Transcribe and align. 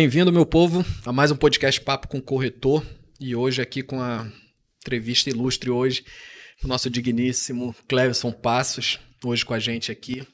Bem-vindo, 0.00 0.32
meu 0.32 0.46
povo, 0.46 0.82
a 1.04 1.12
mais 1.12 1.30
um 1.30 1.36
podcast 1.36 1.78
Papo 1.78 2.08
com 2.08 2.22
Corretor. 2.22 2.82
E 3.20 3.36
hoje 3.36 3.60
aqui 3.60 3.82
com 3.82 4.00
a 4.00 4.26
entrevista 4.80 5.28
ilustre 5.28 5.68
hoje, 5.68 6.06
o 6.64 6.66
nosso 6.66 6.88
digníssimo 6.88 7.76
Clevison 7.86 8.32
Passos, 8.32 8.98
hoje 9.22 9.44
com 9.44 9.52
a 9.52 9.58
gente 9.58 9.92
aqui. 9.92 10.26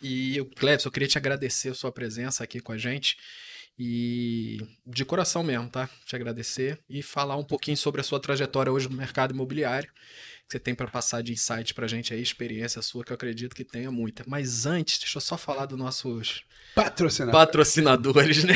E, 0.00 0.40
Clevison, 0.54 0.86
eu 0.86 0.92
queria 0.92 1.08
te 1.08 1.18
agradecer 1.18 1.70
a 1.70 1.74
sua 1.74 1.90
presença 1.90 2.44
aqui 2.44 2.60
com 2.60 2.70
a 2.70 2.78
gente. 2.78 3.16
E 3.76 4.58
de 4.86 5.04
coração 5.04 5.42
mesmo, 5.42 5.68
tá? 5.68 5.90
Te 6.06 6.14
agradecer 6.14 6.78
e 6.88 7.02
falar 7.02 7.34
um 7.36 7.44
pouquinho 7.44 7.76
sobre 7.76 8.00
a 8.00 8.04
sua 8.04 8.20
trajetória 8.20 8.70
hoje 8.70 8.88
no 8.88 8.96
mercado 8.96 9.34
imobiliário 9.34 9.90
que 10.48 10.52
você 10.52 10.58
tem 10.58 10.74
para 10.74 10.88
passar 10.88 11.22
de 11.22 11.32
insight 11.32 11.74
para 11.74 11.84
a 11.84 11.88
gente 11.88 12.14
aí, 12.14 12.22
experiência 12.22 12.80
sua, 12.80 13.04
que 13.04 13.12
eu 13.12 13.14
acredito 13.14 13.54
que 13.54 13.62
tenha 13.62 13.90
muita. 13.90 14.24
Mas 14.26 14.64
antes, 14.64 14.98
deixa 14.98 15.18
eu 15.18 15.20
só 15.20 15.36
falar 15.36 15.66
dos 15.66 15.78
nossos 15.78 16.42
patrocinadores, 16.74 17.38
patrocinadores 17.38 18.44
né? 18.44 18.54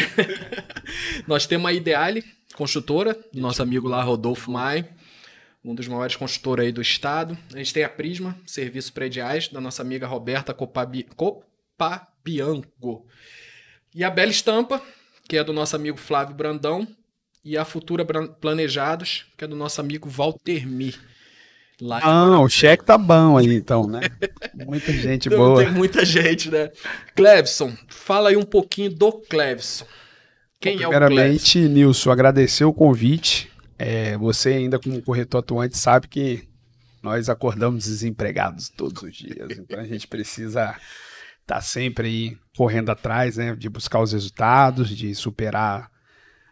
Nós 1.29 1.47
temos 1.47 1.69
a 1.69 1.73
Ideale, 1.73 2.25
construtora, 2.55 3.15
do 3.31 3.41
nosso 3.41 3.63
amigo 3.63 3.89
lá, 3.89 4.03
Rodolfo 4.03 4.51
Mai, 4.51 4.89
um 5.63 5.75
dos 5.75 5.87
maiores 5.87 6.17
construtores 6.17 6.65
aí 6.65 6.73
do 6.73 6.81
estado. 6.81 7.37
A 7.53 7.59
gente 7.59 7.75
tem 7.75 7.85
a 7.85 7.91
Prisma, 7.91 8.39
serviços 8.47 8.91
prediais, 8.91 9.49
da 9.49 9.61
nossa 9.61 9.83
amiga 9.83 10.07
Roberta 10.07 10.55
Copabi... 10.55 11.07
Copabianco. 11.15 13.07
E 13.95 14.03
a 14.03 14.09
Bela 14.09 14.31
Estampa, 14.31 14.83
que 15.29 15.37
é 15.37 15.45
do 15.45 15.53
nosso 15.53 15.77
amigo 15.77 15.99
Flávio 15.99 16.35
Brandão. 16.35 16.89
E 17.45 17.59
a 17.59 17.65
Futura 17.65 18.05
Planejados, 18.05 19.27
que 19.37 19.45
é 19.45 19.49
do 19.49 19.57
nosso 19.57 19.81
amigo 19.81 20.09
Walter 20.09 20.67
Mi. 20.67 20.95
Lá 21.83 21.99
ah, 22.01 22.39
o 22.39 22.49
cheque 22.49 22.85
tá 22.85 22.97
bom 22.97 23.37
aí, 23.37 23.57
então, 23.57 23.89
né? 23.89 24.03
Muita 24.55 24.93
gente 24.93 25.27
então, 25.27 25.37
boa. 25.37 25.65
Tem 25.65 25.73
muita 25.73 26.05
gente, 26.05 26.49
né? 26.49 26.71
Clevson, 27.13 27.73
fala 27.89 28.29
aí 28.29 28.37
um 28.37 28.45
pouquinho 28.45 28.95
do 28.95 29.11
Clevson. 29.11 29.85
Quem 30.61 30.77
Bom, 30.77 30.85
é 30.85 30.87
o 30.87 30.91
Primeiramente, 30.91 31.59
Nilson, 31.59 32.13
agradecer 32.13 32.65
o 32.65 32.73
convite. 32.73 33.51
É, 33.77 34.17
você 34.17 34.51
ainda 34.51 34.79
como 34.79 35.03
corretor 35.03 35.39
atuante 35.39 35.77
sabe 35.77 36.07
que 36.07 36.49
nós 37.03 37.29
acordamos 37.29 37.87
desempregados 37.87 38.69
todos 38.69 39.03
os 39.03 39.17
dias, 39.17 39.59
então 39.59 39.81
a 39.81 39.85
gente 39.85 40.07
precisa 40.07 40.77
estar 41.41 41.57
tá 41.57 41.61
sempre 41.61 42.07
aí 42.07 42.39
correndo 42.57 42.91
atrás, 42.91 43.39
né, 43.39 43.57
de 43.57 43.69
buscar 43.69 44.01
os 44.01 44.13
resultados, 44.13 44.89
de 44.89 45.13
superar 45.17 45.91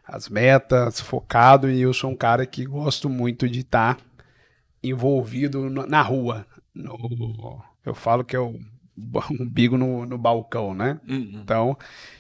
as 0.05 0.29
metas, 0.29 1.01
focado, 1.01 1.71
e 1.71 1.83
eu 1.83 1.95
sou 1.95 2.11
um 2.11 2.17
cara 2.17 2.45
que 2.45 2.67
gosto 2.67 3.09
muito 3.09 3.49
de 3.49 3.61
estar 3.61 3.95
tá 3.95 4.03
envolvido 4.83 5.69
no, 5.69 5.87
na 5.87 6.03
rua. 6.03 6.47
No, 6.75 7.63
eu 7.85 7.95
falo 7.95 8.25
que 8.25 8.37
é 8.37 8.41
o 8.41 8.59
umbigo 9.41 9.77
no, 9.77 10.07
no 10.07 10.19
balcão, 10.19 10.75
né? 10.75 11.01
Uhum. 11.09 11.41
Então, 11.43 11.77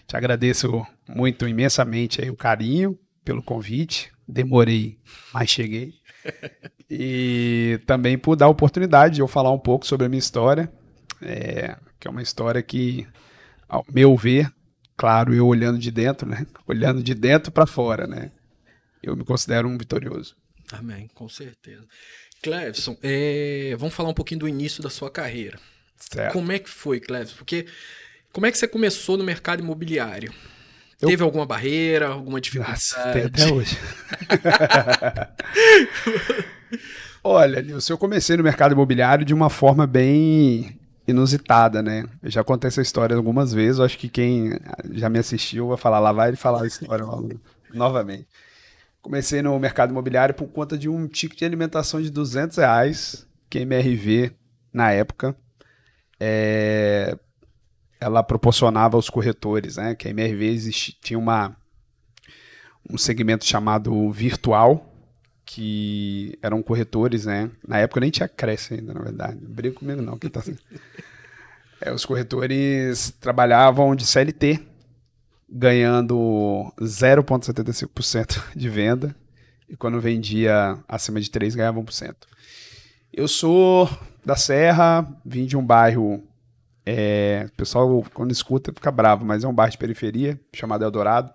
te 0.06 0.16
agradeço 0.16 0.86
muito, 1.08 1.46
imensamente 1.46 2.22
aí 2.22 2.30
o 2.30 2.36
carinho 2.36 2.98
pelo 3.24 3.42
convite. 3.42 4.12
Demorei, 4.26 4.98
mas 5.32 5.50
cheguei. 5.50 5.94
e 6.88 7.80
também 7.86 8.18
por 8.18 8.36
dar 8.36 8.46
a 8.46 8.50
oportunidade 8.50 9.16
de 9.16 9.20
eu 9.20 9.28
falar 9.28 9.50
um 9.50 9.58
pouco 9.58 9.86
sobre 9.86 10.06
a 10.06 10.08
minha 10.08 10.18
história, 10.18 10.70
é, 11.22 11.76
que 11.98 12.06
é 12.06 12.10
uma 12.10 12.22
história 12.22 12.62
que, 12.62 13.06
ao 13.68 13.84
meu 13.92 14.16
ver, 14.16 14.52
claro, 14.96 15.34
eu 15.34 15.46
olhando 15.46 15.78
de 15.78 15.90
dentro, 15.90 16.28
né? 16.28 16.46
Olhando 16.66 17.02
de 17.02 17.14
dentro 17.14 17.50
para 17.50 17.66
fora, 17.66 18.06
né? 18.06 18.30
Eu 19.02 19.16
me 19.16 19.24
considero 19.24 19.68
um 19.68 19.78
vitorioso. 19.78 20.36
Amém, 20.72 21.08
com 21.14 21.28
certeza. 21.28 21.84
Clevson, 22.42 22.96
é, 23.02 23.74
vamos 23.78 23.94
falar 23.94 24.08
um 24.08 24.14
pouquinho 24.14 24.40
do 24.40 24.48
início 24.48 24.82
da 24.82 24.90
sua 24.90 25.10
carreira. 25.10 25.58
Certo. 25.96 26.32
Como 26.32 26.50
é 26.50 26.58
que 26.58 26.70
foi, 26.70 27.00
Clevson? 27.00 27.36
Porque 27.36 27.66
como 28.32 28.46
é 28.46 28.50
que 28.50 28.58
você 28.58 28.68
começou 28.68 29.16
no 29.16 29.24
mercado 29.24 29.60
imobiliário? 29.60 30.32
Eu... 31.00 31.08
Teve 31.08 31.22
alguma 31.22 31.46
barreira, 31.46 32.08
alguma 32.08 32.40
dificuldade? 32.40 32.72
Nossa, 32.72 33.12
tem 33.12 33.24
até 33.24 33.52
hoje. 33.52 33.78
Olha, 37.24 37.60
Nilson, 37.60 37.94
eu 37.94 37.98
comecei 37.98 38.36
no 38.36 38.42
mercado 38.42 38.72
imobiliário 38.72 39.24
de 39.24 39.34
uma 39.34 39.50
forma 39.50 39.86
bem 39.86 40.78
inusitada, 41.08 41.82
né? 41.82 42.04
Eu 42.22 42.30
já 42.30 42.44
contei 42.44 42.68
essa 42.68 42.80
história 42.80 43.16
algumas 43.16 43.52
vezes, 43.52 43.80
acho 43.80 43.98
que 43.98 44.08
quem 44.08 44.58
já 44.92 45.08
me 45.08 45.18
assistiu 45.18 45.68
vai 45.68 45.76
falar 45.76 46.00
lá, 46.00 46.12
vai 46.12 46.36
falar 46.36 46.62
a 46.62 46.66
história 46.66 47.04
novamente. 47.72 48.26
Comecei 49.02 49.40
no 49.42 49.58
mercado 49.58 49.90
imobiliário 49.90 50.34
por 50.34 50.48
conta 50.48 50.76
de 50.76 50.88
um 50.88 51.08
ticket 51.08 51.38
de 51.38 51.44
alimentação 51.44 52.00
de 52.02 52.10
200 52.10 52.58
reais, 52.58 53.26
que 53.48 53.58
a 53.58 53.62
MRV, 53.62 54.32
na 54.72 54.92
época, 54.92 55.34
é, 56.18 57.16
ela 57.98 58.22
proporcionava 58.22 58.96
aos 58.96 59.08
corretores, 59.08 59.76
né? 59.76 59.94
Que 59.94 60.08
a 60.08 60.10
MRV 60.10 60.46
existia, 60.46 60.94
tinha 61.00 61.18
uma, 61.18 61.56
um 62.88 62.98
segmento 62.98 63.44
chamado 63.44 64.10
virtual, 64.10 64.86
que 65.44 66.38
eram 66.42 66.62
corretores, 66.62 67.26
né? 67.26 67.50
Na 67.66 67.78
época 67.78 68.00
nem 68.00 68.10
tinha 68.10 68.28
Cresce 68.28 68.74
ainda, 68.74 68.94
na 68.94 69.00
verdade. 69.00 69.38
Não 69.42 69.50
brinca 69.50 69.78
comigo 69.78 70.00
não, 70.00 70.18
quem 70.18 70.30
tá 70.30 70.40
assim. 70.40 70.56
É, 71.82 71.90
os 71.90 72.04
corretores 72.04 73.10
trabalhavam 73.18 73.96
de 73.96 74.06
CLT, 74.06 74.60
ganhando 75.50 76.72
0,75% 76.80 78.54
de 78.54 78.68
venda. 78.68 79.16
E 79.68 79.76
quando 79.76 80.00
vendia 80.00 80.78
acima 80.88 81.20
de 81.20 81.30
3, 81.30 81.54
ganhava 81.54 81.80
1%. 81.80 82.14
Eu 83.12 83.26
sou 83.26 83.88
da 84.24 84.36
Serra, 84.36 85.06
vim 85.24 85.46
de 85.46 85.56
um 85.56 85.64
bairro. 85.64 86.22
É, 86.84 87.46
o 87.48 87.56
pessoal, 87.56 88.04
quando 88.14 88.32
escuta, 88.32 88.72
fica 88.72 88.90
bravo, 88.90 89.24
mas 89.24 89.44
é 89.44 89.48
um 89.48 89.54
bairro 89.54 89.72
de 89.72 89.78
periferia 89.78 90.40
chamado 90.52 90.84
Eldorado. 90.84 91.32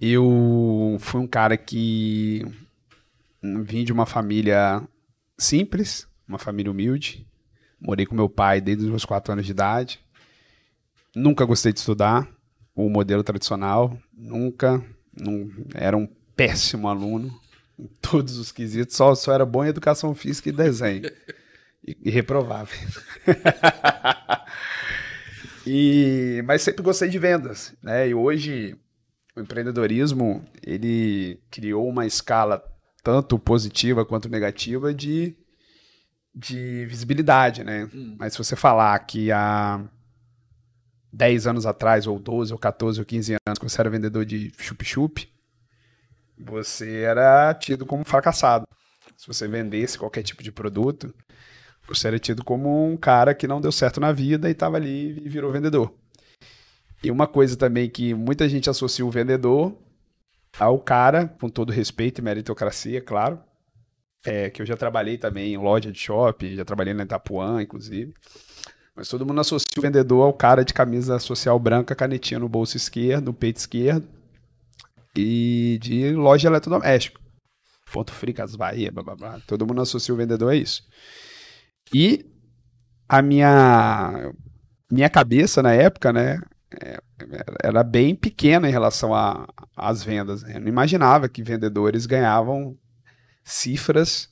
Eu 0.00 0.96
fui 1.00 1.20
um 1.20 1.26
cara 1.26 1.56
que 1.56 2.44
vim 3.42 3.84
de 3.84 3.92
uma 3.92 4.06
família 4.06 4.82
simples, 5.38 6.06
uma 6.28 6.38
família 6.38 6.70
humilde. 6.70 7.26
Morei 7.80 8.06
com 8.06 8.14
meu 8.14 8.28
pai 8.28 8.60
desde 8.60 8.84
os 8.84 8.90
meus 8.90 9.04
4 9.04 9.32
anos 9.32 9.46
de 9.46 9.52
idade. 9.52 10.00
Nunca 11.16 11.46
gostei 11.46 11.72
de 11.72 11.78
estudar 11.78 12.28
o 12.74 12.90
modelo 12.90 13.24
tradicional, 13.24 13.98
nunca, 14.12 14.84
não, 15.18 15.50
era 15.74 15.96
um 15.96 16.06
péssimo 16.36 16.88
aluno 16.88 17.34
em 17.78 17.86
todos 18.02 18.36
os 18.36 18.52
quesitos, 18.52 18.94
só, 18.94 19.14
só 19.14 19.32
era 19.32 19.46
bom 19.46 19.64
em 19.64 19.68
educação 19.68 20.14
física 20.14 20.50
e 20.50 20.52
desenho. 20.52 21.10
E, 21.82 21.96
e 22.04 22.10
reprovável. 22.10 22.76
e, 25.66 26.42
mas 26.44 26.60
sempre 26.60 26.82
gostei 26.82 27.08
de 27.08 27.18
vendas, 27.18 27.74
né? 27.82 28.06
E 28.06 28.14
hoje 28.14 28.76
o 29.34 29.40
empreendedorismo, 29.40 30.44
ele 30.62 31.40
criou 31.50 31.88
uma 31.88 32.04
escala 32.04 32.62
tanto 33.02 33.38
positiva 33.38 34.04
quanto 34.04 34.28
negativa 34.28 34.92
de, 34.92 35.34
de 36.34 36.84
visibilidade, 36.84 37.64
né? 37.64 37.88
Hum. 37.94 38.16
Mas 38.18 38.34
se 38.34 38.38
você 38.38 38.54
falar 38.54 38.98
que 38.98 39.32
a 39.32 39.82
10 41.16 41.46
anos 41.46 41.64
atrás, 41.64 42.06
ou 42.06 42.18
12, 42.18 42.52
ou 42.52 42.58
14, 42.58 43.00
ou 43.00 43.06
15 43.06 43.32
anos, 43.46 43.58
quando 43.58 43.70
você 43.70 43.80
era 43.80 43.88
vendedor 43.88 44.24
de 44.26 44.52
chup-chup, 44.58 45.26
você 46.38 47.00
era 47.00 47.54
tido 47.54 47.86
como 47.86 48.04
fracassado. 48.04 48.66
Se 49.16 49.26
você 49.26 49.48
vendesse 49.48 49.98
qualquer 49.98 50.22
tipo 50.22 50.42
de 50.42 50.52
produto, 50.52 51.14
você 51.88 52.08
era 52.08 52.18
tido 52.18 52.44
como 52.44 52.86
um 52.86 52.98
cara 52.98 53.34
que 53.34 53.48
não 53.48 53.62
deu 53.62 53.72
certo 53.72 53.98
na 53.98 54.12
vida 54.12 54.48
e 54.48 54.52
estava 54.52 54.76
ali 54.76 55.24
e 55.24 55.28
virou 55.28 55.50
vendedor. 55.50 55.94
E 57.02 57.10
uma 57.10 57.26
coisa 57.26 57.56
também 57.56 57.88
que 57.88 58.12
muita 58.12 58.46
gente 58.46 58.68
associa 58.68 59.06
o 59.06 59.10
vendedor 59.10 59.74
ao 60.58 60.78
cara, 60.78 61.28
com 61.40 61.48
todo 61.48 61.72
respeito 61.72 62.18
e 62.18 62.24
meritocracia, 62.24 63.00
claro, 63.00 63.40
é 64.22 64.50
que 64.50 64.60
eu 64.60 64.66
já 64.66 64.76
trabalhei 64.76 65.16
também 65.16 65.54
em 65.54 65.56
loja 65.56 65.90
de 65.90 65.98
shopping, 65.98 66.56
já 66.56 66.64
trabalhei 66.64 66.92
na 66.92 67.04
Itapuã, 67.04 67.62
inclusive. 67.62 68.12
Mas 68.96 69.08
todo 69.08 69.26
mundo 69.26 69.40
associa 69.40 69.66
o 69.76 69.82
vendedor 69.82 70.22
ao 70.22 70.32
cara 70.32 70.64
de 70.64 70.72
camisa 70.72 71.18
social 71.18 71.58
branca, 71.58 71.94
canetinha 71.94 72.40
no 72.40 72.48
bolso 72.48 72.78
esquerdo, 72.78 73.26
no 73.26 73.34
peito 73.34 73.58
esquerdo 73.58 74.08
e 75.14 75.78
de 75.82 76.12
loja 76.12 76.42
de 76.42 76.46
eletrodoméstico. 76.46 77.20
Ponto 77.92 78.12
Fricas 78.12 78.56
Bahia, 78.56 78.90
blá, 78.90 79.02
blá, 79.02 79.14
blá. 79.14 79.40
Todo 79.46 79.66
mundo 79.66 79.82
associa 79.82 80.14
o 80.14 80.16
vendedor 80.16 80.52
a 80.52 80.56
isso. 80.56 80.82
E 81.94 82.26
a 83.08 83.22
minha 83.22 84.32
minha 84.90 85.10
cabeça 85.10 85.62
na 85.62 85.72
época, 85.72 86.12
né, 86.12 86.40
é, 86.80 86.98
era 87.62 87.82
bem 87.82 88.14
pequena 88.14 88.68
em 88.68 88.72
relação 88.72 89.12
às 89.76 90.02
vendas. 90.02 90.42
Né? 90.42 90.56
Eu 90.56 90.60
não 90.60 90.68
imaginava 90.68 91.28
que 91.28 91.42
vendedores 91.42 92.06
ganhavam 92.06 92.76
cifras 93.44 94.28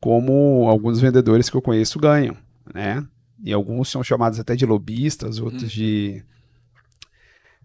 como 0.00 0.68
alguns 0.68 1.00
vendedores 1.00 1.50
que 1.50 1.56
eu 1.56 1.62
conheço 1.62 1.98
ganham, 1.98 2.36
né? 2.72 3.06
E 3.42 3.52
alguns 3.52 3.88
são 3.88 4.02
chamados 4.02 4.38
até 4.38 4.56
de 4.56 4.66
lobistas, 4.66 5.38
outros 5.38 5.64
hum. 5.64 5.66
de. 5.68 6.24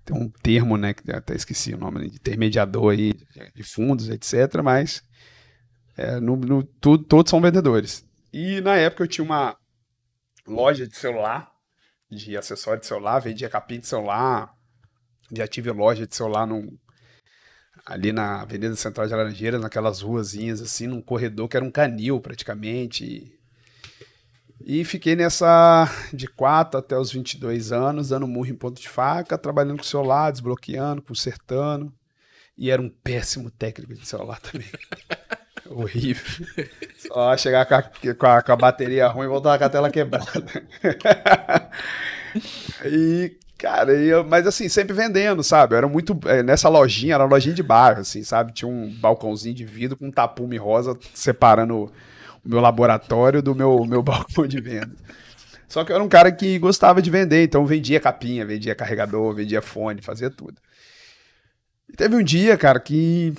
Tem 0.05 0.15
um 0.17 0.29
termo, 0.29 0.77
né, 0.77 0.93
que 0.93 1.09
até 1.11 1.33
esqueci 1.33 1.73
o 1.73 1.77
nome, 1.77 2.09
de 2.09 2.15
intermediador 2.17 2.91
aí, 2.91 3.13
de 3.55 3.63
fundos, 3.63 4.09
etc. 4.09 4.61
Mas 4.61 5.01
é, 5.95 6.19
no, 6.19 6.35
no, 6.35 6.63
tudo, 6.63 7.03
todos 7.03 7.29
são 7.29 7.41
vendedores. 7.41 8.05
E 8.31 8.59
na 8.61 8.75
época 8.75 9.03
eu 9.03 9.07
tinha 9.07 9.23
uma 9.23 9.55
loja 10.45 10.87
de 10.87 10.95
celular, 10.95 11.51
de 12.09 12.35
acessório 12.35 12.81
de 12.81 12.87
celular, 12.87 13.19
vendia 13.19 13.49
capinha 13.49 13.79
de 13.79 13.87
celular, 13.87 14.53
Já 15.31 15.47
tive 15.47 15.71
loja 15.71 16.05
de 16.05 16.15
celular 16.15 16.45
num, 16.45 16.77
ali 17.85 18.11
na 18.11 18.41
Avenida 18.41 18.75
Central 18.75 19.07
de 19.07 19.13
Laranjeiras, 19.13 19.61
naquelas 19.61 20.01
ruazinhas 20.01 20.61
assim, 20.61 20.87
num 20.87 21.01
corredor 21.01 21.47
que 21.47 21.57
era 21.57 21.65
um 21.65 21.71
canil 21.71 22.19
praticamente. 22.19 23.39
E 24.65 24.85
fiquei 24.85 25.15
nessa 25.15 25.89
de 26.13 26.25
4 26.25 26.79
até 26.79 26.97
os 26.97 27.11
22 27.11 27.73
anos, 27.73 28.09
dando 28.09 28.27
murro 28.27 28.47
em 28.47 28.55
ponto 28.55 28.79
de 28.79 28.87
faca, 28.87 29.37
trabalhando 29.37 29.77
com 29.77 29.83
celular, 29.83 30.31
desbloqueando, 30.31 31.01
consertando. 31.01 31.93
E 32.57 32.71
era 32.71 32.81
um 32.81 32.89
péssimo 32.89 33.51
técnico 33.51 33.93
de 33.93 34.07
celular 34.07 34.39
também. 34.39 34.67
Horrível. 35.69 36.45
Só 36.97 37.35
chegar 37.35 37.65
com 37.65 37.75
a, 37.75 37.83
com 38.15 38.25
a, 38.25 38.41
com 38.41 38.51
a 38.51 38.55
bateria 38.55 39.07
ruim 39.07 39.25
e 39.25 39.29
voltar 39.29 39.57
com 39.57 39.65
a 39.65 39.69
tela 39.69 39.89
quebrada. 39.89 40.43
e, 42.85 43.37
cara, 43.57 43.93
eu, 43.93 44.23
mas 44.23 44.45
assim, 44.47 44.69
sempre 44.69 44.93
vendendo, 44.93 45.43
sabe? 45.43 45.73
Eu 45.73 45.77
era 45.79 45.87
muito. 45.87 46.17
É, 46.25 46.43
nessa 46.43 46.69
lojinha, 46.69 47.15
era 47.15 47.23
uma 47.23 47.29
lojinha 47.29 47.55
de 47.55 47.63
bar, 47.63 47.97
assim, 47.99 48.23
sabe? 48.23 48.53
Tinha 48.53 48.69
um 48.69 48.89
balcãozinho 48.89 49.55
de 49.55 49.65
vidro 49.65 49.97
com 49.97 50.07
um 50.07 50.11
tapume 50.11 50.57
rosa 50.57 50.97
separando 51.13 51.91
meu 52.43 52.59
laboratório 52.59 53.41
do 53.41 53.55
meu, 53.55 53.85
meu 53.85 54.01
balcão 54.03 54.45
de 54.45 54.59
venda. 54.59 54.95
Só 55.67 55.83
que 55.83 55.91
eu 55.91 55.95
era 55.95 56.03
um 56.03 56.09
cara 56.09 56.31
que 56.31 56.59
gostava 56.59 57.01
de 57.01 57.09
vender, 57.09 57.43
então 57.43 57.65
vendia 57.65 57.99
capinha, 57.99 58.45
vendia 58.45 58.75
carregador, 58.75 59.33
vendia 59.33 59.61
fone, 59.61 60.01
fazia 60.01 60.29
tudo. 60.29 60.61
E 61.89 61.93
teve 61.93 62.15
um 62.15 62.23
dia, 62.23 62.57
cara, 62.57 62.79
que 62.79 63.33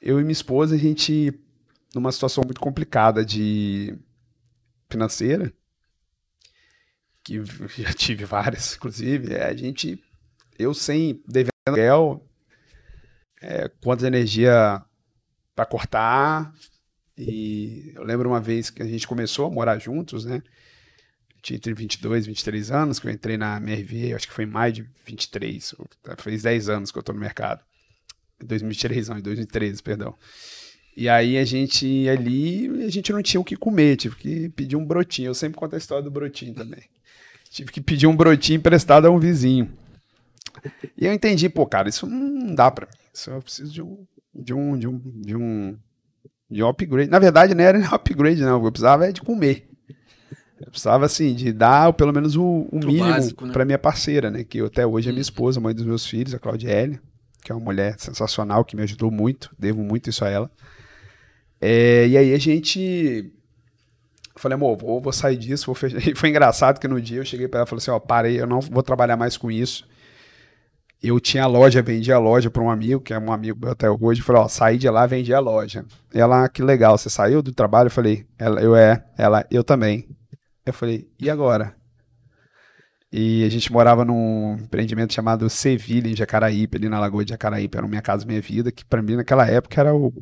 eu 0.00 0.20
e 0.20 0.22
minha 0.22 0.32
esposa, 0.32 0.74
a 0.74 0.78
gente, 0.78 1.32
numa 1.94 2.12
situação 2.12 2.44
muito 2.44 2.60
complicada 2.60 3.24
de 3.24 3.98
financeira, 4.88 5.52
que 7.24 7.42
já 7.78 7.92
tive 7.92 8.24
várias, 8.24 8.76
inclusive, 8.76 9.34
é, 9.34 9.46
a 9.46 9.56
gente, 9.56 10.02
eu 10.58 10.72
sem 10.72 11.22
devendo 11.26 11.50
aluguel, 11.66 12.26
é, 13.42 13.68
quanto 13.82 14.00
de 14.00 14.06
energia 14.06 14.82
para 15.54 15.66
cortar, 15.66 16.52
e 17.20 17.92
eu 17.94 18.02
lembro 18.02 18.28
uma 18.28 18.40
vez 18.40 18.70
que 18.70 18.82
a 18.82 18.86
gente 18.86 19.06
começou 19.06 19.46
a 19.46 19.50
morar 19.50 19.78
juntos, 19.78 20.24
né? 20.24 20.42
Tinha 21.42 21.56
entre 21.56 21.72
22 21.74 22.24
e 22.24 22.28
23 22.28 22.70
anos, 22.70 22.98
que 22.98 23.06
eu 23.06 23.10
entrei 23.10 23.36
na 23.36 23.58
MRV, 23.58 24.14
acho 24.14 24.26
que 24.26 24.32
foi 24.32 24.44
em 24.44 24.48
maio 24.48 24.72
de 24.72 24.86
23, 25.04 25.74
fez 26.18 26.42
10 26.42 26.68
anos 26.68 26.90
que 26.90 26.98
eu 26.98 27.02
tô 27.02 27.12
no 27.12 27.20
mercado. 27.20 27.62
2003, 28.42 29.08
não, 29.08 29.18
em 29.18 29.22
2013, 29.22 29.82
perdão. 29.82 30.14
E 30.96 31.08
aí 31.08 31.38
a 31.38 31.44
gente 31.44 32.08
ali, 32.08 32.84
a 32.84 32.88
gente 32.88 33.12
não 33.12 33.22
tinha 33.22 33.40
o 33.40 33.44
que 33.44 33.56
comer, 33.56 33.96
tive 33.96 34.16
que 34.16 34.48
pedir 34.50 34.76
um 34.76 34.84
brotinho. 34.84 35.28
Eu 35.28 35.34
sempre 35.34 35.58
conto 35.58 35.74
a 35.74 35.78
história 35.78 36.02
do 36.02 36.10
brotinho 36.10 36.54
também. 36.54 36.82
Tive 37.50 37.70
que 37.70 37.80
pedir 37.80 38.06
um 38.06 38.16
brotinho 38.16 38.58
emprestado 38.58 39.06
a 39.06 39.10
um 39.10 39.18
vizinho. 39.18 39.70
E 40.96 41.06
eu 41.06 41.12
entendi, 41.12 41.48
pô, 41.48 41.66
cara, 41.66 41.88
isso 41.88 42.06
não 42.06 42.54
dá 42.54 42.70
pra 42.70 42.86
mim. 42.86 42.92
Isso 43.12 43.30
eu 43.30 43.42
preciso 43.42 43.72
de 43.72 43.82
um, 43.82 44.06
de 44.34 44.54
um, 44.54 44.78
de 44.78 44.88
um, 44.88 44.98
de 45.20 45.36
um, 45.36 45.78
de 46.50 46.62
um 46.62 46.68
upgrade. 46.68 47.10
Na 47.10 47.18
verdade, 47.18 47.54
não 47.54 47.62
era 47.62 47.78
um 47.78 47.84
upgrade, 47.94 48.40
não. 48.42 48.64
Eu 48.64 48.72
precisava 48.72 49.08
é 49.08 49.12
de 49.12 49.20
comer. 49.20 49.68
Eu 50.60 50.70
precisava, 50.70 51.06
assim, 51.06 51.34
de 51.34 51.52
dar 51.52 51.92
pelo 51.94 52.12
menos 52.12 52.36
o, 52.36 52.68
o 52.70 52.78
mínimo 52.78 53.08
né? 53.08 53.52
pra 53.52 53.64
minha 53.64 53.78
parceira, 53.78 54.30
né? 54.30 54.44
Que 54.44 54.60
até 54.60 54.86
hoje 54.86 55.08
é 55.08 55.12
minha 55.12 55.20
hum. 55.20 55.22
esposa, 55.22 55.60
mãe 55.60 55.74
dos 55.74 55.86
meus 55.86 56.06
filhos, 56.06 56.34
a 56.34 56.38
Claudiele, 56.38 57.00
que 57.42 57.50
é 57.50 57.54
uma 57.54 57.64
mulher 57.64 57.94
sensacional, 57.98 58.64
que 58.64 58.76
me 58.76 58.82
ajudou 58.82 59.10
muito. 59.10 59.50
Devo 59.58 59.82
muito 59.82 60.10
isso 60.10 60.24
a 60.24 60.28
ela. 60.28 60.50
É, 61.60 62.06
e 62.08 62.16
aí 62.16 62.34
a 62.34 62.38
gente 62.38 63.32
falei, 64.36 64.54
amor, 64.54 64.76
vou, 64.76 65.00
vou 65.00 65.12
sair 65.12 65.36
disso, 65.36 65.66
vou 65.66 65.74
fechar. 65.74 65.98
E 66.06 66.14
foi 66.14 66.28
engraçado 66.30 66.78
que 66.78 66.88
no 66.88 67.00
dia 67.00 67.18
eu 67.18 67.24
cheguei 67.24 67.48
para 67.48 67.60
ela 67.60 67.66
e 67.66 67.68
falei 67.68 67.82
assim, 67.82 67.90
ó, 67.90 67.98
parei, 67.98 68.40
eu 68.40 68.46
não 68.46 68.60
vou 68.60 68.82
trabalhar 68.82 69.16
mais 69.16 69.36
com 69.36 69.50
isso. 69.50 69.86
Eu 71.02 71.18
tinha 71.18 71.46
loja, 71.46 71.80
vendi 71.80 72.12
a 72.12 72.18
loja 72.18 72.50
para 72.50 72.62
um 72.62 72.70
amigo, 72.70 73.00
que 73.00 73.14
é 73.14 73.18
um 73.18 73.32
amigo 73.32 73.58
meu 73.58 73.72
até 73.72 73.90
hoje, 73.90 74.20
falei, 74.20 74.42
ó, 74.42 74.48
saí 74.48 74.76
de 74.76 74.88
lá, 74.90 75.06
vendi 75.06 75.32
a 75.32 75.40
loja. 75.40 75.84
Ela, 76.12 76.44
ah, 76.44 76.48
que 76.48 76.62
legal, 76.62 76.98
você 76.98 77.08
saiu 77.08 77.40
do 77.42 77.52
trabalho? 77.52 77.86
Eu 77.86 77.90
falei, 77.90 78.26
ela, 78.38 78.60
eu 78.60 78.76
é, 78.76 79.02
ela, 79.16 79.46
eu 79.50 79.64
também. 79.64 80.06
Eu 80.66 80.74
falei, 80.74 81.08
e 81.18 81.30
agora? 81.30 81.74
E 83.10 83.44
a 83.44 83.48
gente 83.48 83.72
morava 83.72 84.04
num 84.04 84.56
empreendimento 84.60 85.14
chamado 85.14 85.48
Sevilha, 85.48 86.08
em 86.08 86.14
Jacaraípe, 86.14 86.76
ali 86.76 86.88
na 86.88 87.00
Lagoa 87.00 87.24
de 87.24 87.30
Jacaraípe, 87.30 87.76
era 87.76 87.88
Minha 87.88 88.02
Casa 88.02 88.26
Minha 88.26 88.40
Vida, 88.40 88.70
que 88.70 88.84
para 88.84 89.02
mim 89.02 89.16
naquela 89.16 89.46
época 89.46 89.80
era 89.80 89.94
o 89.94 90.12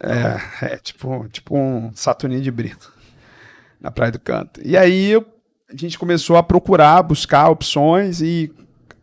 é, 0.00 0.74
é 0.74 0.76
tipo, 0.76 1.26
tipo 1.28 1.56
um 1.56 1.90
Saturninho 1.94 2.42
de 2.42 2.50
Brito 2.50 2.92
na 3.80 3.90
Praia 3.90 4.12
do 4.12 4.20
Canto. 4.20 4.60
E 4.62 4.76
aí 4.76 5.14
a 5.14 5.76
gente 5.76 5.98
começou 5.98 6.36
a 6.36 6.42
procurar, 6.42 7.02
buscar 7.02 7.48
opções 7.48 8.20
e 8.20 8.52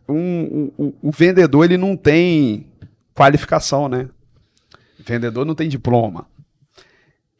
um, 0.08 0.70
o, 0.76 0.94
o 1.02 1.10
vendedor 1.10 1.64
ele 1.64 1.76
não 1.76 1.96
tem 1.96 2.66
qualificação, 3.14 3.88
né? 3.88 4.08
O 4.98 5.02
vendedor 5.04 5.44
não 5.44 5.54
tem 5.54 5.68
diploma. 5.68 6.26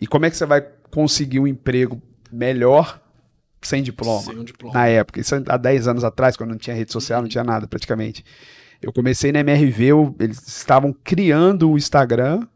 E 0.00 0.06
como 0.06 0.26
é 0.26 0.30
que 0.30 0.36
você 0.36 0.46
vai 0.46 0.60
conseguir 0.90 1.40
um 1.40 1.46
emprego 1.46 2.00
melhor 2.30 3.00
sem 3.62 3.82
diploma? 3.82 4.22
Sem 4.22 4.38
um 4.38 4.44
diploma. 4.44 4.74
Na 4.74 4.86
época, 4.86 5.20
isso 5.20 5.34
há 5.48 5.56
10 5.56 5.88
anos 5.88 6.04
atrás, 6.04 6.36
quando 6.36 6.50
não 6.50 6.58
tinha 6.58 6.76
rede 6.76 6.92
social, 6.92 7.22
não 7.22 7.28
tinha 7.28 7.44
nada 7.44 7.66
praticamente. 7.66 8.24
Eu 8.80 8.92
comecei 8.92 9.32
na 9.32 9.40
MRV, 9.40 9.84
eu, 9.84 10.16
eles 10.20 10.46
estavam 10.46 10.92
criando 10.92 11.70
o 11.70 11.78
Instagram 11.78 12.46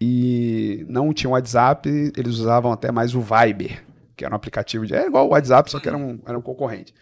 e 0.00 0.86
não 0.88 1.12
tinham 1.12 1.32
WhatsApp, 1.32 1.88
eles 2.16 2.36
usavam 2.36 2.72
até 2.72 2.92
mais 2.92 3.14
o 3.14 3.20
Viber, 3.20 3.84
que 4.16 4.24
era 4.24 4.32
um 4.32 4.36
aplicativo 4.36 4.86
de. 4.86 4.94
É 4.94 5.06
igual 5.06 5.26
o 5.26 5.30
WhatsApp, 5.30 5.70
só 5.70 5.80
que 5.80 5.88
era 5.88 5.96
um, 5.96 6.20
era 6.24 6.38
um 6.38 6.42
concorrente. 6.42 6.94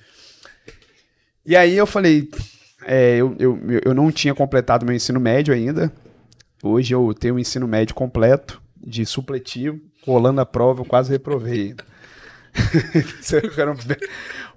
E 1.49 1.57
aí 1.57 1.79
eu 1.79 1.87
falei. 1.87 2.29
É, 2.85 3.17
eu, 3.17 3.35
eu, 3.39 3.59
eu 3.83 3.95
não 3.95 4.13
tinha 4.13 4.35
completado 4.35 4.85
meu 4.85 4.95
ensino 4.95 5.19
médio 5.19 5.55
ainda. 5.55 5.91
Hoje 6.63 6.95
eu 6.95 7.15
tenho 7.15 7.37
o 7.37 7.39
ensino 7.39 7.67
médio 7.67 7.95
completo, 7.95 8.61
de 8.77 9.07
supletivo, 9.07 9.81
rolando 10.05 10.43
a 10.43 10.47
prova, 10.47 10.83
eu 10.83 10.85
quase 10.85 11.11
reprovei. 11.11 11.75
eu 13.33 13.63
era 13.63 13.73
um, 13.73 13.77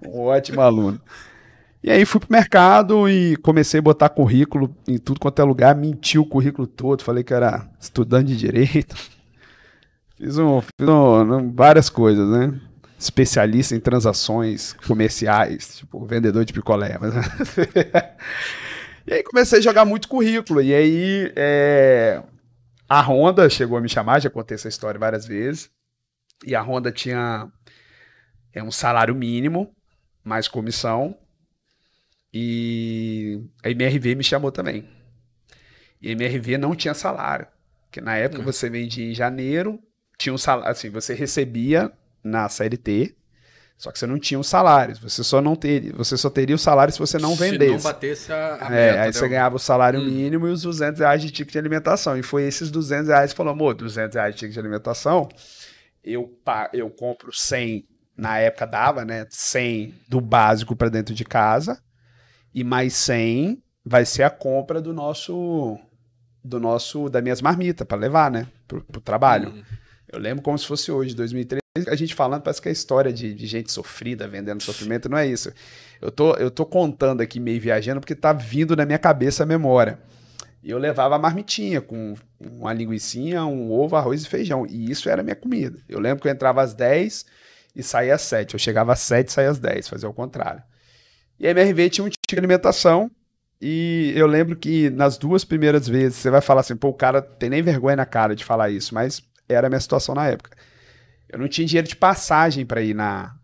um 0.05 0.19
ótimo 0.23 0.59
aluno. 0.59 0.99
E 1.81 1.89
aí 1.89 2.03
fui 2.03 2.19
pro 2.19 2.29
mercado 2.29 3.07
e 3.07 3.37
comecei 3.37 3.79
a 3.79 3.83
botar 3.83 4.09
currículo 4.09 4.75
em 4.85 4.97
tudo 4.97 5.19
quanto 5.21 5.41
é 5.41 5.45
lugar, 5.45 5.73
menti 5.73 6.19
o 6.19 6.25
currículo 6.25 6.67
todo, 6.67 7.03
falei 7.03 7.23
que 7.23 7.33
era 7.33 7.69
estudante 7.79 8.27
de 8.27 8.37
direito. 8.37 8.97
Fiz, 10.17 10.37
um, 10.37 10.59
fiz 10.59 10.89
um, 10.89 11.53
várias 11.53 11.89
coisas, 11.89 12.27
né? 12.27 12.59
Especialista 13.01 13.75
em 13.75 13.79
transações 13.79 14.73
comerciais, 14.85 15.77
tipo 15.77 16.05
vendedor 16.05 16.45
de 16.45 16.53
picolé. 16.53 16.99
Mas... 17.01 17.15
e 19.07 19.13
aí 19.13 19.23
comecei 19.23 19.57
a 19.57 19.61
jogar 19.61 19.85
muito 19.85 20.07
currículo. 20.07 20.61
E 20.61 20.71
aí 20.71 21.33
é... 21.35 22.21
a 22.87 23.01
Honda 23.01 23.49
chegou 23.49 23.75
a 23.75 23.81
me 23.81 23.89
chamar, 23.89 24.21
já 24.21 24.29
contei 24.29 24.53
essa 24.53 24.69
história 24.69 24.99
várias 24.99 25.25
vezes. 25.25 25.71
E 26.45 26.55
a 26.55 26.61
Honda 26.61 26.91
tinha 26.91 27.51
é, 28.53 28.61
um 28.61 28.71
salário 28.71 29.15
mínimo, 29.15 29.75
mais 30.23 30.47
comissão 30.47 31.17
e 32.31 33.43
a 33.63 33.69
MRV 33.71 34.13
me 34.13 34.23
chamou 34.23 34.51
também. 34.51 34.87
E 35.99 36.09
a 36.09 36.11
MRV 36.11 36.59
não 36.59 36.75
tinha 36.75 36.93
salário. 36.93 37.47
Porque 37.85 37.99
na 37.99 38.15
época 38.15 38.39
uhum. 38.39 38.45
você 38.45 38.69
vendia 38.69 39.09
em 39.09 39.13
janeiro, 39.13 39.79
tinha 40.17 40.31
um 40.31 40.37
salário, 40.37 40.71
assim, 40.71 40.89
você 40.89 41.15
recebia 41.15 41.91
na 42.23 42.47
CLT, 42.47 43.15
só 43.81 43.91
que 43.91 43.97
você 43.97 44.05
não 44.05 44.19
tinha 44.19 44.39
os 44.39 44.47
salários. 44.47 44.99
Você 44.99 45.23
só 45.23 45.41
não 45.41 45.55
teria, 45.55 45.91
você 45.93 46.15
só 46.15 46.29
teria 46.29 46.55
o 46.55 46.59
salário 46.59 46.93
se 46.93 46.99
você 46.99 47.17
não 47.17 47.33
vendesse. 47.33 47.79
Se 47.79 47.83
não 47.83 47.91
batesse 47.91 48.31
a, 48.31 48.67
a 48.67 48.75
é, 48.75 48.99
Aí 48.99 49.11
você 49.11 49.27
ganhava 49.27 49.55
o 49.55 49.59
salário 49.59 49.99
hum. 49.99 50.05
mínimo 50.05 50.47
e 50.47 50.51
os 50.51 50.61
200 50.61 50.99
reais 50.99 51.19
de 51.19 51.31
ticket 51.31 51.53
de 51.53 51.57
alimentação. 51.57 52.15
E 52.15 52.21
foi 52.21 52.43
esses 52.43 52.69
200 52.69 53.07
reais 53.07 53.31
que 53.31 53.37
falou, 53.37 53.51
amor, 53.51 53.73
200 53.73 54.13
reais 54.13 54.35
de 54.35 54.39
ticket 54.41 54.53
de 54.53 54.59
alimentação, 54.59 55.27
eu, 56.03 56.31
eu 56.73 56.91
compro 56.91 57.33
100, 57.33 57.87
na 58.15 58.37
época 58.37 58.67
dava, 58.67 59.03
né, 59.03 59.25
100 59.31 59.95
do 60.07 60.21
básico 60.21 60.75
para 60.75 60.89
dentro 60.89 61.15
de 61.15 61.25
casa, 61.25 61.81
e 62.53 62.63
mais 62.63 62.93
100 62.93 63.63
vai 63.83 64.05
ser 64.05 64.21
a 64.21 64.29
compra 64.29 64.79
do 64.79 64.93
nosso 64.93 65.79
do 66.43 66.59
nosso 66.59 67.09
das 67.09 67.23
minhas 67.23 67.41
marmitas 67.41 67.87
para 67.87 67.97
levar, 67.97 68.29
né, 68.29 68.47
pro, 68.67 68.83
pro 68.83 69.01
trabalho. 69.01 69.49
Uhum. 69.49 69.63
Eu 70.11 70.19
lembro 70.19 70.43
como 70.43 70.57
se 70.57 70.67
fosse 70.67 70.91
hoje, 70.91 71.15
2013, 71.15 71.61
a 71.87 71.95
gente 71.95 72.13
falando, 72.13 72.41
parece 72.41 72.61
que 72.61 72.67
é 72.67 72.71
história 72.71 73.13
de, 73.13 73.33
de, 73.33 73.47
gente 73.47 73.71
sofrida, 73.71 74.27
vendendo 74.27 74.61
sofrimento, 74.61 75.07
não 75.07 75.17
é 75.17 75.25
isso. 75.25 75.53
Eu 76.01 76.11
tô, 76.11 76.33
eu 76.35 76.51
tô 76.51 76.65
contando 76.65 77.21
aqui, 77.21 77.39
meio 77.39 77.61
viajando, 77.61 78.01
porque 78.01 78.15
tá 78.15 78.33
vindo 78.33 78.75
na 78.75 78.85
minha 78.85 78.99
cabeça 78.99 79.43
a 79.43 79.45
memória. 79.45 79.97
Eu 80.63 80.77
levava 80.77 81.15
a 81.15 81.19
marmitinha 81.19 81.81
com 81.81 82.13
uma 82.39 82.73
linguiçinha, 82.73 83.45
um 83.45 83.71
ovo, 83.71 83.95
arroz 83.95 84.23
e 84.23 84.27
feijão. 84.27 84.65
E 84.69 84.91
isso 84.91 85.09
era 85.09 85.23
minha 85.23 85.35
comida. 85.35 85.79
Eu 85.89 85.99
lembro 85.99 86.21
que 86.21 86.27
eu 86.27 86.31
entrava 86.31 86.61
às 86.61 86.73
10 86.73 87.25
e 87.75 87.81
saía 87.81 88.13
às 88.13 88.21
7. 88.21 88.53
Eu 88.53 88.59
chegava 88.59 88.93
às 88.93 88.99
7 88.99 89.29
e 89.29 89.31
saía 89.31 89.49
às 89.49 89.57
10, 89.57 89.87
fazia 89.87 90.09
o 90.09 90.13
contrário. 90.13 90.61
E 91.39 91.47
a 91.47 91.51
MRV 91.51 91.89
tinha 91.89 92.05
um 92.05 92.09
tipo 92.09 92.21
de 92.29 92.37
alimentação. 92.37 93.09
E 93.59 94.13
eu 94.15 94.27
lembro 94.27 94.55
que 94.55 94.89
nas 94.89 95.17
duas 95.17 95.43
primeiras 95.43 95.87
vezes 95.87 96.17
você 96.17 96.29
vai 96.29 96.41
falar 96.41 96.61
assim, 96.61 96.75
pô, 96.75 96.89
o 96.89 96.93
cara 96.93 97.21
tem 97.21 97.49
nem 97.49 97.61
vergonha 97.61 97.95
na 97.95 98.05
cara 98.05 98.35
de 98.35 98.43
falar 98.43 98.69
isso, 98.69 98.93
mas 98.93 99.23
era 99.53 99.67
a 99.67 99.69
minha 99.69 99.79
situação 99.79 100.15
na 100.15 100.27
época. 100.27 100.57
Eu 101.29 101.39
não 101.39 101.47
tinha 101.47 101.65
dinheiro 101.65 101.87
de 101.87 101.95
passagem 101.95 102.65
para 102.65 102.81
ir 102.81 102.93
na, 102.93 103.35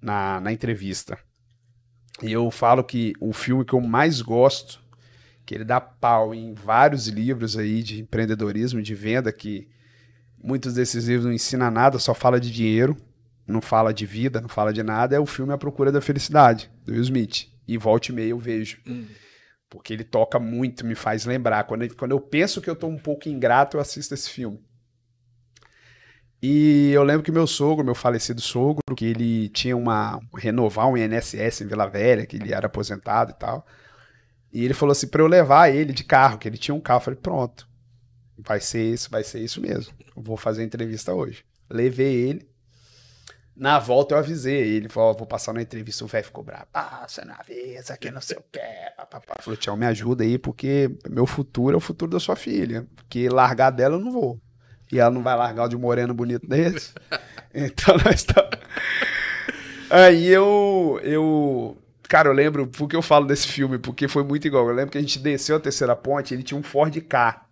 na, 0.00 0.40
na, 0.40 0.52
entrevista. 0.52 1.18
E 2.22 2.32
eu 2.32 2.50
falo 2.50 2.82
que 2.82 3.12
o 3.20 3.32
filme 3.32 3.64
que 3.64 3.74
eu 3.74 3.80
mais 3.80 4.22
gosto, 4.22 4.80
que 5.44 5.54
ele 5.54 5.64
dá 5.64 5.80
pau 5.80 6.34
em 6.34 6.54
vários 6.54 7.06
livros 7.08 7.58
aí 7.58 7.82
de 7.82 8.00
empreendedorismo, 8.00 8.80
de 8.80 8.94
venda, 8.94 9.30
que 9.30 9.68
muitos 10.42 10.74
desses 10.74 11.06
livros 11.06 11.26
não 11.26 11.32
ensinam 11.32 11.70
nada, 11.70 11.98
só 11.98 12.14
fala 12.14 12.40
de 12.40 12.50
dinheiro, 12.50 12.96
não 13.46 13.60
fala 13.60 13.92
de 13.92 14.06
vida, 14.06 14.40
não 14.40 14.48
fala 14.48 14.72
de 14.72 14.82
nada, 14.82 15.14
é 15.14 15.20
o 15.20 15.26
filme 15.26 15.52
A 15.52 15.58
Procura 15.58 15.92
da 15.92 16.00
Felicidade, 16.00 16.70
do 16.84 16.92
Will 16.92 17.02
Smith. 17.02 17.48
E 17.66 17.76
volte 17.76 18.10
e 18.10 18.14
meia 18.14 18.30
eu 18.30 18.38
vejo. 18.38 18.78
Hum. 18.86 19.06
Porque 19.68 19.92
ele 19.92 20.04
toca 20.04 20.38
muito, 20.38 20.86
me 20.86 20.94
faz 20.94 21.26
lembrar. 21.26 21.64
Quando, 21.64 21.94
quando 21.94 22.12
eu 22.12 22.20
penso 22.20 22.60
que 22.60 22.70
eu 22.70 22.76
tô 22.76 22.86
um 22.86 22.98
pouco 22.98 23.28
ingrato, 23.28 23.76
eu 23.76 23.80
assisto 23.80 24.14
esse 24.14 24.30
filme. 24.30 24.62
E 26.42 26.90
eu 26.92 27.02
lembro 27.02 27.22
que 27.22 27.32
meu 27.32 27.46
sogro, 27.46 27.84
meu 27.84 27.94
falecido 27.94 28.40
sogro, 28.40 28.82
que 28.96 29.06
ele 29.06 29.48
tinha 29.48 29.76
uma 29.76 30.20
renovar 30.36 30.88
um 30.88 30.96
INSS 30.96 31.62
em 31.62 31.66
Vila 31.66 31.86
Velha, 31.86 32.26
que 32.26 32.36
ele 32.36 32.52
era 32.52 32.66
aposentado 32.66 33.30
e 33.30 33.34
tal. 33.34 33.66
E 34.52 34.64
ele 34.64 34.74
falou 34.74 34.92
assim 34.92 35.08
para 35.08 35.22
eu 35.22 35.26
levar 35.26 35.68
ele 35.70 35.92
de 35.92 36.04
carro, 36.04 36.38
que 36.38 36.46
ele 36.46 36.58
tinha 36.58 36.74
um 36.74 36.80
carro. 36.80 36.98
Eu 36.98 37.04
falei, 37.04 37.20
pronto. 37.20 37.68
Vai 38.38 38.60
ser 38.60 38.82
isso, 38.82 39.10
vai 39.10 39.24
ser 39.24 39.40
isso 39.40 39.60
mesmo. 39.60 39.94
Vou 40.14 40.36
fazer 40.36 40.62
a 40.62 40.64
entrevista 40.64 41.14
hoje. 41.14 41.44
Levei 41.70 42.14
ele. 42.14 42.54
Na 43.56 43.78
volta 43.78 44.14
eu 44.14 44.18
avisei 44.18 44.76
ele, 44.76 44.88
falou, 44.88 45.14
vou 45.14 45.28
passar 45.28 45.52
na 45.52 45.62
entrevista, 45.62 46.04
o 46.04 46.08
velho 46.08 46.24
ficou 46.24 46.42
bravo. 46.42 46.66
Ah, 46.74 47.06
você 47.06 47.24
não 47.24 47.34
avisa 47.34 47.96
que 47.96 48.10
não 48.10 48.20
sei 48.20 48.36
o 48.36 48.42
que. 48.50 48.60
Falou, 49.40 49.56
tchau, 49.56 49.76
me 49.76 49.86
ajuda 49.86 50.24
aí, 50.24 50.38
porque 50.38 50.90
meu 51.08 51.24
futuro 51.24 51.74
é 51.74 51.76
o 51.76 51.80
futuro 51.80 52.10
da 52.10 52.18
sua 52.18 52.34
filha. 52.34 52.84
Porque 52.96 53.28
largar 53.28 53.70
dela 53.70 53.94
eu 53.94 54.00
não 54.00 54.10
vou. 54.10 54.40
E 54.94 55.00
ela 55.00 55.10
não 55.10 55.22
vai 55.22 55.36
largar 55.36 55.64
o 55.64 55.68
de 55.68 55.76
moreno 55.76 56.14
bonito 56.14 56.46
desse. 56.46 56.92
então 57.52 57.96
nós 58.04 58.22
tá... 58.22 58.48
Aí 59.90 60.28
eu, 60.28 61.00
eu. 61.02 61.76
Cara, 62.08 62.28
eu 62.28 62.32
lembro, 62.32 62.66
porque 62.66 62.96
eu 62.96 63.02
falo 63.02 63.26
desse 63.26 63.48
filme, 63.48 63.78
porque 63.78 64.08
foi 64.08 64.22
muito 64.22 64.46
igual. 64.46 64.68
Eu 64.68 64.74
lembro 64.74 64.92
que 64.92 64.98
a 64.98 65.00
gente 65.00 65.18
desceu 65.18 65.56
a 65.56 65.60
terceira 65.60 65.94
ponte, 65.94 66.32
ele 66.32 66.42
tinha 66.42 66.58
um 66.58 66.62
Ford 66.62 66.96
K 67.00 67.44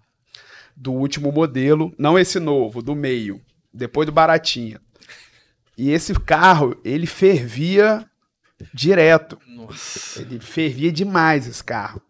do 0.77 0.93
último 0.93 1.31
modelo, 1.31 1.93
não 1.99 2.19
esse 2.19 2.41
novo, 2.41 2.81
do 2.81 2.95
meio, 2.95 3.41
depois 3.73 4.07
do 4.07 4.13
baratinho. 4.13 4.81
E 5.77 5.91
esse 5.91 6.15
carro, 6.15 6.77
ele 6.85 7.07
fervia 7.07 8.05
direto. 8.73 9.39
Nossa. 9.47 10.21
Ele 10.21 10.41
fervia 10.41 10.93
demais 10.93 11.47
esse 11.47 11.63
carro. 11.63 12.01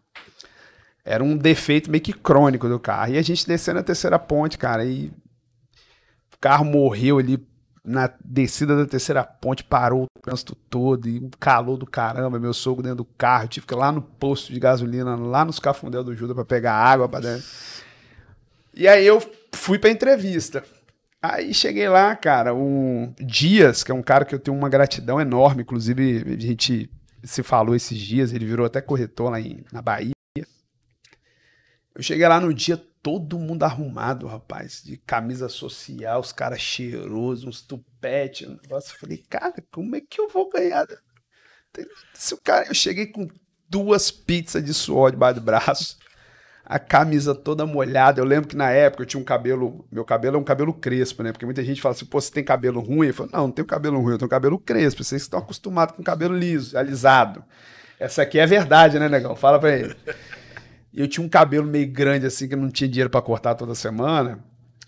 Era 1.05 1.23
um 1.23 1.35
defeito 1.35 1.91
meio 1.91 2.03
que 2.03 2.13
crônico 2.13 2.69
do 2.69 2.79
carro. 2.79 3.13
E 3.13 3.17
a 3.17 3.21
gente 3.21 3.47
descendo 3.47 3.79
a 3.79 3.83
terceira 3.83 4.17
ponte, 4.17 4.57
cara, 4.57 4.85
e 4.85 5.11
carro 6.43 6.65
morreu 6.65 7.19
ali 7.19 7.41
na 7.85 8.11
descida 8.23 8.75
da 8.75 8.85
terceira 8.85 9.23
ponte, 9.23 9.63
parou 9.63 10.03
o 10.03 10.21
trânsito 10.21 10.55
todo, 10.69 11.07
e 11.07 11.17
um 11.17 11.29
calor 11.39 11.77
do 11.77 11.85
caramba, 11.85 12.37
meu 12.37 12.53
sogro 12.53 12.83
dentro 12.83 12.97
do 12.97 13.05
carro, 13.05 13.47
tive 13.47 13.65
que 13.65 13.73
ir 13.73 13.77
lá 13.77 13.93
no 13.93 14.01
posto 14.01 14.51
de 14.51 14.59
gasolina, 14.59 15.15
lá 15.15 15.45
nos 15.45 15.57
cafundel 15.57 16.03
do 16.03 16.13
Judas 16.13 16.35
para 16.35 16.43
pegar 16.43 16.73
água 16.73 17.07
para 17.07 17.21
dentro. 17.21 17.45
E 18.73 18.89
aí 18.89 19.05
eu 19.05 19.21
fui 19.53 19.79
pra 19.79 19.89
entrevista. 19.89 20.65
Aí 21.21 21.53
cheguei 21.53 21.87
lá, 21.87 22.13
cara, 22.13 22.53
o 22.53 23.13
Dias, 23.21 23.81
que 23.81 23.91
é 23.91 23.95
um 23.95 24.03
cara 24.03 24.25
que 24.25 24.35
eu 24.35 24.39
tenho 24.39 24.57
uma 24.57 24.67
gratidão 24.67 25.21
enorme, 25.21 25.61
inclusive 25.63 26.25
a 26.27 26.41
gente 26.41 26.89
se 27.23 27.41
falou 27.41 27.73
esses 27.73 27.97
dias, 27.97 28.33
ele 28.33 28.45
virou 28.45 28.65
até 28.65 28.81
corretor 28.81 29.31
lá 29.31 29.39
em, 29.39 29.63
na 29.71 29.81
Bahia. 29.81 30.11
Eu 31.95 32.01
cheguei 32.01 32.27
lá 32.27 32.41
no 32.41 32.53
dia, 32.53 32.83
todo 33.03 33.37
mundo 33.37 33.63
arrumado, 33.63 34.25
rapaz, 34.25 34.81
de 34.83 34.97
camisa 34.97 35.47
social, 35.47 36.21
os 36.21 36.31
caras 36.31 36.59
cheirosos, 36.59 37.45
uns 37.45 37.61
tupete, 37.61 38.47
um 38.47 38.57
negócio. 38.61 38.95
Eu 38.95 38.99
falei, 38.99 39.17
cara, 39.29 39.63
como 39.69 39.95
é 39.95 40.01
que 40.01 40.19
eu 40.19 40.29
vou 40.29 40.49
ganhar? 40.49 40.87
Se 42.13 42.33
o 42.33 42.37
cara, 42.37 42.67
eu 42.67 42.73
cheguei 42.73 43.07
com 43.07 43.27
duas 43.69 44.09
pizzas 44.09 44.63
de 44.63 44.73
suor 44.73 45.11
debaixo 45.11 45.39
do 45.39 45.45
braço 45.45 45.97
a 46.65 46.79
camisa 46.79 47.35
toda 47.35 47.65
molhada. 47.65 48.21
Eu 48.21 48.25
lembro 48.25 48.47
que 48.47 48.55
na 48.55 48.71
época 48.71 49.03
eu 49.03 49.07
tinha 49.07 49.19
um 49.19 49.23
cabelo, 49.23 49.85
meu 49.91 50.05
cabelo 50.05 50.37
é 50.37 50.39
um 50.39 50.43
cabelo 50.43 50.73
crespo, 50.73 51.21
né? 51.21 51.31
Porque 51.31 51.45
muita 51.45 51.63
gente 51.63 51.81
fala 51.81 51.93
assim, 51.93 52.05
pô, 52.05 52.19
você 52.19 52.31
tem 52.31 52.43
cabelo 52.43 52.79
ruim? 52.79 53.07
Eu 53.07 53.13
falo, 53.13 53.29
não, 53.31 53.41
não 53.41 53.51
tenho 53.51 53.67
cabelo 53.67 53.99
ruim, 53.99 54.13
eu 54.13 54.17
tenho 54.17 54.29
cabelo 54.29 54.57
crespo. 54.57 55.03
Vocês 55.03 55.21
estão 55.21 55.39
acostumados 55.39 55.95
com 55.95 56.03
cabelo 56.03 56.35
liso, 56.35 56.77
alisado. 56.77 57.43
Essa 57.99 58.21
aqui 58.23 58.39
é 58.39 58.45
verdade, 58.45 58.97
né, 58.97 59.09
negão? 59.09 59.35
Fala 59.35 59.59
pra 59.59 59.77
ele. 59.77 59.95
E 60.93 61.01
eu 61.01 61.07
tinha 61.07 61.25
um 61.25 61.29
cabelo 61.29 61.65
meio 61.65 61.91
grande 61.91 62.27
assim, 62.27 62.47
que 62.47 62.53
eu 62.53 62.59
não 62.59 62.69
tinha 62.69 62.87
dinheiro 62.87 63.09
para 63.09 63.21
cortar 63.21 63.55
toda 63.55 63.73
semana. 63.73 64.43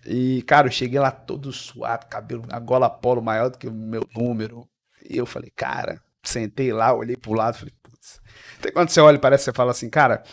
E, 0.06 0.44
cara, 0.44 0.68
eu 0.68 0.72
cheguei 0.72 1.00
lá 1.00 1.10
todo 1.10 1.52
suado, 1.52 2.06
cabelo, 2.06 2.46
a 2.52 2.60
gola 2.60 2.88
polo 2.88 3.24
maior 3.24 3.50
do 3.50 3.58
que 3.58 3.68
o 3.68 3.74
meu 3.74 4.08
número. 4.16 4.68
E 5.10 5.18
eu 5.18 5.26
falei, 5.26 5.52
cara, 5.56 6.00
sentei 6.24 6.72
lá, 6.72 6.94
olhei 6.94 7.18
pro 7.18 7.34
lado, 7.34 7.58
falei, 7.58 7.74
putz. 7.82 8.22
Até 8.60 8.72
quando 8.72 8.90
você 8.90 9.02
olha, 9.02 9.18
parece 9.18 9.42
que 9.42 9.52
você 9.52 9.56
fala 9.56 9.72
assim, 9.72 9.90
cara, 9.90 10.24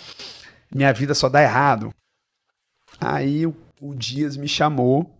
minha 0.74 0.92
vida 0.92 1.14
só 1.14 1.28
dá 1.28 1.42
errado. 1.42 1.92
Aí 3.00 3.46
o, 3.46 3.56
o 3.80 3.94
Dias 3.94 4.36
me 4.36 4.46
chamou, 4.46 5.18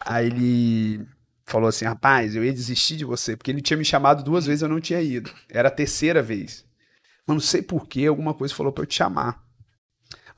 aí 0.00 0.26
ele 0.26 1.06
falou 1.44 1.68
assim, 1.68 1.84
rapaz, 1.84 2.34
eu 2.34 2.44
ia 2.44 2.52
desistir 2.52 2.96
de 2.96 3.04
você, 3.04 3.36
porque 3.36 3.50
ele 3.50 3.60
tinha 3.60 3.76
me 3.76 3.84
chamado 3.84 4.22
duas 4.22 4.46
vezes 4.46 4.62
eu 4.62 4.68
não 4.68 4.80
tinha 4.80 5.00
ido. 5.02 5.30
Era 5.50 5.68
a 5.68 5.72
terceira 5.72 6.22
vez. 6.22 6.64
Mas 7.26 7.34
não 7.34 7.40
sei 7.40 7.60
porquê, 7.60 8.06
alguma 8.06 8.32
coisa 8.32 8.54
falou 8.54 8.72
pra 8.72 8.82
eu 8.82 8.86
te 8.86 8.94
chamar. 8.94 9.47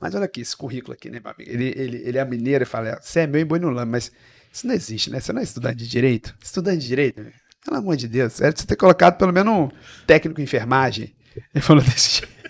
Mas 0.01 0.15
olha 0.15 0.25
aqui, 0.25 0.41
esse 0.41 0.57
currículo 0.57 0.93
aqui, 0.93 1.11
né, 1.11 1.21
meu 1.23 1.31
amigo? 1.31 1.51
Ele, 1.51 1.73
ele, 1.77 2.01
ele 2.03 2.17
é 2.17 2.25
mineiro 2.25 2.63
e 2.63 2.65
fala, 2.65 2.99
você 2.99 3.19
é 3.19 3.27
meu 3.27 3.39
em 3.39 3.45
boi 3.45 3.59
no 3.59 3.69
lame, 3.69 3.91
mas 3.91 4.11
isso 4.51 4.65
não 4.65 4.73
existe, 4.73 5.11
né? 5.11 5.19
Você 5.19 5.31
não 5.31 5.39
é 5.39 5.43
estudante 5.43 5.75
de 5.75 5.87
direito? 5.87 6.35
Estudante 6.43 6.79
de 6.79 6.87
direito? 6.87 7.23
Pelo 7.63 7.77
amor 7.77 7.95
de 7.95 8.07
Deus, 8.07 8.41
era 8.41 8.51
você 8.51 8.65
ter 8.65 8.75
colocado 8.75 9.15
pelo 9.17 9.31
menos 9.31 9.53
um 9.53 9.69
técnico 10.07 10.41
em 10.41 10.45
enfermagem. 10.45 11.13
Ele 11.53 11.63
falou 11.63 11.83
desse 11.83 12.19
jeito. 12.19 12.41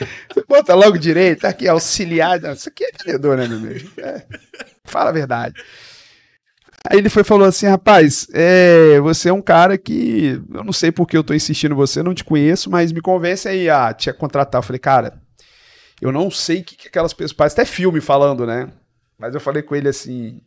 Você 0.34 0.44
bota 0.48 0.74
logo 0.74 0.98
direito, 0.98 1.42
tá 1.42 1.50
aqui, 1.50 1.68
auxiliar. 1.68 2.40
Não, 2.40 2.52
isso 2.52 2.68
aqui 2.68 2.82
é 2.82 2.90
vendedor, 2.90 3.38
né, 3.38 3.46
meu 3.46 3.58
amigo? 3.58 3.88
É, 3.98 4.24
fala 4.84 5.10
a 5.10 5.12
verdade. 5.12 5.54
Aí 6.90 6.98
ele 6.98 7.08
foi 7.08 7.22
falou 7.22 7.46
assim, 7.46 7.66
rapaz, 7.66 8.26
é, 8.32 8.98
você 9.00 9.28
é 9.28 9.32
um 9.32 9.40
cara 9.40 9.78
que 9.78 10.42
eu 10.52 10.64
não 10.64 10.72
sei 10.72 10.90
porque 10.90 11.16
eu 11.16 11.22
tô 11.22 11.32
insistindo 11.32 11.72
em 11.72 11.76
você, 11.76 12.02
não 12.02 12.14
te 12.14 12.24
conheço, 12.24 12.68
mas 12.68 12.90
me 12.90 13.00
convence 13.00 13.46
aí 13.48 13.70
a 13.70 13.94
te 13.94 14.12
contratar. 14.12 14.58
Eu 14.58 14.64
falei, 14.64 14.80
cara, 14.80 15.21
eu 16.02 16.10
não 16.10 16.32
sei 16.32 16.62
o 16.62 16.64
que, 16.64 16.74
que 16.74 16.88
aquelas 16.88 17.14
pessoas. 17.14 17.32
Parece 17.32 17.60
até 17.60 17.64
filme 17.64 18.00
falando, 18.00 18.44
né? 18.44 18.72
Mas 19.16 19.34
eu 19.34 19.40
falei 19.40 19.62
com 19.62 19.76
ele 19.76 19.88
assim: 19.88 20.40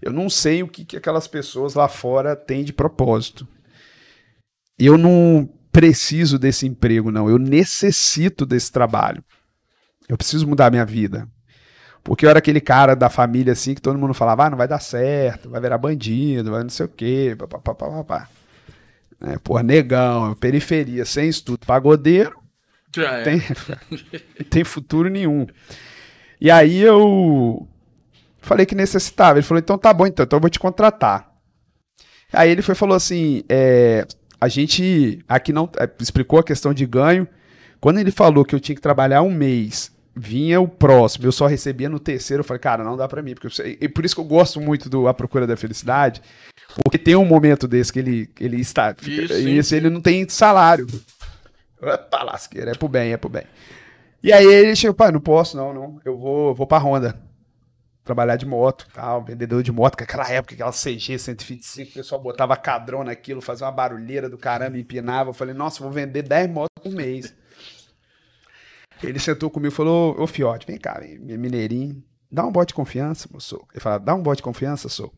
eu 0.00 0.10
não 0.10 0.30
sei 0.30 0.62
o 0.62 0.68
que, 0.68 0.82
que 0.82 0.96
aquelas 0.96 1.28
pessoas 1.28 1.74
lá 1.74 1.88
fora 1.88 2.34
têm 2.34 2.64
de 2.64 2.72
propósito. 2.72 3.46
Eu 4.78 4.96
não 4.96 5.46
preciso 5.70 6.38
desse 6.38 6.66
emprego, 6.66 7.10
não. 7.10 7.28
Eu 7.28 7.38
necessito 7.38 8.46
desse 8.46 8.72
trabalho. 8.72 9.22
Eu 10.08 10.16
preciso 10.16 10.48
mudar 10.48 10.70
minha 10.70 10.86
vida. 10.86 11.28
Porque 12.02 12.24
eu 12.24 12.30
era 12.30 12.38
aquele 12.38 12.60
cara 12.60 12.96
da 12.96 13.10
família 13.10 13.52
assim 13.52 13.74
que 13.74 13.82
todo 13.82 13.98
mundo 13.98 14.14
falava: 14.14 14.46
ah, 14.46 14.50
não 14.50 14.56
vai 14.56 14.66
dar 14.66 14.80
certo, 14.80 15.50
vai 15.50 15.60
virar 15.60 15.76
bandido, 15.76 16.50
vai 16.50 16.62
não 16.62 16.70
sei 16.70 16.86
o 16.86 16.88
quê, 16.88 17.36
papapá. 17.38 18.26
É, 19.20 19.38
porra, 19.38 19.62
negão, 19.62 20.34
periferia, 20.34 21.04
sem 21.04 21.28
estudo, 21.28 21.66
pagodeiro, 21.66 22.38
Já 22.94 23.18
é. 23.18 23.22
tem, 23.22 23.42
tem 24.50 24.64
futuro 24.64 25.08
nenhum. 25.08 25.46
E 26.40 26.50
aí 26.50 26.80
eu 26.80 27.66
falei 28.40 28.66
que 28.66 28.74
necessitava. 28.74 29.38
Ele 29.38 29.46
falou, 29.46 29.60
então 29.60 29.78
tá 29.78 29.92
bom, 29.92 30.06
então, 30.06 30.24
então 30.24 30.36
eu 30.36 30.40
vou 30.40 30.50
te 30.50 30.58
contratar. 30.58 31.32
Aí 32.32 32.50
ele 32.50 32.62
foi 32.62 32.74
falou 32.74 32.96
assim, 32.96 33.42
é, 33.48 34.06
a 34.40 34.48
gente 34.48 35.24
aqui 35.28 35.52
não 35.52 35.70
é, 35.78 35.88
explicou 36.00 36.38
a 36.38 36.44
questão 36.44 36.74
de 36.74 36.84
ganho. 36.84 37.26
Quando 37.80 37.98
ele 37.98 38.10
falou 38.10 38.44
que 38.44 38.54
eu 38.54 38.60
tinha 38.60 38.74
que 38.74 38.82
trabalhar 38.82 39.22
um 39.22 39.30
mês, 39.30 39.92
vinha 40.16 40.60
o 40.60 40.68
próximo, 40.68 41.26
eu 41.26 41.32
só 41.32 41.46
recebia 41.46 41.88
no 41.88 41.98
terceiro, 41.98 42.40
eu 42.40 42.44
falei, 42.44 42.60
cara, 42.60 42.84
não 42.84 42.96
dá 42.96 43.08
pra 43.08 43.22
mim. 43.22 43.34
Porque 43.34 43.76
e 43.80 43.88
por 43.88 44.04
isso 44.04 44.14
que 44.14 44.20
eu 44.20 44.26
gosto 44.26 44.60
muito 44.60 44.88
do 44.88 45.08
A 45.08 45.14
Procura 45.14 45.46
da 45.46 45.56
Felicidade, 45.56 46.22
porque 46.82 46.98
tem 46.98 47.14
um 47.14 47.24
momento 47.24 47.68
desse 47.68 47.92
que 47.92 47.98
ele, 47.98 48.30
ele 48.40 48.60
está. 48.60 48.94
Isso, 49.02 49.32
e 49.34 49.62
sim, 49.62 49.76
ele 49.76 49.90
não 49.90 50.00
tem 50.00 50.28
salário. 50.28 50.86
Opa, 51.94 52.22
lasqueira, 52.22 52.72
é 52.72 52.74
pro 52.74 52.88
bem, 52.88 53.12
é 53.12 53.16
pro 53.16 53.28
bem. 53.28 53.44
E 54.22 54.32
aí 54.32 54.46
ele 54.46 54.74
chegou, 54.74 54.94
pai, 54.94 55.12
não 55.12 55.20
posso, 55.20 55.56
não, 55.56 55.74
não. 55.74 56.00
Eu 56.04 56.16
vou, 56.16 56.54
vou 56.54 56.66
pra 56.66 56.78
Honda. 56.78 57.20
Trabalhar 58.02 58.36
de 58.36 58.44
moto, 58.44 58.86
tal, 58.92 59.24
vendedor 59.24 59.62
de 59.62 59.72
moto, 59.72 59.96
que 59.96 60.04
aquela 60.04 60.30
época, 60.30 60.54
aquela 60.54 60.72
CG 60.72 61.18
125, 61.18 61.90
o 61.90 61.94
pessoal 61.94 62.20
botava 62.20 62.54
cadrão 62.56 63.02
naquilo, 63.02 63.40
fazia 63.40 63.66
uma 63.66 63.72
barulheira 63.72 64.28
do 64.28 64.36
caramba, 64.36 64.78
empinava. 64.78 65.30
Eu 65.30 65.34
falei, 65.34 65.54
nossa, 65.54 65.82
vou 65.82 65.90
vender 65.90 66.22
10 66.22 66.50
motos 66.50 66.82
por 66.82 66.92
mês. 66.92 67.34
Ele 69.02 69.18
sentou 69.18 69.50
comigo 69.50 69.72
e 69.72 69.76
falou, 69.76 70.18
ô 70.20 70.26
Fiote, 70.26 70.66
vem 70.66 70.78
cá, 70.78 71.00
mineirinho, 71.20 72.02
dá 72.30 72.46
um 72.46 72.52
bote 72.52 72.68
de 72.68 72.74
confiança, 72.74 73.28
moço. 73.32 73.60
Ele 73.72 73.80
falou, 73.80 74.00
dá 74.00 74.14
um 74.14 74.22
bote 74.22 74.38
de 74.38 74.42
confiança, 74.42 74.88
sou. 74.88 75.12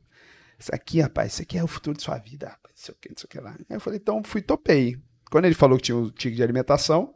Isso 0.58 0.74
aqui, 0.74 1.00
rapaz, 1.00 1.34
isso 1.34 1.42
aqui 1.42 1.58
é 1.58 1.62
o 1.62 1.68
futuro 1.68 1.96
de 1.96 2.02
sua 2.02 2.18
vida, 2.18 2.48
rapaz, 2.48 2.74
não 2.74 2.84
sei 2.84 2.94
o 2.94 2.98
que, 3.00 3.08
não 3.10 3.16
sei 3.16 3.26
o 3.26 3.28
que 3.28 3.40
lá. 3.40 3.50
Aí 3.50 3.76
eu 3.76 3.80
falei, 3.80 3.98
então 3.98 4.22
fui, 4.24 4.42
topei. 4.42 4.96
Quando 5.30 5.44
ele 5.44 5.54
falou 5.54 5.76
que 5.76 5.84
tinha 5.84 5.96
o 5.96 6.10
ticket 6.10 6.36
de 6.36 6.42
alimentação, 6.42 7.14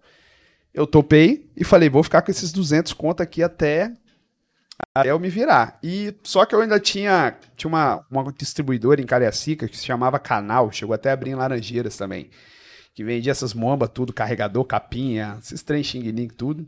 eu 0.72 0.86
topei 0.86 1.50
e 1.56 1.64
falei, 1.64 1.88
vou 1.88 2.02
ficar 2.02 2.22
com 2.22 2.30
esses 2.30 2.52
200 2.52 2.92
conto 2.92 3.22
aqui 3.22 3.42
até, 3.42 3.92
até 4.94 5.10
eu 5.10 5.18
me 5.18 5.28
virar. 5.28 5.78
E 5.82 6.14
só 6.22 6.44
que 6.44 6.54
eu 6.54 6.60
ainda 6.60 6.78
tinha, 6.78 7.36
tinha 7.56 7.68
uma, 7.68 8.04
uma 8.10 8.32
distribuidora 8.32 9.00
em 9.00 9.06
Cariacica 9.06 9.68
que 9.68 9.76
se 9.76 9.84
chamava 9.84 10.18
Canal, 10.18 10.70
chegou 10.72 10.94
até 10.94 11.10
a 11.10 11.12
abrir 11.12 11.30
em 11.30 11.34
Laranjeiras 11.34 11.96
também. 11.96 12.30
que 12.94 13.04
vendia 13.04 13.32
essas 13.32 13.54
mombas, 13.54 13.90
tudo, 13.92 14.12
carregador, 14.12 14.64
capinha, 14.64 15.38
esses 15.40 15.62
trem 15.62 15.82
xing 15.82 16.28
tudo. 16.28 16.66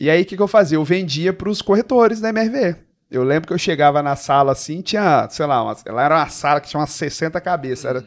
E 0.00 0.10
aí, 0.10 0.22
o 0.22 0.26
que, 0.26 0.36
que 0.36 0.42
eu 0.42 0.48
fazia? 0.48 0.76
Eu 0.76 0.84
vendia 0.84 1.32
para 1.32 1.48
os 1.48 1.62
corretores 1.62 2.20
da 2.20 2.30
MRV. 2.30 2.76
Eu 3.10 3.22
lembro 3.22 3.46
que 3.46 3.52
eu 3.52 3.58
chegava 3.58 4.02
na 4.02 4.16
sala 4.16 4.52
assim, 4.52 4.80
tinha, 4.80 5.28
sei 5.30 5.44
lá, 5.44 5.62
uma, 5.62 5.76
ela 5.84 6.02
era 6.02 6.16
uma 6.16 6.28
sala 6.28 6.60
que 6.60 6.68
tinha 6.68 6.80
umas 6.80 6.90
60 6.90 7.40
cabeças. 7.40 7.84
Era, 7.84 8.04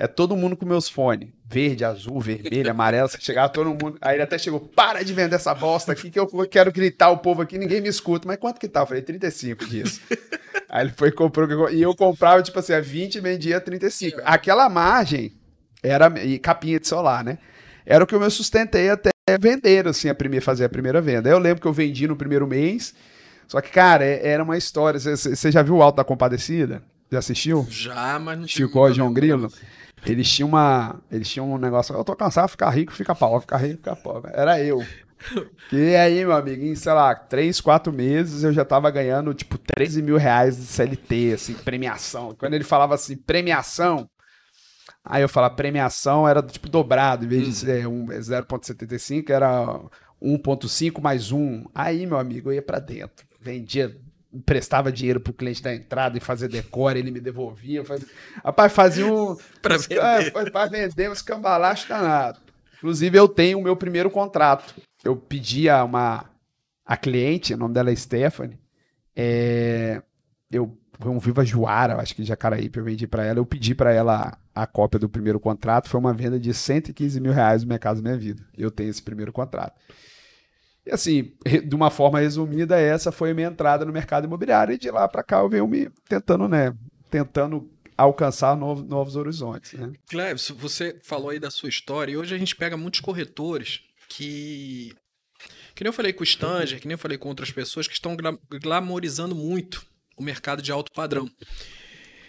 é 0.00 0.06
todo 0.06 0.34
mundo 0.34 0.56
com 0.56 0.64
meus 0.64 0.88
fones. 0.88 1.28
Verde, 1.44 1.84
azul, 1.84 2.18
vermelho, 2.22 2.70
amarelo. 2.70 3.06
Você 3.06 3.18
chegava 3.20 3.50
todo 3.50 3.68
mundo. 3.68 3.98
Aí 4.00 4.16
ele 4.16 4.22
até 4.22 4.38
chegou, 4.38 4.58
para 4.58 5.04
de 5.04 5.12
vender 5.12 5.36
essa 5.36 5.54
bosta 5.54 5.92
aqui, 5.92 6.10
que 6.10 6.18
eu 6.18 6.26
quero 6.50 6.72
gritar 6.72 7.10
o 7.10 7.18
povo 7.18 7.42
aqui, 7.42 7.58
ninguém 7.58 7.82
me 7.82 7.88
escuta. 7.90 8.26
Mas 8.26 8.38
quanto 8.38 8.58
que 8.58 8.66
tá? 8.66 8.80
Eu 8.80 8.86
falei, 8.86 9.02
35 9.02 9.66
dias. 9.66 10.00
Aí 10.70 10.86
ele 10.86 10.94
foi 10.96 11.08
e 11.08 11.12
comprou. 11.12 11.68
E 11.68 11.82
eu 11.82 11.94
comprava, 11.94 12.42
tipo 12.42 12.58
assim, 12.58 12.72
a 12.72 12.80
20 12.80 13.16
e 13.16 13.20
vendia 13.20 13.60
35. 13.60 14.22
Aquela 14.24 14.70
margem 14.70 15.34
era. 15.82 16.10
E 16.24 16.38
capinha 16.38 16.80
de 16.80 16.88
celular, 16.88 17.22
né? 17.22 17.36
Era 17.84 18.02
o 18.02 18.06
que 18.06 18.14
eu 18.14 18.20
me 18.20 18.30
sustentei 18.30 18.88
até 18.88 19.10
vender, 19.38 19.86
assim, 19.86 20.08
a 20.08 20.14
primeira, 20.14 20.42
fazer 20.42 20.64
a 20.64 20.68
primeira 20.70 21.02
venda. 21.02 21.28
Eu 21.28 21.38
lembro 21.38 21.60
que 21.60 21.68
eu 21.68 21.74
vendi 21.74 22.08
no 22.08 22.16
primeiro 22.16 22.46
mês. 22.46 22.94
Só 23.46 23.60
que, 23.60 23.68
cara, 23.68 24.02
é, 24.02 24.28
era 24.28 24.42
uma 24.42 24.56
história. 24.56 24.98
Você 24.98 25.52
já 25.52 25.60
viu 25.60 25.76
o 25.76 25.82
Alto 25.82 25.96
da 25.96 26.04
Compadecida? 26.04 26.82
Já 27.12 27.18
assistiu? 27.18 27.66
Já, 27.68 28.18
mas 28.18 28.38
não 28.38 28.48
Chico 28.48 28.88
e 28.88 28.94
João 28.94 29.12
Grilo. 29.12 29.52
Eles 30.06 30.30
tinham 30.30 30.48
uma. 30.48 31.00
Eles 31.10 31.28
tinham 31.28 31.50
um 31.50 31.58
negócio. 31.58 31.94
Eu 31.94 32.04
tô 32.04 32.16
cansado, 32.16 32.48
ficar 32.48 32.70
rico, 32.70 32.92
fica 32.92 33.14
pobre, 33.14 33.40
ficar 33.42 33.58
rico, 33.58 33.76
fica 33.76 33.96
pobre. 33.96 34.30
Era 34.34 34.60
eu. 34.62 34.84
E 35.70 35.94
aí, 35.94 36.24
meu 36.24 36.32
amigo, 36.32 36.64
em, 36.64 36.74
sei 36.74 36.92
lá, 36.92 37.14
três, 37.14 37.60
quatro 37.60 37.92
meses 37.92 38.42
eu 38.42 38.52
já 38.54 38.64
tava 38.64 38.90
ganhando, 38.90 39.34
tipo, 39.34 39.58
13 39.58 40.00
mil 40.02 40.16
reais 40.16 40.56
de 40.56 40.62
CLT, 40.64 41.32
assim, 41.34 41.54
premiação. 41.54 42.34
Quando 42.34 42.54
ele 42.54 42.64
falava 42.64 42.94
assim, 42.94 43.16
premiação, 43.16 44.08
aí 45.04 45.22
eu 45.22 45.28
falava, 45.28 45.54
premiação 45.54 46.26
era, 46.26 46.42
tipo, 46.42 46.68
dobrado, 46.70 47.26
em 47.26 47.28
vez 47.28 47.44
de 47.44 47.52
ser 47.54 47.86
um 47.86 48.06
0,75, 48.06 49.30
era 49.30 49.66
1,5 50.22 51.00
mais 51.00 51.30
1. 51.30 51.66
Aí, 51.74 52.06
meu 52.06 52.18
amigo, 52.18 52.50
eu 52.50 52.54
ia 52.54 52.62
pra 52.62 52.78
dentro. 52.78 53.26
Vendia 53.40 53.94
emprestava 54.32 54.92
dinheiro 54.92 55.20
pro 55.20 55.32
cliente 55.32 55.62
da 55.62 55.74
entrada 55.74 56.16
e 56.16 56.20
fazer 56.20 56.48
decore, 56.48 56.98
ele 56.98 57.10
me 57.10 57.20
devolvia. 57.20 57.84
Faz... 57.84 58.04
Rapaz, 58.44 58.72
fazia 58.72 59.06
um. 59.06 59.36
pra 59.60 59.76
vender. 59.78 60.00
Ah, 60.00 60.50
pra 60.50 60.66
vender 60.66 61.10
uns 61.10 61.24
danados. 61.88 62.40
Inclusive, 62.78 63.18
eu 63.18 63.28
tenho 63.28 63.58
o 63.58 63.62
meu 63.62 63.76
primeiro 63.76 64.10
contrato. 64.10 64.74
Eu 65.04 65.16
pedi 65.16 65.68
a 65.68 65.84
uma 65.84 66.30
a 66.84 66.96
cliente, 66.96 67.54
o 67.54 67.56
nome 67.56 67.74
dela 67.74 67.90
é 67.90 67.94
Stephanie. 67.94 68.58
É, 69.14 70.02
eu 70.50 70.76
foi 71.00 71.10
um 71.10 71.18
Viva 71.18 71.44
Juara, 71.44 71.96
acho 71.96 72.14
que 72.14 72.20
de 72.20 72.28
Jacaraípe, 72.28 72.78
eu 72.78 72.84
vendi 72.84 73.06
para 73.06 73.24
ela. 73.24 73.38
Eu 73.38 73.46
pedi 73.46 73.74
para 73.74 73.90
ela 73.90 74.38
a, 74.54 74.62
a 74.62 74.66
cópia 74.66 75.00
do 75.00 75.08
primeiro 75.08 75.40
contrato. 75.40 75.88
Foi 75.88 75.98
uma 75.98 76.12
venda 76.12 76.38
de 76.38 76.52
115 76.52 77.18
mil 77.20 77.32
reais 77.32 77.62
no 77.62 77.68
Minha 77.68 77.78
Casa 77.78 78.02
Minha 78.02 78.18
Vida. 78.18 78.44
Eu 78.56 78.70
tenho 78.70 78.90
esse 78.90 79.02
primeiro 79.02 79.32
contrato. 79.32 79.80
E 80.86 80.92
assim, 80.92 81.32
de 81.66 81.74
uma 81.74 81.90
forma 81.90 82.20
resumida, 82.20 82.80
essa 82.80 83.12
foi 83.12 83.30
a 83.30 83.34
minha 83.34 83.48
entrada 83.48 83.84
no 83.84 83.92
mercado 83.92 84.24
imobiliário. 84.24 84.74
E 84.74 84.78
de 84.78 84.90
lá 84.90 85.06
para 85.08 85.22
cá 85.22 85.38
eu 85.40 85.48
venho 85.48 85.66
me 85.66 85.90
tentando, 86.08 86.48
né? 86.48 86.74
Tentando 87.10 87.70
alcançar 87.96 88.56
novos, 88.56 88.84
novos 88.84 89.16
horizontes. 89.16 89.74
Né? 89.74 89.92
Cleves, 90.08 90.50
você 90.50 90.98
falou 91.02 91.30
aí 91.30 91.38
da 91.38 91.50
sua 91.50 91.68
história, 91.68 92.12
e 92.12 92.16
hoje 92.16 92.34
a 92.34 92.38
gente 92.38 92.56
pega 92.56 92.76
muitos 92.76 93.00
corretores 93.00 93.80
que. 94.08 94.94
Que 95.74 95.84
nem 95.84 95.88
eu 95.88 95.94
falei 95.94 96.12
com 96.12 96.22
o 96.22 96.26
Stanger, 96.26 96.80
que 96.80 96.86
nem 96.86 96.94
eu 96.94 96.98
falei 96.98 97.16
com 97.16 97.28
outras 97.28 97.50
pessoas 97.50 97.86
que 97.86 97.94
estão 97.94 98.16
glamorizando 98.60 99.34
muito 99.34 99.86
o 100.16 100.22
mercado 100.22 100.60
de 100.60 100.70
alto 100.70 100.92
padrão. 100.92 101.30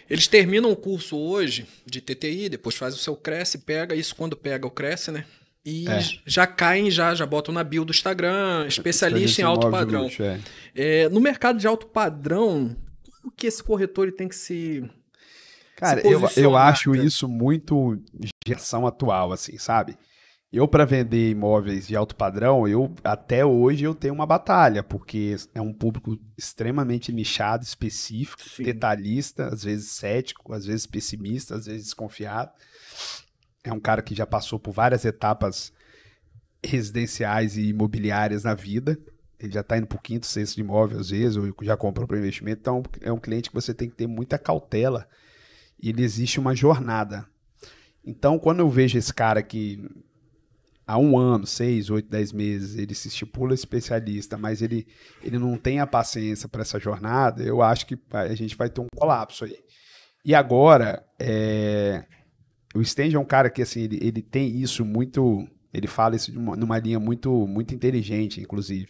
Eles 0.08 0.26
terminam 0.26 0.70
o 0.70 0.76
curso 0.76 1.16
hoje 1.18 1.66
de 1.84 2.00
TTI, 2.00 2.48
depois 2.48 2.76
faz 2.76 2.94
o 2.94 2.98
seu 2.98 3.16
Cresce, 3.16 3.58
pega 3.58 3.94
isso 3.94 4.14
quando 4.14 4.36
pega 4.36 4.66
o 4.66 4.70
Cresce, 4.70 5.10
né? 5.10 5.26
E 5.64 5.88
é. 5.88 6.00
já 6.26 6.46
caem, 6.46 6.90
já, 6.90 7.14
já 7.14 7.24
botam 7.24 7.54
na 7.54 7.62
bio 7.62 7.84
do 7.84 7.92
Instagram, 7.92 8.66
especialista 8.66 9.40
em 9.40 9.44
alto 9.44 9.70
padrão. 9.70 10.04
Luxo, 10.04 10.22
é. 10.22 10.40
É, 10.74 11.08
no 11.08 11.20
mercado 11.20 11.58
de 11.58 11.66
alto 11.66 11.86
padrão, 11.86 12.76
como 13.20 13.32
que 13.36 13.46
esse 13.46 13.62
corretor 13.62 14.10
tem 14.12 14.28
que 14.28 14.34
se. 14.34 14.82
Cara, 15.76 16.00
se 16.00 16.06
eu, 16.08 16.28
eu 16.36 16.56
acho 16.56 16.94
isso 16.94 17.28
muito 17.28 17.96
geração 18.46 18.86
atual, 18.86 19.32
assim, 19.32 19.56
sabe? 19.56 19.96
Eu, 20.52 20.68
para 20.68 20.84
vender 20.84 21.30
imóveis 21.30 21.86
de 21.86 21.96
alto 21.96 22.14
padrão, 22.14 22.68
eu 22.68 22.94
até 23.02 23.42
hoje 23.42 23.84
eu 23.84 23.94
tenho 23.94 24.12
uma 24.12 24.26
batalha, 24.26 24.82
porque 24.82 25.34
é 25.54 25.60
um 25.62 25.72
público 25.72 26.18
extremamente 26.36 27.10
nichado, 27.10 27.64
específico, 27.64 28.42
Sim. 28.42 28.64
detalhista, 28.64 29.46
às 29.46 29.64
vezes 29.64 29.92
cético, 29.92 30.52
às 30.52 30.66
vezes 30.66 30.86
pessimista, 30.86 31.54
às 31.54 31.64
vezes 31.64 31.84
desconfiado. 31.84 32.50
É 33.64 33.72
um 33.72 33.80
cara 33.80 34.02
que 34.02 34.14
já 34.14 34.26
passou 34.26 34.58
por 34.58 34.72
várias 34.72 35.04
etapas 35.04 35.72
residenciais 36.64 37.56
e 37.56 37.68
imobiliárias 37.68 38.44
na 38.44 38.54
vida. 38.54 38.98
Ele 39.38 39.52
já 39.52 39.60
está 39.60 39.76
indo 39.76 39.86
para 39.86 39.96
o 39.96 40.00
quinto, 40.00 40.26
sexto 40.26 40.58
imóvel, 40.58 41.00
às 41.00 41.10
vezes, 41.10 41.36
ou 41.36 41.52
já 41.62 41.76
comprou 41.76 42.06
para 42.06 42.18
investimento. 42.18 42.60
Então, 42.60 42.82
é 43.00 43.12
um 43.12 43.18
cliente 43.18 43.50
que 43.50 43.54
você 43.54 43.74
tem 43.74 43.88
que 43.88 43.96
ter 43.96 44.06
muita 44.06 44.38
cautela. 44.38 45.08
E 45.80 45.88
ele 45.88 46.02
existe 46.02 46.38
uma 46.38 46.54
jornada. 46.54 47.26
Então, 48.04 48.38
quando 48.38 48.60
eu 48.60 48.70
vejo 48.70 48.98
esse 48.98 49.12
cara 49.12 49.42
que 49.42 49.84
há 50.86 50.98
um 50.98 51.16
ano, 51.18 51.46
seis, 51.46 51.90
oito, 51.90 52.08
dez 52.08 52.32
meses, 52.32 52.76
ele 52.76 52.94
se 52.94 53.08
estipula 53.08 53.54
especialista, 53.54 54.36
mas 54.36 54.62
ele, 54.62 54.86
ele 55.22 55.38
não 55.38 55.56
tem 55.56 55.80
a 55.80 55.86
paciência 55.86 56.48
para 56.48 56.62
essa 56.62 56.78
jornada, 56.78 57.42
eu 57.42 57.62
acho 57.62 57.86
que 57.86 57.98
a 58.12 58.34
gente 58.34 58.56
vai 58.56 58.68
ter 58.68 58.80
um 58.80 58.86
colapso 58.94 59.44
aí. 59.44 59.58
E 60.24 60.34
agora, 60.34 61.04
é, 61.18 62.04
o 62.74 62.80
Stange 62.82 63.16
é 63.16 63.18
um 63.18 63.24
cara 63.24 63.50
que, 63.50 63.62
assim, 63.62 63.82
ele, 63.82 63.98
ele 64.00 64.22
tem 64.22 64.48
isso 64.56 64.84
muito. 64.84 65.46
Ele 65.72 65.86
fala 65.86 66.16
isso 66.16 66.32
uma, 66.38 66.56
numa 66.56 66.78
linha 66.78 66.98
muito, 66.98 67.46
muito 67.46 67.74
inteligente, 67.74 68.40
inclusive. 68.40 68.88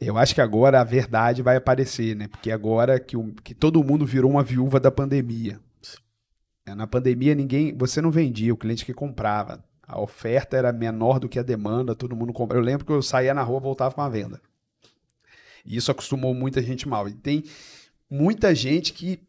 Eu 0.00 0.16
acho 0.16 0.34
que 0.34 0.40
agora 0.40 0.80
a 0.80 0.84
verdade 0.84 1.42
vai 1.42 1.56
aparecer, 1.56 2.14
né? 2.14 2.28
Porque 2.28 2.50
agora 2.50 3.00
que, 3.00 3.16
o, 3.16 3.32
que 3.42 3.54
todo 3.54 3.82
mundo 3.82 4.06
virou 4.06 4.30
uma 4.30 4.44
viúva 4.44 4.78
da 4.78 4.90
pandemia. 4.90 5.60
É, 6.64 6.74
na 6.74 6.86
pandemia, 6.86 7.34
ninguém. 7.34 7.76
Você 7.76 8.00
não 8.00 8.10
vendia, 8.10 8.54
o 8.54 8.56
cliente 8.56 8.84
que 8.84 8.94
comprava. 8.94 9.64
A 9.82 10.00
oferta 10.00 10.56
era 10.56 10.72
menor 10.72 11.18
do 11.18 11.28
que 11.28 11.38
a 11.38 11.42
demanda, 11.42 11.94
todo 11.94 12.14
mundo 12.14 12.32
comprava. 12.32 12.60
Eu 12.60 12.64
lembro 12.64 12.84
que 12.84 12.92
eu 12.92 13.02
saía 13.02 13.34
na 13.34 13.42
rua 13.42 13.58
voltava 13.58 13.94
com 13.94 14.02
a 14.02 14.08
venda. 14.08 14.40
E 15.64 15.76
isso 15.76 15.90
acostumou 15.90 16.34
muita 16.34 16.62
gente 16.62 16.86
mal. 16.86 17.08
E 17.08 17.14
tem 17.14 17.42
muita 18.08 18.54
gente 18.54 18.92
que 18.92 19.20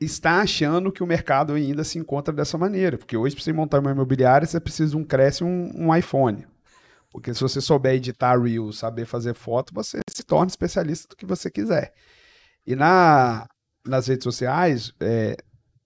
está 0.00 0.40
achando 0.40 0.92
que 0.92 1.02
o 1.02 1.06
mercado 1.06 1.54
ainda 1.54 1.82
se 1.82 1.98
encontra 1.98 2.32
dessa 2.32 2.56
maneira. 2.56 2.96
Porque 2.96 3.16
hoje, 3.16 3.34
para 3.34 3.44
você 3.44 3.52
montar 3.52 3.80
uma 3.80 3.90
imobiliária, 3.90 4.46
você 4.46 4.60
precisa 4.60 4.90
de 4.90 4.96
um 4.96 5.04
Cresce 5.04 5.42
e 5.42 5.46
um, 5.46 5.70
um 5.74 5.94
iPhone. 5.94 6.46
Porque 7.10 7.34
se 7.34 7.40
você 7.40 7.60
souber 7.60 7.94
editar 7.94 8.40
Reels, 8.40 8.78
saber 8.78 9.06
fazer 9.06 9.34
foto, 9.34 9.74
você 9.74 9.98
se 10.10 10.22
torna 10.22 10.46
especialista 10.46 11.08
do 11.08 11.16
que 11.16 11.26
você 11.26 11.50
quiser. 11.50 11.92
E 12.66 12.76
na, 12.76 13.48
nas 13.84 14.06
redes 14.06 14.24
sociais, 14.24 14.92
é, 15.00 15.36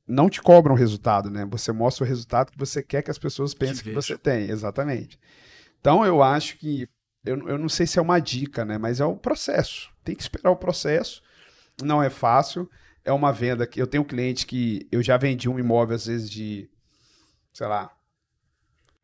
não 0.07 0.29
te 0.29 0.43
cobram 0.43 0.75
o 0.75 0.79
resultado, 0.79 1.31
né? 1.31 1.47
Você 1.51 1.73
mostra 1.73 2.05
o 2.05 2.07
resultado 2.09 2.51
que 2.51 2.59
você 2.59 2.83
quer 2.83 3.03
que 3.03 3.11
as 3.11 3.19
pessoas 3.19 3.55
pensem 3.55 3.85
que, 3.85 3.91
que 3.91 3.95
você 3.95 4.19
tem, 4.19 4.51
exatamente. 4.51 5.19
Então 5.81 6.05
eu 6.05 6.23
acho 6.23 6.59
que, 6.59 6.89
eu, 7.25 7.49
eu 7.49 7.57
não 7.57 7.69
sei 7.69 7.87
se 7.87 7.99
é 7.99 8.03
uma 8.03 8.19
dica, 8.19 8.65
né? 8.65 8.77
Mas 8.77 9.01
é 9.01 9.05
o 9.05 9.17
processo. 9.17 9.91
Tem 10.05 10.15
que 10.15 10.23
esperar 10.23 10.51
o 10.51 10.57
processo. 10.57 11.23
Não 11.81 12.03
é 12.03 12.11
fácil 12.11 12.69
é 13.05 13.13
uma 13.13 13.33
venda 13.33 13.67
que 13.67 13.81
eu 13.81 13.87
tenho 13.87 14.03
um 14.03 14.07
cliente 14.07 14.47
que 14.47 14.87
eu 14.91 15.03
já 15.03 15.17
vendi 15.17 15.49
um 15.49 15.59
imóvel 15.59 15.97
às 15.97 16.07
vezes 16.07 16.31
de, 16.31 16.71
sei 17.53 17.67
lá, 17.67 17.91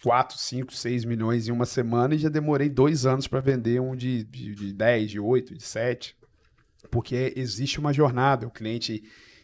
4, 0.02 0.38
5, 0.38 0.72
6 0.72 1.04
milhões 1.04 1.48
em 1.48 1.52
uma 1.52 1.66
semana 1.66 2.14
e 2.14 2.18
já 2.18 2.28
demorei 2.28 2.68
dois 2.68 3.04
anos 3.04 3.26
para 3.26 3.40
vender 3.40 3.80
um 3.80 3.96
de, 3.96 4.22
de, 4.24 4.54
de 4.54 4.72
10, 4.72 5.11
de 5.11 5.20
8, 5.20 5.54
de 5.54 5.62
7. 5.62 6.16
Porque 6.90 7.32
existe 7.37 7.80
uma 7.80 7.92
jornada. 7.92 8.46
O 8.46 8.50
cliente, 8.50 9.02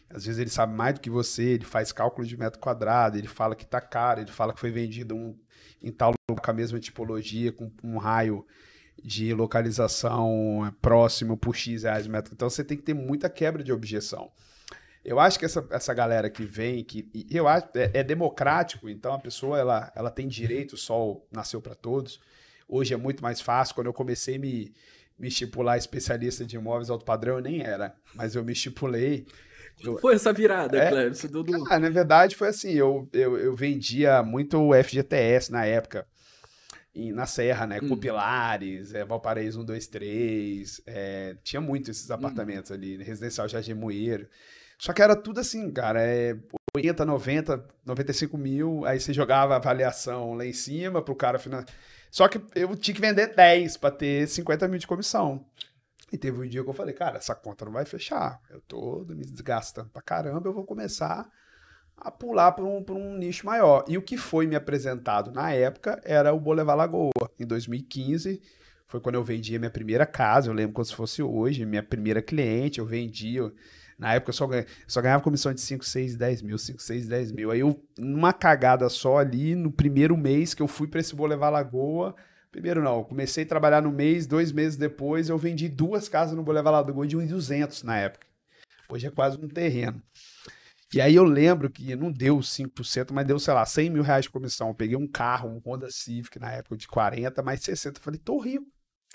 às 0.09 0.25
vezes, 0.25 0.39
ele 0.39 0.49
sabe 0.49 0.73
mais 0.73 0.93
do 0.93 1.01
que 1.01 1.09
você, 1.09 1.43
ele 1.43 1.65
faz 1.65 1.91
cálculo 1.91 2.25
de 2.25 2.37
metro 2.37 2.59
quadrado, 2.59 3.17
ele 3.17 3.27
fala 3.27 3.55
que 3.55 3.65
está 3.65 3.81
caro, 3.81 4.21
ele 4.21 4.31
fala 4.31 4.53
que 4.53 4.59
foi 4.59 4.71
vendido 4.71 5.13
um, 5.13 5.37
em 5.83 5.91
tal 5.91 6.13
lugar 6.29 6.41
com 6.41 6.51
a 6.51 6.53
mesma 6.53 6.79
tipologia, 6.79 7.51
com 7.51 7.69
um 7.83 7.97
raio 7.97 8.45
de 9.03 9.33
localização 9.33 10.73
próximo 10.81 11.37
por 11.37 11.55
X 11.55 11.83
reais 11.83 12.07
metro. 12.07 12.33
Então 12.33 12.49
você 12.49 12.63
tem 12.63 12.77
que 12.77 12.83
ter 12.83 12.93
muita 12.93 13.29
quebra 13.29 13.63
de 13.63 13.71
objeção. 13.71 14.31
Eu 15.03 15.19
acho 15.19 15.37
que 15.37 15.45
essa, 15.45 15.65
essa 15.69 15.93
galera 15.93 16.29
que 16.31 16.43
vem, 16.43 16.83
que 16.83 17.07
eu 17.29 17.47
acho 17.47 17.67
é, 17.75 17.91
é 17.93 18.03
democrático, 18.03 18.89
então 18.89 19.13
a 19.13 19.19
pessoa 19.19 19.59
ela, 19.59 19.91
ela 19.95 20.09
tem 20.09 20.27
direito, 20.27 20.73
o 20.73 20.77
sol 20.77 21.27
nasceu 21.31 21.61
para 21.61 21.75
todos. 21.75 22.19
Hoje 22.67 22.95
é 22.95 22.97
muito 22.97 23.21
mais 23.21 23.39
fácil. 23.39 23.75
Quando 23.75 23.87
eu 23.87 23.93
comecei 23.93 24.37
a 24.37 24.39
me, 24.39 24.73
me 25.19 25.27
estipular 25.27 25.77
especialista 25.77 26.43
de 26.43 26.55
imóveis 26.55 26.89
alto 26.89 27.05
padrão, 27.05 27.35
eu 27.35 27.41
nem 27.41 27.61
era, 27.61 27.93
mas 28.15 28.33
eu 28.33 28.43
me 28.43 28.53
estipulei. 28.53 29.27
Eu, 29.83 29.99
foi 29.99 30.15
essa 30.15 30.33
virada, 30.33 30.75
é, 30.75 30.89
Cleber? 30.89 31.29
Do... 31.29 31.67
Ah, 31.69 31.77
na 31.77 31.89
verdade, 31.89 32.35
foi 32.35 32.47
assim: 32.47 32.71
eu, 32.71 33.07
eu, 33.13 33.37
eu 33.37 33.55
vendia 33.55 34.23
muito 34.23 34.71
FGTS 34.73 35.51
na 35.51 35.65
época 35.65 36.07
na 36.95 37.25
Serra, 37.25 37.67
né? 37.67 37.79
Hum. 37.81 37.89
Copilares, 37.89 38.93
é, 38.93 39.03
Valparaíso 39.03 39.61
1, 39.61 39.65
2, 39.65 39.87
3. 39.87 40.81
É, 40.85 41.35
tinha 41.43 41.61
muito 41.61 41.91
esses 41.91 42.09
hum. 42.09 42.13
apartamentos 42.13 42.71
hum. 42.71 42.75
ali, 42.75 43.03
residencial 43.03 43.47
Jardim 43.47 43.73
Moeiro. 43.73 44.27
Só 44.77 44.93
que 44.93 45.01
era 45.01 45.15
tudo 45.15 45.39
assim, 45.39 45.71
cara. 45.71 46.01
É, 46.01 46.37
80, 46.75 47.05
90, 47.05 47.67
95 47.85 48.37
mil, 48.37 48.85
aí 48.85 48.99
você 48.99 49.13
jogava 49.13 49.53
a 49.53 49.57
avaliação 49.57 50.33
lá 50.33 50.45
em 50.45 50.53
cima 50.53 51.01
para 51.01 51.13
o 51.13 51.15
cara 51.15 51.39
financiar. 51.39 51.73
Só 52.11 52.27
que 52.27 52.41
eu 52.53 52.75
tinha 52.75 52.95
que 52.95 53.01
vender 53.01 53.35
10 53.35 53.77
para 53.77 53.91
ter 53.91 54.27
50 54.27 54.67
mil 54.67 54.79
de 54.79 54.87
comissão. 54.87 55.45
E 56.11 56.17
teve 56.17 56.39
um 56.39 56.47
dia 56.47 56.63
que 56.63 56.69
eu 56.69 56.73
falei, 56.73 56.93
cara, 56.93 57.17
essa 57.17 57.35
conta 57.35 57.65
não 57.65 57.71
vai 57.71 57.85
fechar. 57.85 58.39
Eu 58.49 58.61
tô 58.61 59.05
me 59.07 59.25
desgastando 59.25 59.89
pra 59.89 60.01
caramba, 60.01 60.47
eu 60.47 60.53
vou 60.53 60.63
começar 60.63 61.27
a 61.97 62.11
pular 62.11 62.51
para 62.51 62.63
um, 62.63 62.83
um 62.89 63.17
nicho 63.17 63.45
maior. 63.45 63.85
E 63.87 63.97
o 63.97 64.01
que 64.01 64.17
foi 64.17 64.47
me 64.47 64.55
apresentado 64.55 65.31
na 65.31 65.51
época 65.51 66.01
era 66.03 66.33
o 66.33 66.39
Bolevar 66.39 66.75
Lagoa. 66.75 67.11
Em 67.39 67.45
2015, 67.45 68.41
foi 68.87 68.99
quando 68.99 69.15
eu 69.15 69.23
vendi 69.23 69.55
a 69.55 69.59
minha 69.59 69.71
primeira 69.71 70.05
casa, 70.05 70.49
eu 70.49 70.53
lembro 70.53 70.73
como 70.73 70.85
se 70.85 70.95
fosse 70.95 71.21
hoje, 71.23 71.65
minha 71.65 71.83
primeira 71.83 72.21
cliente, 72.21 72.79
eu 72.79 72.85
vendi. 72.85 73.37
Na 73.97 74.13
época 74.13 74.29
eu 74.29 74.33
só, 74.33 74.45
ganhava, 74.45 74.67
só 74.87 75.01
ganhava 75.01 75.23
comissão 75.23 75.53
de 75.53 75.61
5, 75.61 75.85
6, 75.85 76.15
10 76.15 76.41
mil, 76.41 76.57
5, 76.57 76.81
6, 76.81 77.07
10 77.07 77.31
mil. 77.31 77.51
Aí 77.51 77.61
eu, 77.61 77.81
numa 77.97 78.33
cagada 78.33 78.87
só 78.89 79.17
ali, 79.17 79.55
no 79.55 79.71
primeiro 79.71 80.17
mês 80.17 80.53
que 80.53 80.61
eu 80.61 80.67
fui 80.67 80.87
para 80.87 80.99
esse 80.99 81.15
Bolevar 81.15 81.51
Lagoa, 81.51 82.15
primeiro 82.51 82.83
não, 82.83 83.03
comecei 83.03 83.43
a 83.43 83.47
trabalhar 83.47 83.81
no 83.81 83.91
mês, 83.91 84.27
dois 84.27 84.51
meses 84.51 84.77
depois 84.77 85.29
eu 85.29 85.37
vendi 85.37 85.67
duas 85.69 86.07
casas 86.07 86.35
no 86.35 86.43
Bolevar 86.43 86.73
Lagoa 86.73 87.07
de 87.07 87.17
1.200 87.17 87.83
na 87.83 87.97
época. 87.97 88.27
Hoje 88.87 89.07
é 89.07 89.11
quase 89.11 89.37
um 89.37 89.47
terreno. 89.47 90.01
E 90.95 91.01
aí 91.01 91.13
eu 91.13 91.25
lembro 91.25 91.69
que 91.69 91.93
não 91.93 92.09
deu 92.09 92.37
5%, 92.37 93.11
mas 93.11 93.27
deu, 93.27 93.37
sei 93.37 93.53
lá, 93.53 93.65
100 93.65 93.89
mil 93.89 94.01
reais 94.01 94.23
de 94.23 94.29
comissão. 94.29 94.69
Eu 94.69 94.73
peguei 94.73 94.95
um 94.95 95.05
carro, 95.05 95.49
um 95.49 95.59
Honda 95.59 95.91
Civic 95.91 96.39
na 96.39 96.49
época 96.53 96.77
de 96.77 96.87
40, 96.87 97.43
mais 97.43 97.61
60. 97.61 97.99
Eu 97.99 98.03
falei, 98.03 98.17
tô 98.17 98.39
rico. 98.39 98.65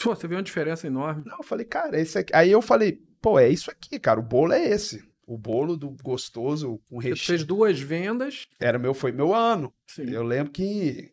Pô, 0.02 0.14
você 0.14 0.28
viu 0.28 0.36
uma 0.36 0.42
diferença 0.42 0.86
enorme. 0.86 1.22
Não, 1.24 1.38
eu 1.38 1.42
falei, 1.42 1.64
cara, 1.64 1.98
esse 1.98 2.18
aqui. 2.18 2.36
Aí 2.36 2.50
eu 2.50 2.60
falei, 2.60 3.00
pô, 3.22 3.38
é 3.38 3.48
isso 3.48 3.70
aqui, 3.70 3.98
cara. 3.98 4.20
O 4.20 4.22
bolo 4.22 4.52
é 4.52 4.62
esse. 4.62 5.02
O 5.26 5.38
bolo 5.38 5.74
do 5.74 5.90
gostoso 6.02 6.80
com 6.90 6.98
recheio. 6.98 7.16
Você 7.16 7.24
fez 7.24 7.44
duas 7.44 7.80
vendas. 7.80 8.46
Era 8.58 8.78
meu, 8.78 8.92
foi 8.92 9.12
meu 9.12 9.32
ano. 9.32 9.72
Sim. 9.86 10.10
Eu 10.10 10.22
lembro 10.22 10.52
que. 10.52 11.12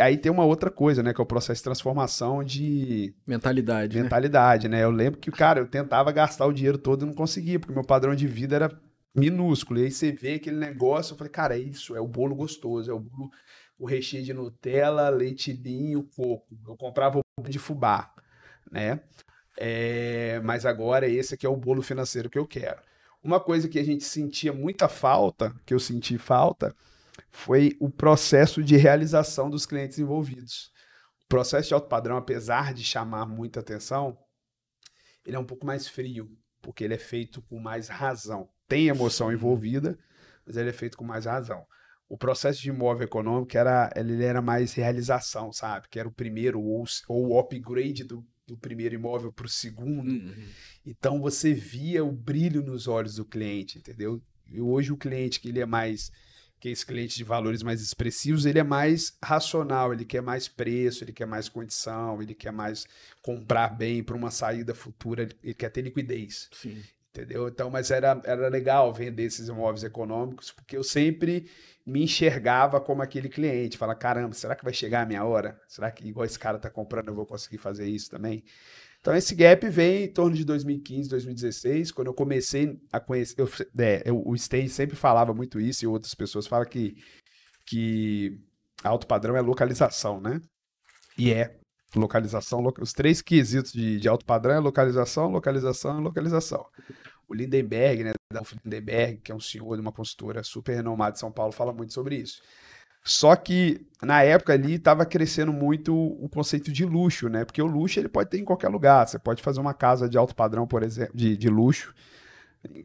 Aí 0.00 0.16
tem 0.16 0.32
uma 0.32 0.44
outra 0.44 0.70
coisa, 0.70 1.02
né? 1.02 1.12
Que 1.12 1.20
é 1.20 1.24
o 1.24 1.26
processo 1.26 1.58
de 1.58 1.64
transformação 1.64 2.42
de. 2.42 3.14
Mentalidade. 3.26 3.96
Né? 3.96 4.04
Mentalidade, 4.04 4.68
né? 4.68 4.78
né? 4.78 4.84
Eu 4.84 4.90
lembro 4.90 5.18
que, 5.18 5.30
cara, 5.30 5.60
eu 5.60 5.66
tentava 5.66 6.12
gastar 6.12 6.46
o 6.46 6.52
dinheiro 6.52 6.78
todo 6.78 7.02
e 7.02 7.06
não 7.06 7.14
conseguia, 7.14 7.58
porque 7.58 7.74
meu 7.74 7.84
padrão 7.84 8.14
de 8.14 8.26
vida 8.26 8.54
era 8.54 8.80
minúsculo. 9.18 9.80
E 9.80 9.84
aí 9.84 9.90
você 9.90 10.12
vê 10.12 10.34
aquele 10.34 10.56
negócio, 10.56 11.12
eu 11.12 11.18
falei, 11.18 11.32
cara, 11.32 11.56
é 11.56 11.60
isso, 11.60 11.94
é 11.94 12.00
o 12.00 12.06
bolo 12.06 12.34
gostoso, 12.34 12.90
é 12.90 12.94
o 12.94 13.00
bolo, 13.00 13.30
o 13.78 13.86
recheio 13.86 14.24
de 14.24 14.32
Nutella, 14.32 15.08
leite 15.08 15.52
linho, 15.52 16.04
coco. 16.04 16.46
Eu 16.66 16.76
comprava 16.76 17.18
o 17.18 17.22
bolo 17.38 17.50
de 17.50 17.58
fubá, 17.58 18.12
né? 18.70 19.00
É, 19.56 20.40
mas 20.44 20.64
agora 20.64 21.08
esse 21.08 21.34
aqui 21.34 21.46
é 21.46 21.48
o 21.48 21.56
bolo 21.56 21.82
financeiro 21.82 22.30
que 22.30 22.38
eu 22.38 22.46
quero. 22.46 22.80
Uma 23.22 23.40
coisa 23.40 23.68
que 23.68 23.78
a 23.78 23.84
gente 23.84 24.04
sentia 24.04 24.52
muita 24.52 24.88
falta, 24.88 25.54
que 25.66 25.74
eu 25.74 25.80
senti 25.80 26.16
falta, 26.16 26.74
foi 27.30 27.76
o 27.80 27.90
processo 27.90 28.62
de 28.62 28.76
realização 28.76 29.50
dos 29.50 29.66
clientes 29.66 29.98
envolvidos. 29.98 30.72
O 31.24 31.28
processo 31.28 31.68
de 31.68 31.74
alto 31.74 31.88
padrão, 31.88 32.16
apesar 32.16 32.72
de 32.72 32.84
chamar 32.84 33.26
muita 33.26 33.60
atenção, 33.60 34.16
ele 35.26 35.36
é 35.36 35.38
um 35.38 35.44
pouco 35.44 35.66
mais 35.66 35.88
frio, 35.88 36.30
porque 36.62 36.84
ele 36.84 36.94
é 36.94 36.98
feito 36.98 37.42
com 37.42 37.58
mais 37.58 37.88
razão 37.88 38.48
tem 38.68 38.88
emoção 38.88 39.32
envolvida, 39.32 39.98
mas 40.46 40.56
ele 40.56 40.68
é 40.68 40.72
feito 40.72 40.96
com 40.96 41.04
mais 41.04 41.24
razão. 41.24 41.66
O 42.08 42.16
processo 42.16 42.60
de 42.60 42.68
imóvel 42.68 43.04
econômico 43.04 43.56
era, 43.56 43.90
ele 43.96 44.22
era 44.22 44.40
mais 44.40 44.72
realização, 44.74 45.52
sabe? 45.52 45.88
Que 45.90 45.98
era 45.98 46.08
o 46.08 46.12
primeiro 46.12 46.60
ou, 46.60 46.84
ou 47.08 47.28
o 47.28 47.38
upgrade 47.38 48.04
do, 48.04 48.24
do 48.46 48.56
primeiro 48.56 48.94
imóvel 48.94 49.32
para 49.32 49.46
o 49.46 49.48
segundo. 49.48 50.10
Uhum. 50.10 50.48
Então 50.86 51.20
você 51.20 51.52
via 51.52 52.04
o 52.04 52.12
brilho 52.12 52.62
nos 52.62 52.86
olhos 52.86 53.16
do 53.16 53.24
cliente, 53.24 53.78
entendeu? 53.78 54.22
E 54.46 54.60
hoje 54.60 54.92
o 54.92 54.96
cliente 54.96 55.40
que 55.40 55.48
ele 55.48 55.60
é 55.60 55.66
mais 55.66 56.10
que 56.60 56.68
é 56.68 56.72
esse 56.72 56.84
cliente 56.84 57.16
de 57.16 57.22
valores 57.22 57.62
mais 57.62 57.80
expressivos, 57.80 58.44
ele 58.44 58.58
é 58.58 58.64
mais 58.64 59.16
racional, 59.22 59.92
ele 59.92 60.04
quer 60.04 60.20
mais 60.20 60.48
preço, 60.48 61.04
ele 61.04 61.12
quer 61.12 61.24
mais 61.24 61.48
condição, 61.48 62.20
ele 62.20 62.34
quer 62.34 62.50
mais 62.50 62.84
comprar 63.22 63.68
bem 63.68 64.02
para 64.02 64.16
uma 64.16 64.32
saída 64.32 64.74
futura, 64.74 65.28
ele 65.40 65.54
quer 65.54 65.70
ter 65.70 65.82
liquidez. 65.82 66.48
Sim 66.50 66.82
entendeu? 67.18 67.48
Então, 67.48 67.68
mas 67.68 67.90
era, 67.90 68.20
era 68.24 68.48
legal 68.48 68.92
vender 68.92 69.24
esses 69.24 69.48
imóveis 69.48 69.82
econômicos, 69.82 70.52
porque 70.52 70.76
eu 70.76 70.84
sempre 70.84 71.50
me 71.84 72.02
enxergava 72.02 72.80
como 72.80 73.02
aquele 73.02 73.28
cliente, 73.28 73.78
fala, 73.78 73.94
caramba, 73.94 74.34
será 74.34 74.54
que 74.54 74.62
vai 74.62 74.72
chegar 74.72 75.02
a 75.02 75.06
minha 75.06 75.24
hora? 75.24 75.58
Será 75.66 75.90
que 75.90 76.06
igual 76.06 76.24
esse 76.24 76.38
cara 76.38 76.58
está 76.58 76.70
comprando 76.70 77.08
eu 77.08 77.14
vou 77.14 77.26
conseguir 77.26 77.58
fazer 77.58 77.88
isso 77.88 78.10
também? 78.10 78.44
Então 79.00 79.16
esse 79.16 79.34
gap 79.34 79.68
vem 79.68 80.04
em 80.04 80.12
torno 80.12 80.36
de 80.36 80.44
2015, 80.44 81.08
2016, 81.08 81.92
quando 81.92 82.08
eu 82.08 82.14
comecei 82.14 82.78
a 82.92 83.00
conhecer, 83.00 83.40
eu, 83.40 83.48
é, 83.78 84.02
eu, 84.04 84.22
o 84.24 84.36
Stay 84.36 84.68
sempre 84.68 84.96
falava 84.96 85.32
muito 85.32 85.60
isso 85.60 85.84
e 85.84 85.88
outras 85.88 86.14
pessoas 86.14 86.46
falam 86.46 86.66
que 86.68 86.96
que 87.64 88.38
alto 88.82 89.06
padrão 89.06 89.36
é 89.36 89.40
localização, 89.42 90.20
né? 90.20 90.40
E 91.18 91.32
é 91.32 91.57
localização, 91.96 92.62
os 92.80 92.92
três 92.92 93.22
quesitos 93.22 93.72
de, 93.72 93.98
de 93.98 94.08
alto 94.08 94.24
padrão 94.24 94.54
é 94.54 94.58
localização, 94.58 95.30
localização 95.30 95.98
e 95.98 96.02
localização. 96.02 96.66
O 97.28 97.34
Lindenberg, 97.34 98.04
né, 98.04 98.12
da 98.32 98.42
Lindenberg, 98.64 99.18
que 99.18 99.32
é 99.32 99.34
um 99.34 99.40
senhor 99.40 99.74
de 99.74 99.80
uma 99.80 99.92
consultora 99.92 100.42
super 100.42 100.74
renomada 100.74 101.12
de 101.12 101.18
São 101.18 101.30
Paulo, 101.30 101.52
fala 101.52 101.72
muito 101.72 101.92
sobre 101.92 102.16
isso. 102.16 102.40
Só 103.04 103.34
que 103.36 103.86
na 104.02 104.22
época 104.22 104.52
ali 104.52 104.74
estava 104.74 105.06
crescendo 105.06 105.52
muito 105.52 105.94
o 105.96 106.28
conceito 106.28 106.70
de 106.70 106.84
luxo, 106.84 107.28
né? 107.28 107.44
Porque 107.44 107.62
o 107.62 107.66
luxo 107.66 107.98
ele 107.98 108.08
pode 108.08 108.28
ter 108.28 108.38
em 108.38 108.44
qualquer 108.44 108.68
lugar. 108.68 109.06
Você 109.06 109.18
pode 109.18 109.42
fazer 109.42 109.60
uma 109.60 109.72
casa 109.72 110.08
de 110.08 110.18
alto 110.18 110.34
padrão, 110.34 110.66
por 110.66 110.82
exemplo, 110.82 111.16
de, 111.16 111.36
de 111.36 111.48
luxo, 111.48 111.94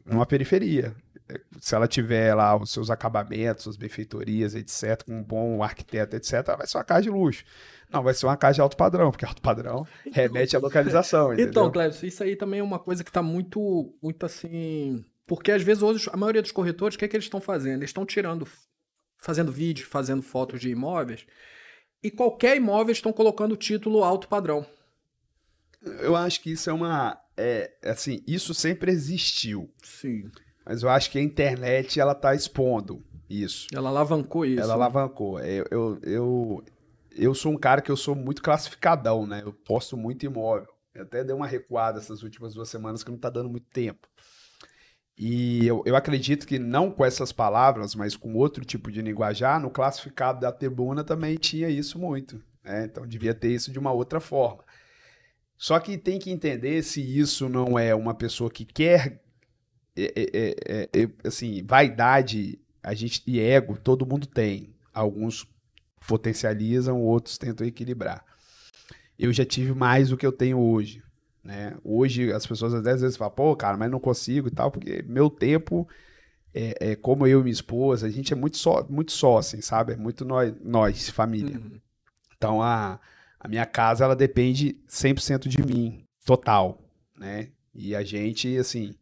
numa 0.06 0.24
periferia. 0.24 0.94
Se 1.60 1.74
ela 1.74 1.88
tiver 1.88 2.34
lá 2.34 2.56
os 2.56 2.70
seus 2.70 2.90
acabamentos, 2.90 3.64
suas 3.64 3.76
benfeitorias, 3.76 4.54
etc., 4.54 5.02
com 5.04 5.18
um 5.18 5.22
bom 5.22 5.62
arquiteto, 5.62 6.16
etc., 6.16 6.44
vai 6.56 6.66
ser 6.66 6.76
uma 6.76 6.84
casa 6.84 7.02
de 7.02 7.10
luxo. 7.10 7.44
Não, 7.90 8.02
vai 8.02 8.12
ser 8.12 8.26
uma 8.26 8.36
casa 8.36 8.56
de 8.56 8.60
alto 8.60 8.76
padrão, 8.76 9.10
porque 9.10 9.24
alto 9.24 9.40
padrão 9.40 9.86
então, 10.04 10.12
remete 10.12 10.56
à 10.56 10.58
localização. 10.58 11.32
Entendeu? 11.32 11.48
Então, 11.48 11.70
Cleber, 11.70 12.04
isso 12.04 12.22
aí 12.22 12.36
também 12.36 12.60
é 12.60 12.62
uma 12.62 12.78
coisa 12.78 13.02
que 13.02 13.10
está 13.10 13.22
muito, 13.22 13.94
muito 14.02 14.26
assim. 14.26 15.04
Porque 15.26 15.50
às 15.50 15.62
vezes 15.62 15.82
hoje, 15.82 16.10
a 16.12 16.16
maioria 16.16 16.42
dos 16.42 16.52
corretores, 16.52 16.96
o 16.96 16.98
que, 16.98 17.04
é 17.04 17.08
que 17.08 17.16
eles 17.16 17.24
estão 17.24 17.40
fazendo? 17.40 17.78
Eles 17.78 17.90
estão 17.90 18.04
tirando, 18.04 18.46
fazendo 19.16 19.50
vídeo, 19.50 19.86
fazendo 19.86 20.22
fotos 20.22 20.60
de 20.60 20.68
imóveis, 20.68 21.24
e 22.02 22.10
qualquer 22.10 22.56
imóvel 22.56 22.92
estão 22.92 23.12
colocando 23.12 23.52
o 23.52 23.56
título 23.56 24.04
alto 24.04 24.28
padrão. 24.28 24.66
Eu 26.00 26.16
acho 26.16 26.40
que 26.42 26.52
isso 26.52 26.68
é 26.68 26.72
uma. 26.72 27.18
É, 27.36 27.72
assim, 27.82 28.22
isso 28.26 28.52
sempre 28.54 28.90
existiu. 28.90 29.72
Sim. 29.82 30.30
Mas 30.64 30.82
eu 30.82 30.88
acho 30.88 31.10
que 31.10 31.18
a 31.18 31.22
internet 31.22 32.00
ela 32.00 32.12
está 32.12 32.34
expondo 32.34 33.02
isso. 33.28 33.66
Ela 33.72 33.88
alavancou 33.88 34.44
isso. 34.44 34.60
Ela 34.60 34.68
né? 34.68 34.74
alavancou. 34.74 35.40
Eu, 35.40 35.66
eu, 35.70 35.98
eu, 36.02 36.64
eu 37.16 37.34
sou 37.34 37.52
um 37.52 37.58
cara 37.58 37.80
que 37.80 37.90
eu 37.90 37.96
sou 37.96 38.14
muito 38.14 38.42
classificadão, 38.42 39.26
né? 39.26 39.42
Eu 39.44 39.52
posto 39.52 39.96
muito 39.96 40.24
imóvel. 40.24 40.68
Eu 40.94 41.02
até 41.02 41.24
dei 41.24 41.34
uma 41.34 41.46
recuada 41.46 41.98
essas 41.98 42.22
últimas 42.22 42.54
duas 42.54 42.68
semanas 42.68 43.02
que 43.02 43.10
não 43.10 43.18
tá 43.18 43.28
dando 43.28 43.50
muito 43.50 43.66
tempo. 43.70 44.08
E 45.16 45.66
eu, 45.66 45.82
eu 45.86 45.94
acredito 45.94 46.46
que 46.46 46.58
não 46.58 46.90
com 46.90 47.04
essas 47.04 47.30
palavras, 47.32 47.94
mas 47.94 48.16
com 48.16 48.34
outro 48.34 48.64
tipo 48.64 48.90
de 48.90 49.00
linguajar, 49.00 49.60
no 49.60 49.70
classificado 49.70 50.40
da 50.40 50.50
tribuna 50.50 51.04
também 51.04 51.36
tinha 51.36 51.68
isso 51.68 51.98
muito. 51.98 52.42
Né? 52.62 52.84
Então 52.84 53.06
devia 53.06 53.34
ter 53.34 53.52
isso 53.52 53.70
de 53.70 53.78
uma 53.78 53.92
outra 53.92 54.18
forma. 54.18 54.64
Só 55.56 55.78
que 55.78 55.96
tem 55.96 56.18
que 56.18 56.30
entender 56.30 56.82
se 56.82 57.00
isso 57.00 57.48
não 57.48 57.78
é 57.78 57.94
uma 57.94 58.14
pessoa 58.14 58.50
que 58.50 58.64
quer. 58.64 59.23
É, 59.96 60.12
é, 60.16 60.56
é, 60.66 61.02
é 61.02 61.08
assim, 61.28 61.62
vaidade 61.64 62.58
a 62.82 62.92
gente, 62.94 63.22
e 63.26 63.40
ego, 63.40 63.78
todo 63.78 64.06
mundo 64.06 64.26
tem. 64.26 64.74
Alguns 64.92 65.46
potencializam, 66.06 67.00
outros 67.00 67.38
tentam 67.38 67.66
equilibrar. 67.66 68.24
Eu 69.18 69.32
já 69.32 69.44
tive 69.44 69.72
mais 69.72 70.10
do 70.10 70.16
que 70.16 70.26
eu 70.26 70.32
tenho 70.32 70.58
hoje. 70.58 71.02
Né? 71.42 71.76
Hoje 71.82 72.32
as 72.32 72.46
pessoas 72.46 72.74
às 72.74 73.00
vezes 73.00 73.16
falam, 73.16 73.34
pô, 73.34 73.54
cara, 73.54 73.76
mas 73.76 73.90
não 73.90 74.00
consigo 74.00 74.48
e 74.48 74.50
tal, 74.50 74.70
porque 74.70 75.02
meu 75.06 75.28
tempo 75.28 75.86
é, 76.54 76.92
é 76.92 76.96
como 76.96 77.26
eu 77.26 77.40
e 77.40 77.42
minha 77.42 77.52
esposa, 77.52 78.06
a 78.06 78.10
gente 78.10 78.32
é 78.32 78.36
muito 78.36 78.56
só, 78.56 78.86
muito 78.88 79.12
só 79.12 79.38
assim, 79.38 79.60
sabe? 79.60 79.92
É 79.92 79.96
muito 79.96 80.24
nós, 80.24 80.54
nós 80.62 81.10
família. 81.10 81.58
Uhum. 81.58 81.80
Então 82.36 82.62
a, 82.62 82.98
a 83.38 83.48
minha 83.48 83.66
casa 83.66 84.04
ela 84.04 84.16
depende 84.16 84.78
100% 84.88 85.48
de 85.48 85.62
mim, 85.62 86.04
total, 86.24 86.80
né? 87.18 87.48
E 87.74 87.94
a 87.94 88.04
gente, 88.04 88.56
assim, 88.56 88.94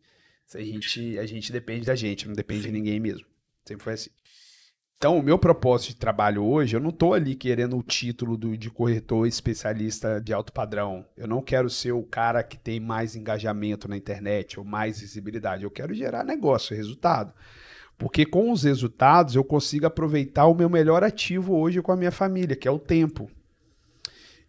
a 0.54 0.60
gente, 0.60 1.18
a 1.18 1.26
gente 1.26 1.52
depende 1.52 1.86
da 1.86 1.94
gente, 1.94 2.26
não 2.26 2.34
depende 2.34 2.62
de 2.62 2.72
ninguém 2.72 3.00
mesmo. 3.00 3.26
Sempre 3.64 3.84
foi 3.84 3.92
assim. 3.94 4.10
Então, 5.02 5.18
o 5.18 5.22
meu 5.22 5.36
propósito 5.36 5.88
de 5.88 5.96
trabalho 5.96 6.44
hoje, 6.44 6.76
eu 6.76 6.80
não 6.80 6.90
estou 6.90 7.12
ali 7.12 7.34
querendo 7.34 7.76
o 7.76 7.82
título 7.82 8.36
do, 8.36 8.56
de 8.56 8.70
corretor 8.70 9.26
especialista 9.26 10.20
de 10.20 10.32
alto 10.32 10.52
padrão. 10.52 11.04
Eu 11.16 11.26
não 11.26 11.42
quero 11.42 11.68
ser 11.68 11.90
o 11.90 12.04
cara 12.04 12.40
que 12.44 12.56
tem 12.56 12.78
mais 12.78 13.16
engajamento 13.16 13.88
na 13.88 13.96
internet 13.96 14.60
ou 14.60 14.64
mais 14.64 15.00
visibilidade. 15.00 15.64
Eu 15.64 15.72
quero 15.72 15.92
gerar 15.92 16.22
negócio, 16.22 16.76
resultado. 16.76 17.34
Porque 17.98 18.24
com 18.24 18.52
os 18.52 18.62
resultados 18.62 19.34
eu 19.34 19.42
consigo 19.42 19.86
aproveitar 19.86 20.46
o 20.46 20.54
meu 20.54 20.70
melhor 20.70 21.02
ativo 21.02 21.56
hoje 21.56 21.82
com 21.82 21.90
a 21.90 21.96
minha 21.96 22.12
família, 22.12 22.54
que 22.54 22.68
é 22.68 22.70
o 22.70 22.78
tempo. 22.78 23.28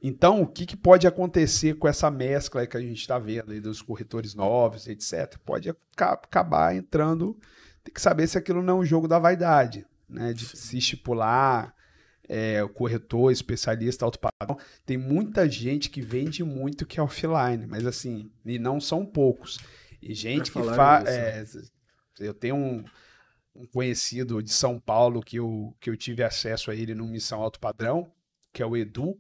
Então, 0.06 0.42
o 0.42 0.48
que, 0.48 0.66
que 0.66 0.76
pode 0.76 1.08
acontecer 1.08 1.76
com 1.76 1.88
essa 1.88 2.12
mescla 2.12 2.68
que 2.68 2.76
a 2.76 2.82
gente 2.82 3.00
está 3.00 3.18
vendo 3.18 3.54
aí 3.54 3.62
dos 3.62 3.82
corretores 3.82 4.36
novos, 4.36 4.86
etc? 4.88 5.38
Pode 5.46 5.74
acabar 5.98 6.76
entrando 6.76 7.40
tem 7.84 7.94
que 7.94 8.02
saber 8.02 8.28
se 8.28 8.38
aquilo 8.38 8.64
não 8.64 8.78
é 8.78 8.80
um 8.80 8.86
jogo 8.86 9.08
da 9.08 9.20
vaidade, 9.20 9.86
né? 10.08 10.32
De 10.34 10.46
se 10.46 10.78
estipular 10.78 11.76
é, 12.28 12.64
o 12.64 12.70
corretor, 12.70 13.32
especialista, 13.32 14.06
alto 14.06 14.20
padrão. 14.20 14.58
Tem 14.86 14.98
muita 14.98 15.50
gente 15.50 15.90
que 15.90 16.02
vende 16.02 16.44
muito 16.44 16.86
que 16.86 17.00
é 17.00 17.04
offline, 17.04 17.68
mas 17.68 17.86
assim, 17.86 18.32
e 18.46 18.58
não 18.58 18.80
são 18.80 19.06
poucos. 19.06 19.60
E 20.02 20.14
gente 20.14 20.52
que 20.52 20.64
faz. 20.64 21.10
É, 21.10 21.46
eu 22.20 22.34
tenho 22.34 22.56
um, 22.56 22.86
um, 23.54 23.66
conhecido 23.68 24.42
de 24.42 24.54
São 24.54 24.80
Paulo 24.80 25.22
que 25.22 25.38
eu, 25.38 25.76
que 25.80 25.90
eu 25.90 25.98
tive 25.98 26.24
acesso 26.24 26.72
a 26.72 26.76
ele 26.76 26.96
no 26.96 27.06
Missão 27.06 27.42
Alto 27.42 27.60
Padrão, 27.60 28.10
que 28.54 28.64
é 28.64 28.66
o 28.66 28.78
Edu. 28.78 29.20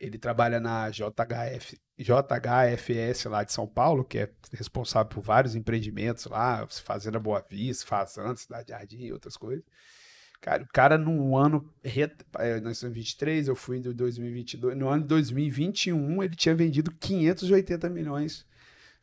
Ele 0.00 0.18
trabalha 0.18 0.58
na 0.58 0.88
JHF, 0.90 1.78
JHFS 1.98 3.24
lá 3.26 3.44
de 3.44 3.52
São 3.52 3.66
Paulo, 3.66 4.02
que 4.02 4.18
é 4.18 4.30
responsável 4.52 5.10
por 5.10 5.22
vários 5.22 5.54
empreendimentos 5.54 6.24
lá, 6.24 6.66
Fazenda 6.68 7.18
Boa 7.18 7.44
Vista, 7.48 7.86
Fazenda, 7.86 8.34
Cidade 8.36 8.70
Jardim 8.70 9.04
e 9.04 9.12
outras 9.12 9.36
coisas. 9.36 9.64
Cara, 10.40 10.62
o 10.62 10.68
cara 10.72 10.96
no 10.96 11.36
ano. 11.36 11.70
É, 11.84 12.60
nós 12.60 12.78
estamos 12.78 12.96
em 12.96 13.00
23, 13.00 13.48
eu 13.48 13.54
fui 13.54 13.76
em 13.76 13.82
2022. 13.82 14.76
No 14.76 14.88
ano 14.88 15.02
de 15.02 15.08
2021, 15.08 16.22
ele 16.22 16.34
tinha 16.34 16.54
vendido 16.54 16.90
580 16.92 17.90
milhões 17.90 18.46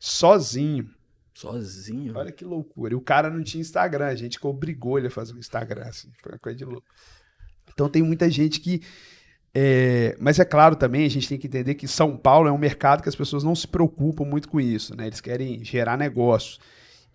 sozinho. 0.00 0.90
Sozinho? 1.32 2.16
Olha 2.16 2.32
que 2.32 2.44
loucura. 2.44 2.92
E 2.92 2.96
o 2.96 3.00
cara 3.00 3.30
não 3.30 3.44
tinha 3.44 3.60
Instagram, 3.60 4.06
a 4.06 4.14
gente 4.16 4.44
obrigou 4.44 4.98
ele 4.98 5.06
a 5.06 5.10
fazer 5.10 5.34
um 5.34 5.38
Instagram, 5.38 5.84
assim. 5.84 6.10
Foi 6.20 6.32
uma 6.32 6.38
coisa 6.38 6.58
de 6.58 6.64
louco. 6.64 6.86
Então 7.72 7.88
tem 7.88 8.02
muita 8.02 8.28
gente 8.28 8.58
que. 8.58 8.82
É... 9.54 10.16
mas 10.20 10.38
é 10.38 10.44
claro 10.44 10.76
também, 10.76 11.06
a 11.06 11.10
gente 11.10 11.28
tem 11.28 11.38
que 11.38 11.46
entender 11.46 11.74
que 11.74 11.88
São 11.88 12.16
Paulo 12.16 12.48
é 12.48 12.52
um 12.52 12.58
mercado 12.58 13.02
que 13.02 13.08
as 13.08 13.16
pessoas 13.16 13.42
não 13.42 13.54
se 13.54 13.66
preocupam 13.66 14.24
muito 14.24 14.48
com 14.48 14.60
isso, 14.60 14.96
né? 14.96 15.06
Eles 15.06 15.20
querem 15.20 15.64
gerar 15.64 15.96
negócio 15.96 16.60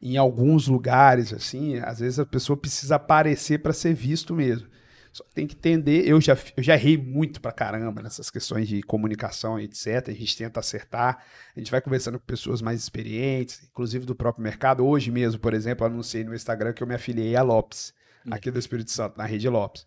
em 0.01 0.17
alguns 0.17 0.67
lugares, 0.67 1.31
assim, 1.31 1.77
às 1.77 1.99
vezes 1.99 2.19
a 2.19 2.25
pessoa 2.25 2.57
precisa 2.57 2.95
aparecer 2.95 3.59
para 3.59 3.71
ser 3.71 3.93
visto 3.93 4.35
mesmo. 4.35 4.67
Só 5.13 5.23
tem 5.33 5.45
que 5.45 5.55
entender, 5.55 6.07
eu 6.07 6.19
já, 6.19 6.35
eu 6.57 6.63
já 6.63 6.73
errei 6.73 6.97
muito 6.97 7.39
pra 7.39 7.51
caramba 7.51 8.01
nessas 8.01 8.31
questões 8.31 8.67
de 8.67 8.81
comunicação 8.81 9.59
e 9.59 9.65
etc. 9.65 10.09
A 10.09 10.11
gente 10.11 10.35
tenta 10.35 10.59
acertar, 10.59 11.23
a 11.55 11.59
gente 11.59 11.71
vai 11.71 11.79
conversando 11.79 12.19
com 12.19 12.25
pessoas 12.25 12.63
mais 12.63 12.81
experientes, 12.81 13.61
inclusive 13.63 14.07
do 14.07 14.15
próprio 14.15 14.43
mercado. 14.43 14.83
Hoje 14.83 15.11
mesmo, 15.11 15.39
por 15.39 15.53
exemplo, 15.53 15.85
anunciei 15.85 16.23
no 16.23 16.33
Instagram 16.33 16.73
que 16.73 16.81
eu 16.81 16.87
me 16.87 16.95
afiliei 16.95 17.35
a 17.35 17.43
Lopes, 17.43 17.93
hum. 18.25 18.31
aqui 18.33 18.49
do 18.49 18.57
Espírito 18.57 18.89
Santo, 18.91 19.17
na 19.17 19.25
rede 19.25 19.47
Lopes. 19.47 19.85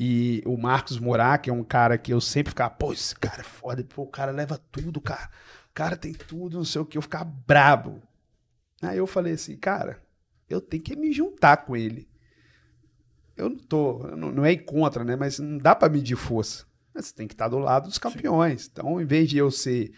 E 0.00 0.44
o 0.46 0.56
Marcos 0.56 0.96
Morar, 1.00 1.38
que 1.38 1.50
é 1.50 1.52
um 1.52 1.64
cara 1.64 1.98
que 1.98 2.12
eu 2.12 2.20
sempre 2.20 2.50
ficava, 2.50 2.70
pô, 2.70 2.92
esse 2.92 3.16
cara 3.16 3.40
é 3.40 3.44
foda, 3.44 3.82
pô, 3.82 4.02
o 4.02 4.06
cara 4.06 4.30
leva 4.30 4.56
tudo, 4.70 5.00
cara. 5.00 5.28
O 5.72 5.74
cara 5.74 5.96
tem 5.96 6.12
tudo, 6.12 6.58
não 6.58 6.64
sei 6.64 6.80
o 6.80 6.84
que, 6.84 6.96
eu 6.96 7.02
ficava 7.02 7.24
brabo. 7.24 8.00
Aí 8.80 8.96
eu 8.96 9.08
falei 9.08 9.32
assim, 9.32 9.56
cara, 9.56 10.00
eu 10.48 10.60
tenho 10.60 10.84
que 10.84 10.94
me 10.94 11.12
juntar 11.12 11.56
com 11.64 11.76
ele. 11.76 12.08
Eu 13.36 13.50
não 13.50 13.58
tô, 13.58 14.06
não, 14.16 14.44
é 14.44 14.52
ir 14.52 14.58
contra, 14.58 15.02
né? 15.02 15.16
Mas 15.16 15.40
não 15.40 15.58
dá 15.58 15.74
para 15.74 15.92
medir 15.92 16.14
força. 16.14 16.64
Mas 16.94 17.06
você 17.06 17.14
tem 17.16 17.26
que 17.26 17.34
estar 17.34 17.48
do 17.48 17.58
lado 17.58 17.88
dos 17.88 17.98
campeões. 17.98 18.62
Sim. 18.62 18.70
Então, 18.72 19.00
em 19.00 19.04
vez 19.04 19.28
de 19.28 19.36
eu 19.38 19.50
ser 19.50 19.92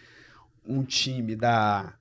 um 0.65 0.83
time 0.83 1.35
da 1.35 1.93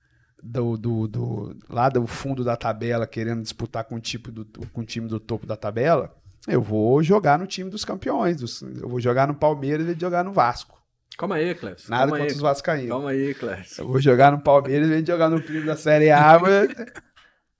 do, 0.42 0.78
do, 0.78 1.06
do, 1.06 1.56
lá 1.68 1.90
do 1.90 2.06
fundo 2.06 2.42
da 2.42 2.56
tabela 2.56 3.06
querendo 3.06 3.42
disputar 3.42 3.84
com 3.84 3.96
o, 3.96 4.00
tipo 4.00 4.32
do, 4.32 4.46
com 4.68 4.80
o 4.80 4.86
time 4.86 5.06
do 5.06 5.20
topo 5.20 5.46
da 5.46 5.54
tabela, 5.54 6.16
eu 6.48 6.60
vou 6.60 7.02
jogar 7.02 7.38
no 7.38 7.46
time 7.46 7.70
dos 7.70 7.84
campeões. 7.84 8.36
Dos, 8.38 8.62
eu 8.62 8.88
vou 8.88 9.00
jogar 9.00 9.28
no 9.28 9.34
Palmeiras 9.34 9.86
e 9.88 9.98
jogar 9.98 10.24
no 10.24 10.32
Vasco. 10.32 10.80
Calma 11.18 11.36
aí, 11.36 11.54
Cléber. 11.54 11.80
Nada 11.88 12.02
Calma 12.02 12.18
contra 12.18 12.32
aí. 12.32 12.36
os 12.36 12.40
Vascaínos. 12.40 12.88
Calma 12.88 13.10
aí, 13.10 13.34
Cléber. 13.34 13.66
Eu 13.78 13.88
vou 13.88 14.00
jogar 14.00 14.32
no 14.32 14.40
Palmeiras 14.40 14.88
e 14.88 15.04
jogar 15.04 15.28
no 15.28 15.40
time 15.40 15.62
da 15.62 15.76
Série 15.76 16.10
A. 16.10 16.38
Mas... 16.38 16.70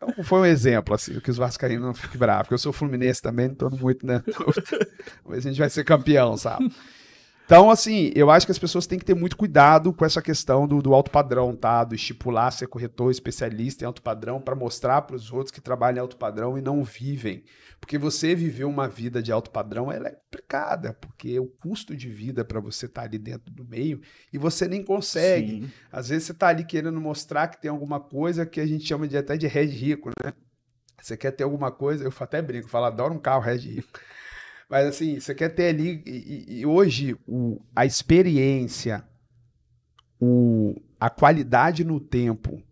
Então, 0.03 0.25
foi 0.25 0.41
um 0.41 0.47
exemplo, 0.47 0.95
assim, 0.95 1.21
que 1.21 1.31
os 1.31 1.37
Vascaínos 1.37 1.85
não 1.85 1.93
fiquem 1.93 2.19
bravos. 2.19 2.45
Porque 2.45 2.55
eu 2.55 2.59
sou 2.59 2.73
Fluminense 2.73 3.21
também, 3.21 3.49
não 3.49 3.55
tô 3.55 3.69
muito, 3.69 4.07
né? 4.07 4.23
Mas 5.29 5.39
a 5.41 5.51
gente 5.51 5.59
vai 5.59 5.69
ser 5.69 5.85
campeão, 5.85 6.39
sabe? 6.39 6.73
Então, 7.51 7.69
assim, 7.69 8.13
eu 8.15 8.31
acho 8.31 8.47
que 8.47 8.53
as 8.53 8.61
pessoas 8.61 8.87
têm 8.87 8.97
que 8.97 9.05
ter 9.05 9.17
muito 9.17 9.37
cuidado 9.37 9.93
com 9.93 10.05
essa 10.05 10.23
questão 10.23 10.69
do, 10.69 10.81
do 10.81 10.95
alto 10.95 11.11
padrão, 11.11 11.57
tá? 11.57 11.83
Do 11.83 11.97
estipular 11.97 12.53
ser 12.53 12.69
corretor 12.69 13.11
especialista 13.11 13.83
em 13.83 13.89
alto 13.89 14.01
padrão 14.01 14.41
para 14.41 14.55
mostrar 14.55 15.03
para 15.03 15.17
os 15.17 15.33
outros 15.33 15.51
que 15.51 15.61
trabalham 15.61 15.97
em 15.97 16.01
alto 16.01 16.17
padrão 16.17 16.57
e 16.57 16.61
não 16.61 16.85
vivem. 16.85 17.43
Porque 17.81 17.99
você 17.99 18.37
viver 18.37 18.67
uma 18.67 18.87
vida 18.87 19.21
de 19.21 19.33
alto 19.33 19.51
padrão 19.51 19.91
ela 19.91 20.07
é 20.07 20.13
complicada, 20.13 20.95
porque 20.95 21.41
o 21.41 21.47
custo 21.49 21.97
de 21.97 22.09
vida 22.09 22.45
para 22.45 22.61
você 22.61 22.87
estar 22.87 23.01
tá 23.01 23.09
ali 23.09 23.19
dentro 23.19 23.53
do 23.53 23.65
meio 23.65 24.01
e 24.33 24.39
você 24.39 24.69
nem 24.69 24.85
consegue. 24.85 25.63
Sim. 25.63 25.73
Às 25.91 26.09
vezes 26.11 26.27
você 26.27 26.33
está 26.33 26.47
ali 26.47 26.63
querendo 26.63 27.01
mostrar 27.01 27.49
que 27.49 27.61
tem 27.61 27.69
alguma 27.69 27.99
coisa 27.99 28.47
que 28.47 28.61
a 28.61 28.67
gente 28.67 28.87
chama 28.87 29.09
de 29.09 29.17
até 29.17 29.37
de 29.37 29.49
red 29.49 29.67
rico, 29.67 30.11
né? 30.25 30.33
Você 31.03 31.17
quer 31.17 31.33
ter 31.33 31.43
alguma 31.43 31.73
coisa, 31.73 32.05
eu 32.05 32.13
até 32.21 32.41
brinco, 32.41 32.69
falo, 32.69 32.85
adoro 32.85 33.13
um 33.13 33.19
carro 33.19 33.43
red 33.43 33.57
rico. 33.57 33.99
Mas 34.71 34.87
assim, 34.87 35.19
você 35.19 35.35
quer 35.35 35.49
ter 35.49 35.71
ali. 35.71 36.01
E, 36.07 36.61
e 36.61 36.67
hoje, 36.67 37.17
o, 37.27 37.61
a 37.75 37.85
experiência, 37.85 39.05
o, 40.21 40.81
a 40.99 41.11
qualidade 41.11 41.83
no 41.83 41.99
tempo 41.99 42.63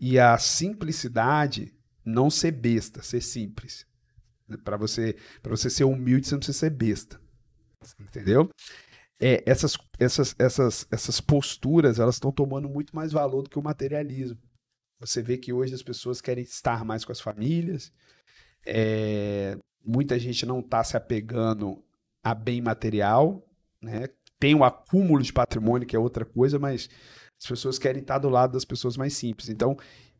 e 0.00 0.18
a 0.18 0.36
simplicidade, 0.36 1.72
não 2.04 2.28
ser 2.28 2.50
besta, 2.50 3.00
ser 3.00 3.20
simples. 3.20 3.86
Para 4.64 4.76
você, 4.76 5.16
você 5.44 5.70
ser 5.70 5.84
humilde, 5.84 6.26
você 6.26 6.34
não 6.34 6.40
precisa 6.40 6.58
ser 6.58 6.70
besta. 6.70 7.20
Entendeu? 8.00 8.50
É, 9.20 9.42
essas, 9.46 9.78
essas, 10.00 10.34
essas, 10.36 10.86
essas 10.90 11.20
posturas 11.20 12.00
elas 12.00 12.16
estão 12.16 12.32
tomando 12.32 12.68
muito 12.68 12.94
mais 12.94 13.12
valor 13.12 13.42
do 13.42 13.50
que 13.50 13.58
o 13.58 13.62
materialismo. 13.62 14.38
Você 14.98 15.22
vê 15.22 15.38
que 15.38 15.52
hoje 15.52 15.74
as 15.74 15.82
pessoas 15.82 16.20
querem 16.20 16.42
estar 16.42 16.84
mais 16.84 17.04
com 17.04 17.12
as 17.12 17.20
famílias, 17.20 17.92
é, 18.66 19.56
muita 19.84 20.18
gente 20.18 20.46
não 20.46 20.60
está 20.60 20.82
se 20.82 20.96
apegando 20.96 21.82
a 22.22 22.34
bem 22.34 22.60
material, 22.60 23.46
né? 23.80 24.08
Tem 24.38 24.54
um 24.54 24.64
acúmulo 24.64 25.22
de 25.22 25.32
patrimônio, 25.32 25.86
que 25.86 25.96
é 25.96 25.98
outra 25.98 26.24
coisa, 26.24 26.58
mas 26.58 26.88
as 27.40 27.46
pessoas 27.46 27.78
querem 27.78 28.02
estar 28.02 28.18
do 28.18 28.28
lado 28.28 28.52
das 28.52 28.64
pessoas 28.64 28.96
mais 28.96 29.14
simples. 29.14 29.48
Então, 29.48 29.76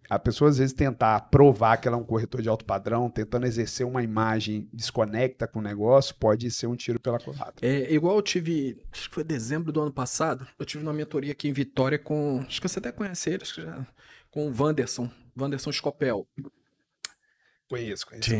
a 0.09 0.18
pessoa 0.18 0.50
às 0.50 0.59
vezes 0.59 0.74
tentar 0.74 1.18
provar 1.31 1.79
que 1.79 1.88
ela 1.88 1.96
é 1.96 2.00
um 2.00 2.05
corretor 2.05 2.42
de 2.42 2.48
alto 2.48 2.64
padrão, 2.64 3.09
tentando 3.09 3.46
exercer 3.46 3.87
uma 3.87 4.03
imagem 4.03 4.68
desconecta 4.72 5.46
com 5.46 5.59
o 5.59 5.62
negócio, 5.62 6.14
pode 6.16 6.50
ser 6.50 6.66
um 6.66 6.77
tiro 6.77 7.00
pela 7.00 7.18
culatra. 7.18 7.66
É 7.66 7.92
igual 7.92 8.16
eu 8.16 8.22
tive, 8.22 8.83
acho 8.92 9.09
que 9.09 9.14
foi 9.14 9.24
dezembro 9.24 9.72
do 9.72 9.81
ano 9.81 9.92
passado, 9.92 10.46
eu 10.59 10.66
tive 10.66 10.85
uma 10.85 10.92
mentoria 10.92 11.33
aqui 11.33 11.48
em 11.48 11.53
Vitória 11.53 11.98
com, 11.98 12.44
acho 12.46 12.61
que 12.61 12.68
você 12.68 12.79
até 12.79 12.92
conhece 12.92 13.31
ele, 13.31 13.42
acho 13.42 13.55
que 13.55 13.62
já, 13.62 13.87
com 14.31 14.48
o 14.48 14.55
Wanderson, 14.57 15.11
Wanderson 15.38 15.72
Scopel. 15.72 16.27
Conheço, 17.68 18.07
conheço. 18.07 18.31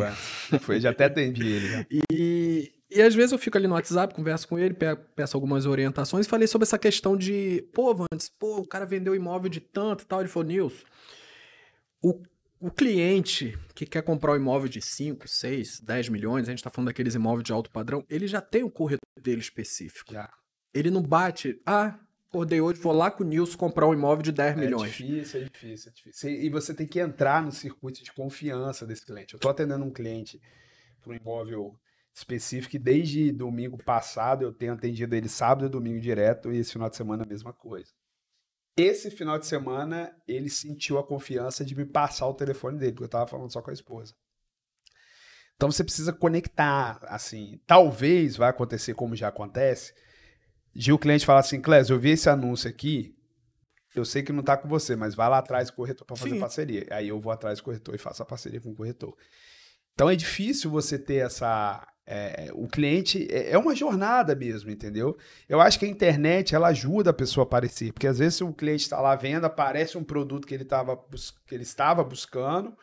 Foi, 0.61 0.81
já 0.81 0.91
até 0.91 1.05
atendi 1.07 1.47
ele. 1.47 1.69
Já. 1.69 1.87
E, 2.13 2.73
e 2.91 3.03
às 3.03 3.15
vezes 3.15 3.33
eu 3.33 3.39
fico 3.39 3.57
ali 3.57 3.67
no 3.67 3.75
WhatsApp, 3.75 4.15
converso 4.15 4.47
com 4.47 4.59
ele, 4.59 4.77
peço 5.17 5.37
algumas 5.37 5.67
orientações. 5.67 6.27
Falei 6.27 6.47
sobre 6.47 6.65
essa 6.65 6.79
questão 6.79 7.17
de, 7.17 7.63
pô, 7.73 7.95
Vandes, 7.95 8.29
pô, 8.29 8.59
o 8.59 8.67
cara 8.67 8.87
vendeu 8.87 9.15
imóvel 9.15 9.49
de 9.49 9.61
tanto 9.61 10.05
e 10.05 10.07
tal. 10.07 10.21
Ele 10.21 10.29
falou, 10.29 10.47
Nilson, 10.47 10.85
o, 12.03 12.23
o 12.61 12.71
cliente 12.71 13.59
que 13.75 13.87
quer 13.87 14.03
comprar 14.03 14.33
um 14.33 14.37
imóvel 14.37 14.69
de 14.69 14.81
5, 14.81 15.27
6, 15.27 15.81
10 15.81 16.09
milhões, 16.11 16.47
a 16.47 16.53
gente 16.53 16.59
está 16.59 16.71
falando 16.71 16.89
daqueles 16.89 17.15
imóveis 17.15 17.45
de 17.45 17.53
alto 17.53 17.71
padrão, 17.71 18.05
ele 18.09 18.27
já 18.27 18.41
tem 18.41 18.63
um 18.63 18.71
corretor 18.71 19.01
dele 19.21 19.41
específico. 19.41 20.13
Já. 20.13 20.31
Ele 20.73 20.91
não 20.91 21.03
bate, 21.03 21.61
ah, 21.67 21.99
acordei 22.35 22.61
hoje, 22.61 22.81
vou 22.81 22.93
lá 22.93 23.11
com 23.11 23.23
o 23.23 23.27
Nilson 23.27 23.57
comprar 23.57 23.87
um 23.87 23.95
imóvel 23.95 24.23
de 24.23 24.33
10 24.33 24.57
é 24.57 24.61
milhões. 24.61 24.83
É 24.83 24.87
difícil, 24.87 25.41
é 25.41 25.45
difícil, 25.45 25.91
é 25.91 25.95
difícil. 25.95 26.31
E 26.31 26.51
você 26.51 26.75
tem 26.75 26.87
que 26.87 26.99
entrar 26.99 27.41
no 27.41 27.53
circuito 27.53 28.03
de 28.03 28.13
confiança 28.13 28.85
desse 28.85 29.07
cliente. 29.07 29.35
Eu 29.35 29.39
estou 29.39 29.51
atendendo 29.51 29.85
um 29.85 29.93
cliente 29.93 30.43
para 31.01 31.13
um 31.13 31.15
imóvel 31.15 31.79
específico 32.13 32.75
e 32.75 32.79
desde 32.79 33.31
domingo 33.31 33.79
passado 33.83 34.43
eu 34.43 34.53
tenho 34.53 34.73
atendido 34.73 35.15
ele 35.15 35.29
sábado 35.29 35.67
e 35.67 35.69
domingo 35.69 36.01
direto 36.01 36.53
e 36.53 36.59
esse 36.59 36.73
final 36.73 36.91
de 36.91 36.97
semana 36.97 37.23
a 37.23 37.27
mesma 37.27 37.53
coisa. 37.53 37.93
Esse 38.77 39.11
final 39.11 39.39
de 39.39 39.47
semana 39.47 40.13
ele 40.27 40.51
sentiu 40.51 40.99
a 40.99 41.07
confiança 41.07 41.65
de 41.65 41.77
me 41.77 41.85
passar 41.85 42.27
o 42.27 42.35
telefone 42.35 42.79
dele, 42.79 42.93
porque 42.93 43.05
eu 43.05 43.07
estava 43.07 43.27
falando 43.27 43.53
só 43.53 43.63
com 43.63 43.71
a 43.71 43.75
esposa. 43.75 44.15
Então 45.55 45.71
você 45.71 45.85
precisa 45.85 46.13
conectar, 46.13 46.99
assim, 47.03 47.61
talvez 47.65 48.37
vai 48.37 48.51
acontecer 48.51 48.95
como 48.95 49.15
já 49.15 49.29
acontece, 49.29 49.95
de 50.75 50.93
o 50.93 50.99
cliente 50.99 51.25
falar 51.25 51.41
assim, 51.41 51.61
Clésio, 51.61 51.95
eu 51.95 52.01
vi 52.01 52.11
esse 52.11 52.29
anúncio 52.29 52.69
aqui, 52.69 53.15
eu 53.95 54.05
sei 54.05 54.23
que 54.23 54.33
não 54.33 54.41
está 54.41 54.57
com 54.57 54.69
você, 54.69 54.97
mas 54.97 55.15
vai 55.15 55.29
lá 55.29 55.39
atrás 55.39 55.69
do 55.69 55.75
corretor 55.75 56.05
para 56.05 56.17
fazer 56.17 56.31
Sim. 56.33 56.41
parceria. 56.41 56.87
Aí 56.91 57.09
eu 57.09 57.21
vou 57.21 57.33
atrás 57.33 57.59
do 57.59 57.65
corretor 57.65 57.95
e 57.95 57.99
faço 57.99 58.23
a 58.23 58.27
parceria 58.27 58.61
com 58.61 58.71
o 58.71 58.75
corretor. 58.75 59.17
Então 59.95 60.11
é 60.11 60.17
difícil 60.17 60.71
você 60.71 60.99
ter 60.99 61.25
essa. 61.25 61.87
É, 62.07 62.51
o 62.53 62.67
cliente 62.67 63.27
é, 63.31 63.53
é 63.53 63.59
uma 63.59 63.75
jornada 63.75 64.35
mesmo, 64.35 64.71
entendeu? 64.71 65.17
Eu 65.49 65.61
acho 65.61 65.79
que 65.79 65.87
a 65.87 65.89
internet 65.89 66.55
ela 66.55 66.69
ajuda 66.69 67.11
a 67.11 67.15
pessoa 67.15 67.45
a 67.45 67.47
aparecer, 67.47 67.93
porque 67.93 68.09
às 68.09 68.19
vezes 68.19 68.41
o 68.41 68.53
cliente 68.53 68.83
está 68.83 69.01
lá 69.01 69.15
vendo, 69.15 69.45
aparece 69.45 69.97
um 69.97 70.05
produto 70.05 70.47
que 70.47 70.53
ele, 70.53 70.65
tava, 70.65 70.99
que 71.47 71.55
ele 71.55 71.63
estava 71.63 72.03
buscando 72.03 72.77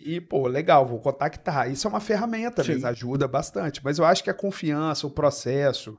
e, 0.00 0.20
pô, 0.20 0.46
legal, 0.46 0.86
vou 0.86 0.98
contactar. 0.98 1.70
Isso 1.70 1.86
é 1.86 1.90
uma 1.90 2.00
ferramenta, 2.00 2.64
mesmo, 2.64 2.86
ajuda 2.86 3.28
bastante. 3.28 3.80
Mas 3.84 3.98
eu 3.98 4.04
acho 4.04 4.24
que 4.24 4.30
a 4.30 4.34
confiança, 4.34 5.06
o 5.06 5.10
processo, 5.10 5.98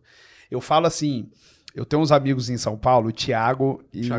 eu 0.49 0.59
falo 0.61 0.87
assim, 0.87 1.29
eu 1.73 1.85
tenho 1.85 2.01
uns 2.01 2.11
amigos 2.11 2.49
em 2.49 2.57
São 2.57 2.77
Paulo, 2.77 3.09
o 3.09 3.13
Thiago 3.13 3.83
e, 3.93 4.09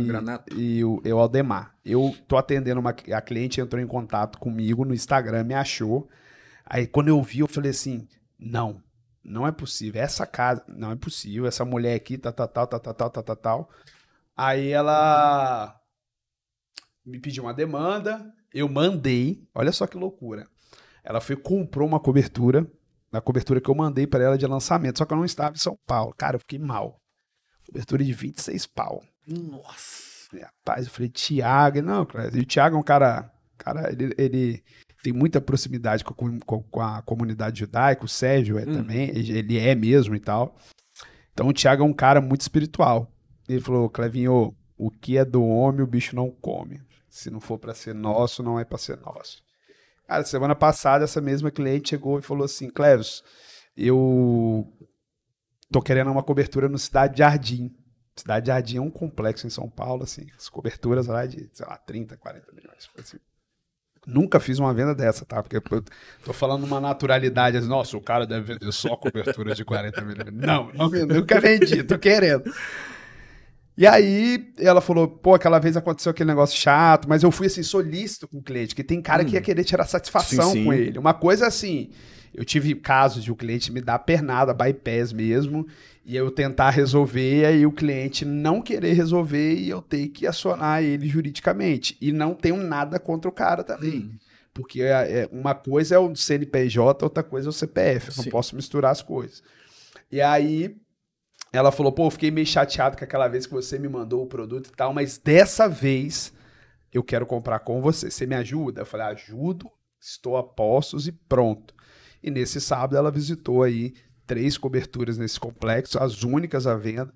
e 0.57 0.85
o, 0.85 1.03
e 1.05 1.13
o 1.13 1.19
Aldemar. 1.19 1.75
Eu 1.85 2.15
tô 2.29 2.37
atendendo 2.37 2.81
uma. 2.81 2.91
A 2.91 3.21
cliente 3.21 3.61
entrou 3.61 3.83
em 3.83 3.87
contato 3.87 4.39
comigo 4.39 4.85
no 4.85 4.95
Instagram, 4.95 5.45
me 5.45 5.55
achou. 5.55 6.09
Aí 6.65 6.87
quando 6.87 7.09
eu 7.09 7.21
vi, 7.23 7.41
eu 7.41 7.49
falei 7.49 7.73
assim: 7.73 8.07
não, 8.39 8.83
não 9.23 9.47
é 9.47 9.53
possível. 9.53 10.01
Essa 10.01 10.27
casa, 10.27 10.65
não 10.69 10.93
é 10.93 10.97
possível. 10.97 11.47
Essa 11.47 11.65
mulher 11.65 11.95
aqui, 11.95 12.17
tá, 12.17 12.31
tá, 12.31 12.47
tal, 12.47 12.67
tá, 12.67 12.79
tá, 12.79 12.95
tal, 12.95 13.11
tá, 13.11 13.23
tá, 13.23 13.37
tal. 13.37 13.71
Aí 14.37 14.71
ela 14.71 15.79
me 17.05 17.19
pediu 17.19 17.45
uma 17.45 17.53
demanda, 17.53 18.33
eu 18.55 18.69
mandei. 18.69 19.47
Olha 19.55 19.73
só 19.73 19.87
que 19.87 19.99
loucura. 19.99 20.47
Ela 21.03 21.21
foi 21.21 21.35
comprou 21.35 21.89
uma 21.89 21.99
cobertura, 21.99 22.67
na 23.13 23.21
cobertura 23.21 23.61
que 23.61 23.69
eu 23.69 23.75
mandei 23.75 24.07
para 24.07 24.23
ela 24.25 24.39
de 24.39 24.47
lançamento, 24.47 24.99
só 24.99 25.05
que 25.05 25.13
eu 25.13 25.17
não 25.17 25.25
estava 25.25 25.55
em 25.55 25.59
São 25.59 25.77
Paulo. 25.87 26.15
Cara, 26.17 26.37
eu 26.37 26.41
fiquei 26.41 26.59
mal. 26.59 27.01
Cobertura 27.67 28.05
de 28.05 28.13
26 28.13 28.67
pau. 28.67 29.03
Nossa. 29.27 30.11
Rapaz, 30.41 30.87
eu 30.87 30.93
falei, 30.93 31.09
Thiago, 31.09 31.83
não, 31.83 32.07
cara. 32.07 32.31
E 32.37 32.41
o 32.41 32.47
Thiago 32.47 32.77
é 32.77 32.79
um 32.79 32.83
cara, 32.85 33.31
cara, 33.59 33.91
ele, 33.93 34.15
ele 34.17 34.65
tem 35.03 35.13
muita 35.13 35.41
proximidade 35.41 36.05
com, 36.05 36.13
a 36.13 36.17
com- 36.47 36.63
com- 36.63 36.81
a 36.81 37.03
comunidade 37.03 37.61
judaica, 37.61 38.05
o 38.05 38.09
Sérgio 38.09 38.59
é 38.59 38.63
Hum. 38.63 38.73
também, 38.75 39.09
ele 39.11 39.37
ele 39.37 39.59
é 39.59 39.75
mesmo 39.75 40.15
e 40.15 40.21
tal. 40.21 40.57
Então 41.33 41.49
o 41.49 41.53
Thiago 41.53 41.83
é 41.83 41.87
um 41.87 41.93
cara 41.93 42.21
muito 42.21 42.43
espiritual. 42.43 43.11
Ele 43.49 43.61
falou, 43.61 43.89
Clevinho, 43.91 44.55
o 44.79 44.91
que 44.91 45.17
é 45.19 45.25
do 45.25 45.43
homem, 45.45 45.83
o 45.83 45.87
bicho 45.87 46.15
não 46.15 46.31
come. 46.31 46.81
Se 47.09 47.29
não 47.29 47.41
for 47.41 47.59
para 47.59 47.75
ser 47.75 47.93
nosso, 47.95 48.41
não 48.43 48.59
é 48.61 48.65
para 48.65 48.79
ser 48.79 48.99
nosso. 49.01 49.43
Cara, 50.11 50.25
semana 50.25 50.57
passada, 50.57 51.05
essa 51.05 51.21
mesma 51.21 51.53
cliente 51.53 51.91
chegou 51.91 52.19
e 52.19 52.23
falou 52.23 52.45
assim, 52.45 52.69
Cleves, 52.69 53.23
eu 53.77 54.67
tô 55.71 55.81
querendo 55.81 56.11
uma 56.11 56.25
cobertura 56.25 56.69
no 56.69 56.81
Cidade 56.81 57.19
Jardim. 57.19 57.71
Cidade 58.17 58.49
Jardim 58.49 58.79
é 58.79 58.81
um 58.81 58.91
complexo 58.91 59.47
em 59.47 59.51
São 59.51 59.71
Paulo, 59.71 60.03
assim, 60.03 60.27
as 60.37 60.49
coberturas 60.49 61.07
lá 61.07 61.25
de, 61.27 61.49
sei 61.53 61.65
lá, 61.65 61.77
30, 61.77 62.17
40 62.17 62.53
milhões. 62.53 62.91
assim. 62.99 63.19
Nunca 64.05 64.41
fiz 64.41 64.59
uma 64.59 64.75
venda 64.75 64.97
dessa, 64.97 65.25
tá? 65.25 65.45
Porque 65.45 65.59
eu 65.59 65.85
tô 66.25 66.33
falando 66.33 66.65
uma 66.65 66.81
naturalidade, 66.81 67.59
assim, 67.59 67.69
nossa, 67.69 67.97
o 67.97 68.03
cara 68.03 68.27
deve 68.27 68.55
vender 68.55 68.73
só 68.73 68.97
cobertura 68.97 69.55
de 69.55 69.65
40 69.65 70.01
milhões. 70.01 70.35
Não, 70.35 70.73
não 70.73 70.91
nunca 71.07 71.41
vendi, 71.41 71.85
tô 71.85 71.97
querendo. 71.97 72.53
E 73.81 73.87
aí 73.87 74.53
ela 74.59 74.83
falou, 74.83 75.09
pô, 75.09 75.33
aquela 75.35 75.59
vez 75.59 75.75
aconteceu 75.75 76.11
aquele 76.11 76.29
negócio 76.29 76.55
chato, 76.61 77.09
mas 77.09 77.23
eu 77.23 77.31
fui 77.31 77.47
assim, 77.47 77.63
solícito 77.63 78.29
com 78.29 78.37
o 78.37 78.43
cliente, 78.43 78.75
que 78.75 78.85
tem 78.85 79.01
cara 79.01 79.25
que 79.25 79.33
ia 79.33 79.41
querer 79.41 79.65
tirar 79.65 79.87
satisfação 79.87 80.51
Sim, 80.51 80.53
sim. 80.53 80.65
com 80.67 80.73
ele. 80.75 80.99
Uma 80.99 81.15
coisa 81.15 81.47
assim, 81.47 81.89
eu 82.35 82.45
tive 82.45 82.75
casos 82.75 83.25
de 83.25 83.33
o 83.33 83.35
cliente 83.35 83.73
me 83.73 83.81
dar 83.81 83.99
pernada, 84.01 84.53
bypass 84.53 85.15
mesmo, 85.15 85.67
e 86.05 86.15
eu 86.15 86.31
tentar 86.31 86.69
resolver, 86.69 87.41
e 87.41 87.45
aí 87.47 87.65
o 87.65 87.73
cliente 87.73 88.23
não 88.23 88.61
querer 88.61 88.93
resolver 88.93 89.55
e 89.55 89.71
eu 89.71 89.81
ter 89.81 90.09
que 90.09 90.27
acionar 90.27 90.83
ele 90.83 91.09
juridicamente. 91.09 91.97
E 92.03 92.13
não 92.13 92.35
tenho 92.35 92.59
nada 92.59 93.01
contra 93.01 93.31
o 93.31 93.33
cara 93.33 93.65
também. 93.65 94.11
Porque 94.53 94.83
é, 94.83 95.23
é- 95.23 95.29
uma 95.33 95.55
coisa 95.55 95.95
é 95.95 95.99
o 95.99 96.15
CNPJ, 96.15 97.03
outra 97.03 97.23
coisa 97.23 97.49
é 97.49 97.51
o 97.51 97.53
CPF. 97.53 98.11
Eu 98.11 98.25
não 98.25 98.31
posso 98.31 98.55
misturar 98.55 98.93
as 98.93 99.01
coisas. 99.01 99.43
E 100.13 100.21
aí 100.21 100.77
ela 101.53 101.73
falou: 101.73 101.93
pô, 101.93 102.07
eu 102.07 102.11
fiquei 102.11 102.31
meio 102.31 102.47
chateado 102.47 102.97
com 102.97 103.05
aquela 103.05 103.29
vez 103.29 103.47
que 103.47 103.53
você 103.53 103.79
me 103.79 103.89
mandou 103.89 104.23
o 104.23 104.27
produto 104.27 104.69
e 104.69 104.73
tal, 104.73 104.93
mas 104.93 105.19
dessa 105.19 105.69
vez 105.69 106.33
eu 106.93 107.03
quero 107.03 107.27
comprar 107.27 107.61
com 107.61 107.81
você. 107.81 108.11
Você 108.11 108.27
me 108.27 108.35
ajuda? 108.35 108.83
Eu 108.83 108.87
falei: 108.87 109.07
ajudo, 109.07 109.71
estou 110.01 110.37
a 110.37 110.43
postos 110.43 111.07
e 111.07 111.13
pronto. 111.13 111.75
E 112.23 112.31
nesse 112.31 112.61
sábado 112.61 112.97
ela 112.97 113.11
visitou 113.11 113.63
aí 113.63 113.95
três 114.27 114.57
coberturas 114.57 115.19
nesse 115.19 115.41
complexo, 115.41 115.99
as 115.99 116.23
únicas 116.23 116.67
à 116.67 116.77
venda. 116.77 117.13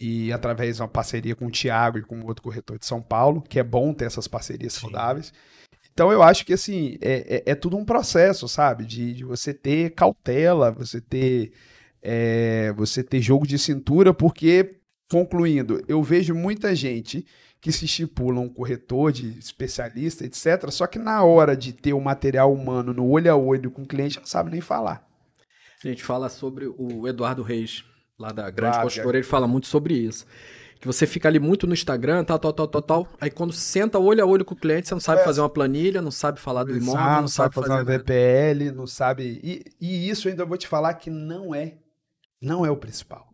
E 0.00 0.32
através 0.32 0.76
de 0.76 0.82
uma 0.82 0.88
parceria 0.88 1.34
com 1.34 1.46
o 1.46 1.50
Thiago 1.50 1.98
e 1.98 2.02
com 2.02 2.24
outro 2.24 2.42
corretor 2.42 2.78
de 2.78 2.86
São 2.86 3.02
Paulo, 3.02 3.42
que 3.42 3.58
é 3.58 3.62
bom 3.62 3.92
ter 3.92 4.06
essas 4.06 4.26
parcerias 4.28 4.72
saudáveis. 4.74 5.32
Então 5.92 6.10
eu 6.10 6.22
acho 6.22 6.46
que 6.46 6.54
assim, 6.54 6.96
é, 7.00 7.42
é, 7.46 7.50
é 7.50 7.54
tudo 7.54 7.76
um 7.76 7.84
processo, 7.84 8.48
sabe? 8.48 8.86
De, 8.86 9.12
de 9.12 9.24
você 9.24 9.52
ter 9.52 9.90
cautela, 9.90 10.70
você 10.70 11.00
ter, 11.00 11.52
é, 12.02 12.72
você 12.76 13.02
ter 13.02 13.20
jogo 13.20 13.46
de 13.46 13.58
cintura, 13.58 14.14
porque, 14.14 14.80
concluindo, 15.10 15.82
eu 15.86 16.02
vejo 16.02 16.34
muita 16.34 16.74
gente 16.74 17.26
que 17.60 17.70
se 17.70 17.84
estipula 17.84 18.40
um 18.40 18.48
corretor 18.48 19.12
de 19.12 19.38
especialista, 19.38 20.24
etc. 20.24 20.70
Só 20.70 20.86
que 20.86 20.98
na 20.98 21.22
hora 21.22 21.56
de 21.56 21.72
ter 21.72 21.92
o 21.92 22.00
material 22.00 22.52
humano 22.52 22.94
no 22.94 23.08
olho 23.08 23.30
a 23.30 23.36
olho 23.36 23.70
com 23.70 23.82
o 23.82 23.86
cliente, 23.86 24.18
não 24.18 24.26
sabe 24.26 24.50
nem 24.50 24.60
falar. 24.60 25.06
A 25.84 25.88
gente 25.88 26.02
fala 26.02 26.28
sobre 26.28 26.66
o 26.66 27.06
Eduardo 27.06 27.42
Reis, 27.42 27.84
lá 28.18 28.32
da 28.32 28.50
Grande 28.50 28.74
Claro, 28.74 28.86
Construtora, 28.86 29.18
ele 29.18 29.26
fala 29.26 29.46
muito 29.46 29.66
sobre 29.66 29.94
isso. 29.94 30.26
Que 30.80 30.86
você 30.86 31.06
fica 31.06 31.28
ali 31.28 31.38
muito 31.38 31.66
no 31.66 31.74
Instagram, 31.74 32.24
tal, 32.24 32.38
tal, 32.38 32.52
tal, 32.54 32.66
tal, 32.66 32.82
tal. 32.82 33.08
Aí 33.20 33.30
quando 33.30 33.52
senta 33.52 33.98
olho 33.98 34.22
a 34.22 34.26
olho 34.26 34.46
com 34.46 34.54
o 34.54 34.56
cliente, 34.56 34.88
você 34.88 34.94
não 34.94 35.00
sabe 35.00 35.22
fazer 35.22 35.40
uma 35.40 35.48
planilha, 35.50 36.00
não 36.00 36.10
sabe 36.10 36.40
falar 36.40 36.64
do 36.64 36.74
imóvel, 36.74 37.02
Exato, 37.02 37.20
não 37.20 37.28
sabe 37.28 37.54
fazer, 37.54 37.68
uma 37.68 37.76
nada. 37.84 37.98
VPL, 37.98 38.72
não 38.74 38.86
sabe. 38.86 39.40
E, 39.42 39.64
e 39.78 40.08
isso 40.08 40.26
eu 40.26 40.30
ainda 40.30 40.44
vou 40.46 40.56
te 40.56 40.66
falar 40.66 40.94
que 40.94 41.10
não 41.10 41.54
é, 41.54 41.74
não 42.40 42.64
é 42.64 42.70
o 42.70 42.76
principal. 42.76 43.28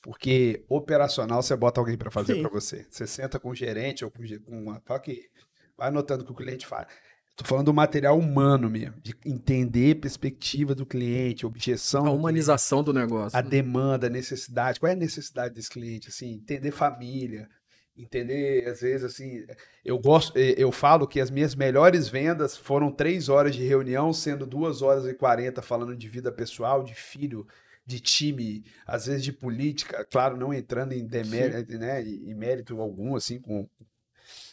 Porque 0.00 0.64
operacional 0.68 1.42
você 1.42 1.56
bota 1.56 1.80
alguém 1.80 1.96
para 1.96 2.10
fazer 2.10 2.40
para 2.40 2.50
você. 2.50 2.86
Você 2.90 3.06
senta 3.06 3.40
com 3.40 3.48
o 3.48 3.54
gerente 3.54 4.04
ou 4.04 4.10
com, 4.10 4.22
uma. 4.46 4.80
Fala 4.84 5.00
que 5.00 5.30
vai 5.76 5.88
anotando 5.88 6.22
o 6.22 6.26
que 6.26 6.32
o 6.32 6.36
cliente 6.36 6.66
faz. 6.66 6.86
Tô 7.34 7.44
falando 7.44 7.66
do 7.66 7.74
material 7.74 8.16
humano 8.16 8.70
mesmo, 8.70 9.00
de 9.00 9.12
entender 9.26 9.96
a 9.96 10.00
perspectiva 10.00 10.72
do 10.72 10.86
cliente, 10.86 11.44
objeção. 11.44 12.00
A 12.00 12.04
do 12.04 12.08
cliente 12.10 12.20
humanização 12.20 12.82
do 12.84 12.92
negócio. 12.92 13.36
a 13.36 13.40
demanda, 13.40 14.06
a 14.06 14.10
necessidade, 14.10 14.78
qual 14.78 14.90
é 14.90 14.92
a 14.92 14.96
necessidade 14.96 15.52
desse 15.54 15.70
cliente, 15.70 16.10
assim, 16.10 16.34
entender 16.34 16.70
família, 16.70 17.48
entender, 17.96 18.68
às 18.68 18.82
vezes, 18.82 19.04
assim, 19.04 19.44
eu 19.84 19.98
gosto, 19.98 20.36
eh, 20.36 20.54
eu 20.56 20.70
falo 20.70 21.08
que 21.08 21.20
as 21.20 21.30
minhas 21.30 21.56
melhores 21.56 22.08
vendas 22.08 22.56
foram 22.56 22.92
três 22.92 23.28
horas 23.28 23.56
de 23.56 23.64
reunião, 23.64 24.12
sendo 24.12 24.46
duas 24.46 24.80
horas 24.80 25.04
e 25.06 25.14
quarenta 25.14 25.60
falando 25.60 25.96
de 25.96 26.08
vida 26.08 26.30
pessoal, 26.30 26.84
de 26.84 26.94
filho, 26.94 27.46
de 27.86 28.00
time, 28.00 28.64
às 28.86 29.06
vezes 29.06 29.22
de 29.22 29.32
política, 29.32 30.04
claro, 30.10 30.36
não 30.36 30.52
entrando 30.54 30.92
em 30.92 31.06
demérito, 31.06 31.76
né, 31.78 32.02
em 32.02 32.34
mérito 32.34 32.80
algum, 32.80 33.14
assim, 33.14 33.40
com, 33.40 33.68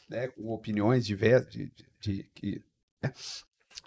né, 0.10 0.28
com 0.28 0.50
opiniões 0.50 1.06
diversas, 1.06 1.52
de, 1.52 1.72
de- 1.72 1.86
de- 2.00 2.24
que, 2.36 2.64
né? 3.02 3.14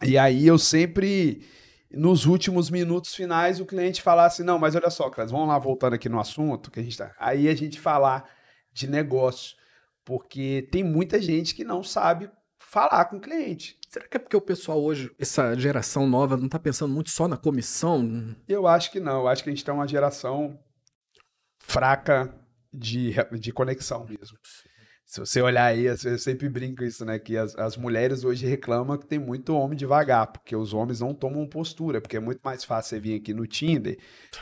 e 0.03 0.17
aí 0.17 0.47
eu 0.47 0.59
sempre 0.59 1.47
nos 1.91 2.27
últimos 2.27 2.71
minutos 2.71 3.15
finais 3.15 3.61
o 3.61 3.67
cliente 3.67 4.03
falar 4.03 4.27
assim, 4.27 4.43
não, 4.43 4.59
mas 4.59 4.75
olha 4.75 4.91
só, 4.91 5.09
Clas, 5.11 5.31
vamos 5.31 5.49
lá 5.49 5.59
voltando 5.59 5.95
aqui 5.95 6.09
no 6.09 6.19
assunto 6.19 6.71
que 6.71 6.81
a 6.81 6.83
gente 6.83 6.97
tá. 6.97 7.15
Aí 7.19 7.49
a 7.49 7.55
gente 7.55 7.79
falar 7.79 8.29
de 8.73 8.89
negócio, 8.89 9.57
porque 10.05 10.69
tem 10.73 10.83
muita 10.83 11.21
gente 11.23 11.55
que 11.55 11.63
não 11.65 11.83
sabe 11.83 12.29
falar 12.75 13.05
com 13.05 13.19
o 13.19 13.21
cliente. 13.21 13.79
Será 13.89 14.09
que 14.09 14.17
é 14.17 14.21
porque 14.21 14.37
o 14.37 14.41
pessoal 14.41 14.83
hoje, 14.83 15.09
essa 15.17 15.55
geração 15.55 16.09
nova, 16.09 16.37
não 16.37 16.49
tá 16.49 16.59
pensando 16.59 16.93
muito 16.93 17.11
só 17.11 17.29
na 17.29 17.37
comissão? 17.37 18.35
Eu 18.49 18.67
acho 18.67 18.91
que 18.91 18.99
não, 18.99 19.21
eu 19.21 19.29
acho 19.29 19.45
que 19.45 19.49
a 19.51 19.53
gente 19.53 19.65
tem 19.65 19.73
uma 19.73 19.87
geração 19.87 20.59
fraca 21.61 22.35
de, 22.73 23.15
de 23.39 23.53
conexão 23.53 24.05
mesmo. 24.05 24.37
Se 25.07 25.21
você 25.21 25.41
olhar 25.41 25.67
aí, 25.67 25.85
eu 25.85 26.19
sempre 26.19 26.49
brinco 26.49 26.83
isso, 26.83 27.05
né? 27.05 27.21
Que 27.21 27.37
as, 27.37 27.55
as 27.57 27.77
mulheres 27.77 28.25
hoje 28.25 28.45
reclamam 28.45 28.99
que 28.99 29.07
tem 29.07 29.21
muito 29.21 29.55
homem 29.55 29.77
devagar, 29.77 30.27
porque 30.27 30.57
os 30.57 30.75
homens 30.75 30.99
não 30.99 31.15
tomam 31.15 31.47
postura, 31.47 32.01
porque 32.01 32.17
é 32.17 32.21
muito 32.21 32.41
mais 32.43 32.65
fácil 32.65 32.89
você 32.89 33.01
vir 33.01 33.21
aqui 33.21 33.33
no 33.33 33.47
Tinder. 33.47 33.97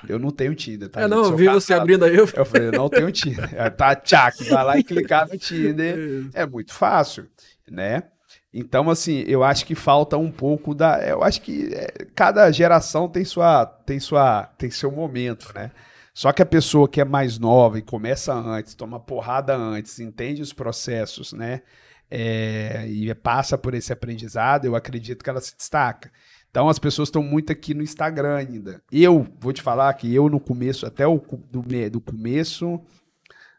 Eu 0.09 0.19
não 0.19 0.31
tenho 0.31 0.55
Tinder, 0.55 0.89
tá? 0.89 1.03
é, 1.03 1.09
não, 1.09 1.25
eu 1.25 1.37
vi 1.37 1.47
você 1.49 1.75
abrindo 1.75 2.07
aí. 2.07 2.17
Eu... 2.17 2.27
Eu 2.35 2.47
falei, 2.47 2.69
eu 2.69 2.73
não 2.73 2.89
tenho 2.89 3.13
Tinder. 3.13 3.51
Aí 3.61 3.71
Tá, 3.77 3.95
tchac, 3.95 4.43
vai 4.45 4.65
lá 4.65 4.79
e 4.79 4.85
clicar 4.85 5.29
no 5.29 5.37
Tinder. 5.37 6.25
É 6.33 6.47
muito 6.47 6.73
fácil, 6.73 7.29
né? 7.71 8.05
Então, 8.53 8.91
assim, 8.91 9.25
eu 9.27 9.43
acho 9.43 9.65
que 9.65 9.75
falta 9.75 10.19
um 10.19 10.31
pouco 10.31 10.75
da. 10.75 11.03
Eu 11.07 11.23
acho 11.23 11.41
que 11.41 11.73
é, 11.73 12.07
cada 12.15 12.51
geração 12.53 13.09
tem 13.09 13.25
sua, 13.25 13.65
tem 13.65 13.99
sua, 13.99 14.45
tem 14.59 14.71
seu 14.71 14.93
momento, 14.93 15.53
né? 15.55 15.71
Só 16.15 16.31
que 16.33 16.43
a 16.43 16.47
pessoa 16.47 16.89
que 16.89 17.01
é 17.01 17.05
mais 17.05 17.39
nova 17.39 17.79
e 17.79 17.83
começa 17.83 18.35
antes, 18.35 18.75
toma 18.75 19.01
porrada 19.01 19.57
antes, 19.57 19.99
entende 19.99 20.43
os 20.43 20.53
processos, 20.53 21.33
né? 21.33 21.63
É, 22.11 22.87
e 22.89 23.15
passa 23.15 23.57
por 23.57 23.73
esse 23.73 23.91
aprendizado, 23.91 24.67
eu 24.67 24.77
acredito 24.77 25.25
que 25.25 25.31
ela 25.31 25.41
se 25.41 25.57
destaca. 25.57 26.13
Então 26.51 26.69
as 26.69 26.79
pessoas 26.79 27.09
estão 27.09 27.23
muito 27.23 27.51
aqui 27.51 27.73
no 27.73 27.83
Instagram 27.83 28.37
ainda. 28.37 28.83
Eu 28.93 29.27
vou 29.41 29.55
te 29.55 29.63
falar 29.63 29.95
que 29.95 30.15
eu 30.15 30.29
no 30.29 30.39
começo, 30.39 30.85
até 30.85 31.07
o 31.07 31.19
do, 31.51 31.63
do 31.91 32.01
começo, 32.03 32.79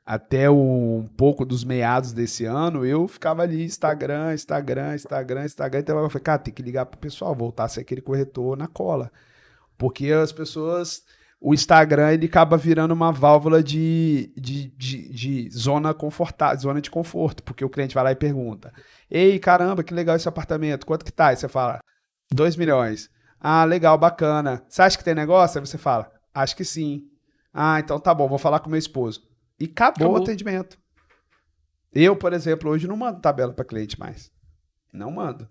até 0.05 0.49
um 0.49 1.07
pouco 1.15 1.45
dos 1.45 1.63
meados 1.63 2.11
desse 2.11 2.45
ano, 2.45 2.85
eu 2.85 3.07
ficava 3.07 3.41
ali 3.43 3.63
Instagram, 3.63 4.33
Instagram, 4.33 4.95
Instagram, 4.95 5.45
Instagram. 5.45 5.79
Então 5.79 5.99
eu 5.99 6.09
falei, 6.09 6.23
cara, 6.23 6.39
tem 6.39 6.53
que 6.53 6.61
ligar 6.61 6.85
pro 6.85 6.99
pessoal, 6.99 7.33
voltar 7.33 7.65
a 7.65 7.69
ser 7.69 7.81
aquele 7.81 8.01
corretor 8.01 8.57
na 8.57 8.67
cola. 8.67 9.11
Porque 9.77 10.11
as 10.11 10.31
pessoas. 10.31 11.03
O 11.45 11.53
Instagram 11.53 12.13
ele 12.13 12.25
acaba 12.27 12.55
virando 12.55 12.93
uma 12.93 13.11
válvula 13.11 13.61
de, 13.61 14.31
de, 14.37 14.69
de, 14.77 15.09
de 15.09 15.49
zona 15.51 15.93
confortável, 15.93 16.57
zona 16.57 16.79
de 16.79 16.89
conforto, 16.89 17.43
porque 17.43 17.65
o 17.65 17.69
cliente 17.69 17.93
vai 17.93 18.03
lá 18.05 18.11
e 18.13 18.15
pergunta: 18.15 18.73
Ei, 19.11 19.37
caramba, 19.39 19.83
que 19.83 19.93
legal 19.93 20.15
esse 20.15 20.27
apartamento, 20.27 20.85
quanto 20.85 21.03
que 21.03 21.11
tá? 21.11 21.27
Aí 21.27 21.35
você 21.35 21.49
fala, 21.49 21.81
2 22.31 22.55
milhões. 22.55 23.09
Ah, 23.41 23.65
legal, 23.65 23.97
bacana. 23.97 24.63
Você 24.69 24.81
acha 24.81 24.97
que 24.97 25.03
tem 25.03 25.13
negócio? 25.13 25.59
Aí 25.59 25.65
você 25.65 25.77
fala, 25.77 26.09
acho 26.33 26.55
que 26.55 26.63
sim. 26.63 27.09
Ah, 27.53 27.77
então 27.79 27.99
tá 27.99 28.13
bom, 28.13 28.27
vou 28.27 28.37
falar 28.37 28.59
com 28.61 28.69
meu 28.69 28.79
esposo. 28.79 29.21
E 29.59 29.65
acabou, 29.65 30.07
Acabou. 30.07 30.19
o 30.19 30.23
atendimento. 30.23 30.77
Eu, 31.91 32.15
por 32.15 32.33
exemplo, 32.33 32.69
hoje 32.71 32.87
não 32.87 32.97
mando 32.97 33.21
tabela 33.21 33.53
para 33.53 33.63
cliente 33.65 33.99
mais. 33.99 34.31
Não 34.91 35.11
mando. 35.11 35.47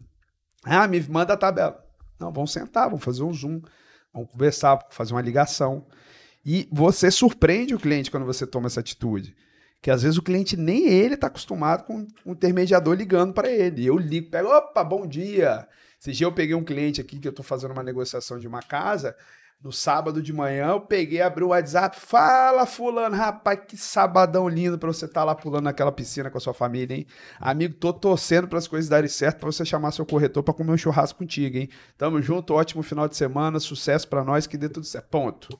Ah, 0.65 0.87
me 0.89 1.01
manda 1.03 1.35
a 1.35 1.37
tabela. 1.37 1.85
Não, 2.19 2.33
vamos 2.33 2.53
sentar, 2.53 2.89
vamos 2.89 3.05
fazer 3.05 3.23
um 3.23 3.33
zoom, 3.33 3.61
vamos 4.13 4.31
conversar, 4.31 4.79
fazer 4.91 5.13
uma 5.13 5.23
ligação. 5.23 5.87
E 6.45 6.69
você 6.73 7.11
surpreende 7.11 7.75
o 7.75 7.79
cliente 7.79 8.11
quando 8.11 8.27
você 8.27 8.47
toma 8.47 8.67
essa 8.67 8.81
atitude. 8.81 9.37
Que 9.81 9.91
às 9.91 10.03
vezes 10.03 10.17
o 10.17 10.23
cliente 10.23 10.57
nem 10.57 10.87
ele 10.89 11.15
está 11.15 11.27
acostumado 11.27 11.85
com 11.85 12.07
um 12.25 12.33
intermediador 12.33 12.95
ligando 12.95 13.33
para 13.33 13.51
ele. 13.51 13.85
Eu 13.85 13.99
ligo, 13.99 14.31
pego, 14.31 14.49
opa, 14.49 14.85
bom 14.85 15.07
dia. 15.07 15.67
Esse 16.01 16.13
dia 16.13 16.27
eu 16.27 16.33
peguei 16.33 16.55
um 16.55 16.65
cliente 16.65 17.01
aqui 17.01 17.19
que 17.19 17.27
eu 17.27 17.31
estou 17.31 17.45
fazendo 17.45 17.73
uma 17.73 17.83
negociação 17.83 18.39
de 18.39 18.47
uma 18.47 18.63
casa. 18.63 19.17
No 19.63 19.71
sábado 19.71 20.21
de 20.21 20.33
manhã 20.33 20.71
eu 20.71 20.81
peguei, 20.81 21.23
abri 21.23 21.45
o 21.45 21.49
WhatsApp, 21.49 21.97
fala 22.01 22.67
fulano, 22.67 23.15
rapaz, 23.15 23.61
que 23.69 23.77
sabadão 23.77 24.49
lindo 24.49 24.77
pra 24.77 24.93
você 24.93 25.05
estar 25.05 25.23
lá 25.23 25.37
pulando 25.37 25.65
naquela 25.65 25.93
piscina 25.93 26.29
com 26.29 26.37
a 26.37 26.41
sua 26.41 26.53
família, 26.53 26.97
hein? 26.97 27.07
Amigo, 27.39 27.75
tô 27.75 27.93
torcendo 27.93 28.49
para 28.49 28.59
as 28.59 28.67
coisas 28.67 28.91
darem 28.91 29.09
certo 29.09 29.39
pra 29.39 29.53
você 29.53 29.65
chamar 29.65 29.93
seu 29.93 30.05
corretor 30.05 30.43
pra 30.43 30.53
comer 30.53 30.73
um 30.73 30.77
churrasco 30.77 31.21
contigo, 31.21 31.59
hein? 31.59 31.69
Tamo 31.97 32.21
junto, 32.21 32.55
ótimo 32.55 32.83
final 32.83 33.07
de 33.07 33.17
semana, 33.17 33.61
sucesso 33.61 34.09
pra 34.09 34.25
nós, 34.25 34.49
que 34.49 34.57
dê 34.57 34.69
tudo 34.69 34.85
certo. 34.85 35.07
Ponto. 35.07 35.57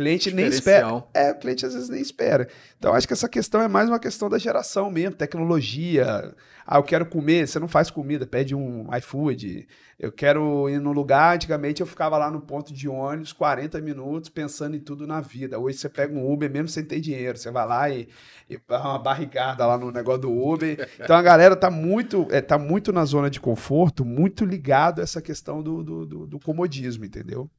O 0.00 0.32
cliente 0.32 0.34
nem 0.34 0.44
espera. 0.58 0.86
É, 1.14 1.30
o 1.32 1.38
cliente 1.38 1.66
às 1.66 1.74
vezes 1.74 1.88
nem 1.88 2.00
espera. 2.00 2.48
Então, 2.78 2.94
acho 2.94 3.06
que 3.06 3.12
essa 3.12 3.28
questão 3.28 3.60
é 3.60 3.68
mais 3.68 3.88
uma 3.88 3.98
questão 3.98 4.28
da 4.28 4.38
geração 4.38 4.90
mesmo, 4.90 5.14
tecnologia. 5.16 6.34
Ah, 6.66 6.78
eu 6.78 6.82
quero 6.84 7.04
comer, 7.06 7.46
você 7.48 7.58
não 7.58 7.66
faz 7.66 7.90
comida, 7.90 8.26
pede 8.26 8.54
um 8.54 8.86
iFood. 8.96 9.66
Eu 9.98 10.10
quero 10.12 10.68
ir 10.70 10.80
no 10.80 10.92
lugar, 10.92 11.34
antigamente 11.34 11.80
eu 11.80 11.86
ficava 11.86 12.16
lá 12.16 12.30
no 12.30 12.40
ponto 12.40 12.72
de 12.72 12.88
ônibus 12.88 13.32
40 13.32 13.80
minutos 13.80 14.30
pensando 14.30 14.76
em 14.76 14.80
tudo 14.80 15.06
na 15.06 15.20
vida. 15.20 15.58
Hoje 15.58 15.78
você 15.78 15.88
pega 15.88 16.14
um 16.16 16.32
Uber 16.32 16.50
mesmo 16.50 16.68
sem 16.68 16.84
ter 16.84 17.00
dinheiro, 17.00 17.36
você 17.36 17.50
vai 17.50 17.66
lá 17.66 17.90
e, 17.90 18.08
e 18.48 18.58
dá 18.68 18.80
uma 18.80 18.98
barrigada 18.98 19.66
lá 19.66 19.76
no 19.76 19.90
negócio 19.90 20.22
do 20.22 20.32
Uber. 20.32 20.88
Então 20.98 21.16
a 21.16 21.22
galera 21.22 21.54
tá 21.56 21.70
muito, 21.70 22.26
é, 22.30 22.40
tá 22.40 22.56
muito 22.56 22.92
na 22.92 23.04
zona 23.04 23.28
de 23.28 23.40
conforto, 23.40 24.04
muito 24.04 24.44
ligado 24.44 25.00
a 25.00 25.02
essa 25.02 25.20
questão 25.20 25.62
do, 25.62 25.82
do, 25.82 26.06
do- 26.06 26.26
do 26.26 26.38
comodismo, 26.38 27.04
entendeu? 27.04 27.50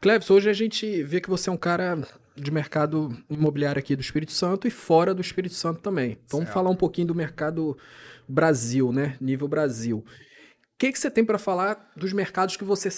Cleves, 0.00 0.30
hoje 0.30 0.48
a 0.50 0.52
gente 0.52 1.02
vê 1.02 1.20
que 1.20 1.28
você 1.30 1.48
é 1.50 1.52
um 1.52 1.56
cara 1.56 1.98
de 2.36 2.50
mercado 2.50 3.16
imobiliário 3.30 3.78
aqui 3.80 3.96
do 3.96 4.02
Espírito 4.02 4.32
Santo 4.32 4.66
e 4.68 4.70
fora 4.70 5.14
do 5.14 5.20
Espírito 5.22 5.54
Santo 5.54 5.80
também. 5.80 6.18
Vamos 6.28 6.46
Certo. 6.46 6.54
falar 6.54 6.70
um 6.70 6.76
pouquinho 6.76 7.06
do 7.08 7.14
mercado 7.14 7.76
Brasil, 8.28 8.92
né? 8.92 9.16
Nível 9.20 9.48
Brasil. 9.48 9.98
O 9.98 10.04
que, 10.78 10.92
que 10.92 10.98
você 10.98 11.10
tem 11.10 11.24
para 11.24 11.38
falar 11.38 11.90
dos 11.96 12.12
mercados 12.12 12.56
que 12.56 12.64
você 12.64 12.88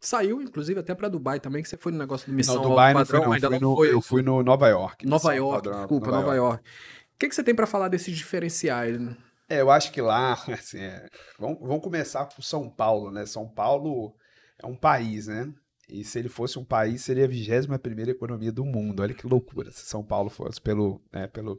saiu, 0.00 0.42
inclusive 0.42 0.80
até 0.80 0.94
para 0.94 1.08
Dubai 1.08 1.38
também, 1.40 1.62
que 1.62 1.68
você 1.68 1.76
foi 1.76 1.92
no 1.92 1.98
negócio 1.98 2.26
do 2.26 2.32
Missão 2.34 2.56
Não, 2.56 2.62
Dubai 2.62 2.92
não 2.94 3.00
Padrão, 3.00 3.20
fui, 3.20 3.26
não. 3.26 3.32
ainda 3.34 3.48
Fui 3.48 3.58
não 3.60 3.70
no- 3.70 3.76
foi. 3.76 3.92
eu 3.92 4.00
fui 4.00 4.22
no 4.22 4.42
Nova 4.42 4.68
York. 4.68 5.06
Nova 5.06 5.32
York, 5.34 5.62
Padrão, 5.64 5.80
desculpa, 5.80 6.10
Nova, 6.10 6.34
York. 6.34 6.62
O 6.64 7.18
que, 7.18 7.28
que 7.28 7.34
você 7.34 7.42
tem 7.44 7.54
para 7.54 7.66
falar 7.66 7.88
desses 7.88 8.16
diferenciais? 8.16 8.98
né? 9.00 9.16
É, 9.48 9.60
eu 9.60 9.70
acho 9.70 9.92
que 9.92 10.00
lá, 10.00 10.32
assim, 10.52 10.80
é, 10.80 11.06
vamos, 11.38 11.58
vamos 11.60 11.82
começar 11.82 12.26
por 12.26 12.42
São 12.42 12.68
Paulo, 12.68 13.10
né? 13.10 13.24
São 13.26 13.46
Paulo 13.48 14.14
é 14.58 14.66
um 14.66 14.74
país, 14.74 15.26
né? 15.28 15.52
E 15.88 16.04
se 16.04 16.18
ele 16.18 16.28
fosse 16.28 16.58
um 16.58 16.64
país, 16.64 17.02
seria 17.02 17.24
a 17.24 17.28
21 17.28 17.78
primeira 17.78 18.10
economia 18.10 18.52
do 18.52 18.64
mundo. 18.64 19.00
Olha 19.00 19.14
que 19.14 19.26
loucura 19.26 19.70
se 19.70 19.86
São 19.86 20.04
Paulo 20.04 20.28
fosse 20.28 20.60
pelo, 20.60 21.00
né, 21.12 21.26
pelo 21.26 21.58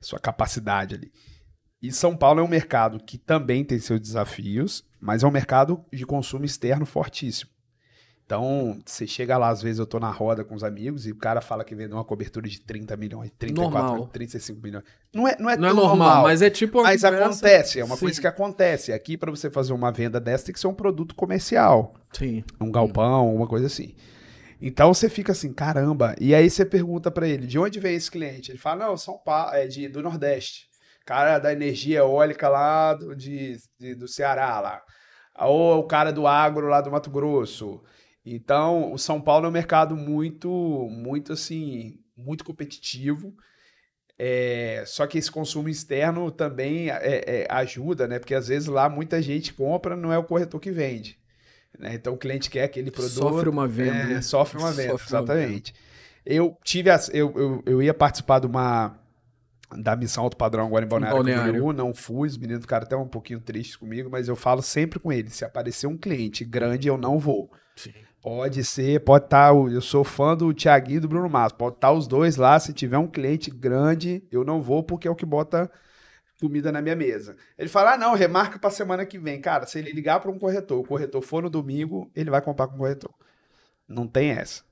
sua 0.00 0.18
capacidade 0.18 0.94
ali. 0.94 1.12
E 1.80 1.90
São 1.90 2.16
Paulo 2.16 2.40
é 2.40 2.42
um 2.42 2.48
mercado 2.48 3.02
que 3.02 3.18
também 3.18 3.64
tem 3.64 3.78
seus 3.78 4.00
desafios, 4.00 4.84
mas 5.00 5.24
é 5.24 5.26
um 5.26 5.32
mercado 5.32 5.84
de 5.92 6.06
consumo 6.06 6.44
externo 6.44 6.86
fortíssimo. 6.86 7.50
Então, 8.34 8.78
você 8.86 9.06
chega 9.06 9.36
lá, 9.36 9.50
às 9.50 9.60
vezes 9.60 9.78
eu 9.78 9.84
tô 9.84 10.00
na 10.00 10.10
roda 10.10 10.42
com 10.42 10.54
os 10.54 10.64
amigos 10.64 11.06
e 11.06 11.10
o 11.12 11.16
cara 11.16 11.42
fala 11.42 11.62
que 11.62 11.74
vendeu 11.74 11.98
uma 11.98 12.04
cobertura 12.04 12.48
de 12.48 12.60
30 12.62 12.96
milhões, 12.96 13.30
34, 13.38 13.70
Normal. 13.88 14.06
35 14.08 14.58
milhões. 14.62 14.84
Não 15.12 15.28
é, 15.28 15.36
não 15.38 15.50
é 15.50 15.56
Não 15.58 15.68
é 15.68 15.70
tão 15.74 15.76
normal, 15.84 16.22
mas 16.22 16.40
é 16.40 16.48
tipo 16.48 16.82
mas 16.82 17.02
conversa- 17.02 17.26
acontece, 17.26 17.80
é 17.80 17.84
uma 17.84 17.94
Sim. 17.96 18.00
coisa 18.00 18.20
que 18.22 18.26
acontece. 18.26 18.90
Aqui, 18.90 19.18
para 19.18 19.30
você 19.30 19.50
fazer 19.50 19.74
uma 19.74 19.92
venda 19.92 20.18
dessa, 20.18 20.46
tem 20.46 20.54
que 20.54 20.58
ser 20.60 20.66
um 20.66 20.72
produto 20.72 21.14
comercial. 21.14 21.92
Sim. 22.10 22.42
Um 22.58 22.72
galpão, 22.72 23.34
uma 23.34 23.46
coisa 23.46 23.66
assim. 23.66 23.94
Então 24.62 24.94
você 24.94 25.10
fica 25.10 25.32
assim, 25.32 25.52
caramba. 25.52 26.14
E 26.18 26.34
aí 26.34 26.48
você 26.48 26.64
pergunta 26.64 27.10
para 27.10 27.28
ele, 27.28 27.46
de 27.46 27.58
onde 27.58 27.78
vem 27.80 27.96
esse 27.96 28.10
cliente? 28.10 28.50
Ele 28.50 28.58
fala, 28.58 28.86
não, 28.86 28.96
São 28.96 29.18
Paulo, 29.18 29.52
é 29.54 29.66
de, 29.66 29.88
do 29.88 30.02
Nordeste. 30.02 30.68
Cara 31.04 31.38
da 31.38 31.52
energia 31.52 31.98
eólica 31.98 32.48
lá 32.48 32.94
do, 32.94 33.14
de, 33.14 33.58
de- 33.78 33.94
do 33.94 34.08
Ceará, 34.08 34.58
lá. 34.58 34.80
Ou 35.40 35.80
o 35.80 35.84
cara 35.86 36.10
do 36.10 36.26
agro 36.26 36.68
lá 36.68 36.80
do 36.80 36.90
Mato 36.90 37.10
Grosso. 37.10 37.82
Então, 38.24 38.92
o 38.92 38.98
São 38.98 39.20
Paulo 39.20 39.46
é 39.46 39.48
um 39.48 39.52
mercado 39.52 39.96
muito, 39.96 40.48
muito 40.90 41.32
assim, 41.32 41.98
muito 42.16 42.44
competitivo. 42.44 43.34
É, 44.18 44.84
só 44.86 45.06
que 45.06 45.18
esse 45.18 45.30
consumo 45.30 45.68
externo 45.68 46.30
também 46.30 46.90
é, 46.90 47.24
é, 47.26 47.46
ajuda, 47.50 48.06
né? 48.06 48.18
Porque 48.18 48.34
às 48.34 48.48
vezes 48.48 48.68
lá 48.68 48.88
muita 48.88 49.20
gente 49.20 49.52
compra, 49.52 49.96
não 49.96 50.12
é 50.12 50.18
o 50.18 50.24
corretor 50.24 50.60
que 50.60 50.70
vende. 50.70 51.18
né? 51.76 51.94
Então 51.94 52.14
o 52.14 52.18
cliente 52.18 52.48
quer 52.48 52.64
aquele 52.64 52.90
produto. 52.90 53.14
Sofre 53.14 53.48
uma 53.48 53.66
venda. 53.66 53.96
É, 53.96 54.06
né? 54.06 54.22
sofre 54.22 54.58
uma 54.58 54.70
venda, 54.70 54.92
Sofre 54.92 55.14
uma 55.14 55.22
exatamente. 55.22 55.74
Eu 56.24 56.56
tive 56.62 56.90
as, 56.90 57.08
eu, 57.12 57.32
eu, 57.36 57.62
eu 57.66 57.82
ia 57.82 57.92
participar 57.92 58.38
de 58.38 58.46
uma 58.46 58.96
da 59.76 59.96
missão 59.96 60.22
Alto 60.22 60.36
Padrão 60.36 60.66
agora 60.66 60.84
em 60.84 60.88
Balneário, 60.88 61.16
Balneário. 61.16 61.52
Camboriú, 61.54 61.72
não 61.72 61.94
fui, 61.94 62.28
os 62.28 62.36
meninos 62.36 62.62
ficaram 62.62 62.84
até 62.84 62.94
um 62.94 63.08
pouquinho 63.08 63.40
tristes 63.40 63.74
comigo, 63.74 64.10
mas 64.10 64.28
eu 64.28 64.36
falo 64.36 64.62
sempre 64.62 64.98
com 65.00 65.10
eles, 65.10 65.34
se 65.34 65.44
aparecer 65.44 65.86
um 65.86 65.96
cliente 65.96 66.44
grande, 66.44 66.88
eu 66.88 66.98
não 66.98 67.18
vou. 67.18 67.50
Sim. 67.74 67.92
Pode 68.22 68.62
ser, 68.62 69.00
pode 69.00 69.24
estar, 69.24 69.52
eu 69.52 69.80
sou 69.80 70.04
fã 70.04 70.36
do 70.36 70.54
Thiaguinho 70.54 70.98
e 70.98 71.00
do 71.00 71.08
Bruno 71.08 71.28
Massa, 71.28 71.56
pode 71.56 71.74
estar 71.74 71.90
os 71.90 72.06
dois 72.06 72.36
lá, 72.36 72.58
se 72.60 72.72
tiver 72.72 72.96
um 72.96 73.08
cliente 73.08 73.50
grande, 73.50 74.22
eu 74.30 74.44
não 74.44 74.62
vou 74.62 74.80
porque 74.84 75.08
é 75.08 75.10
o 75.10 75.16
que 75.16 75.26
bota 75.26 75.68
comida 76.40 76.70
na 76.70 76.80
minha 76.80 76.94
mesa. 76.94 77.36
Ele 77.58 77.68
fala, 77.68 77.94
ah 77.94 77.98
não, 77.98 78.14
remarca 78.14 78.60
pra 78.60 78.70
semana 78.70 79.04
que 79.04 79.18
vem. 79.18 79.40
Cara, 79.40 79.66
se 79.66 79.78
ele 79.78 79.92
ligar 79.92 80.20
para 80.20 80.30
um 80.30 80.38
corretor, 80.38 80.78
o 80.78 80.86
corretor 80.86 81.20
for 81.20 81.42
no 81.42 81.50
domingo, 81.50 82.10
ele 82.14 82.30
vai 82.30 82.40
comprar 82.40 82.68
com 82.68 82.74
o 82.74 82.78
corretor. 82.78 83.12
Não 83.88 84.06
tem 84.06 84.30
essa. 84.30 84.62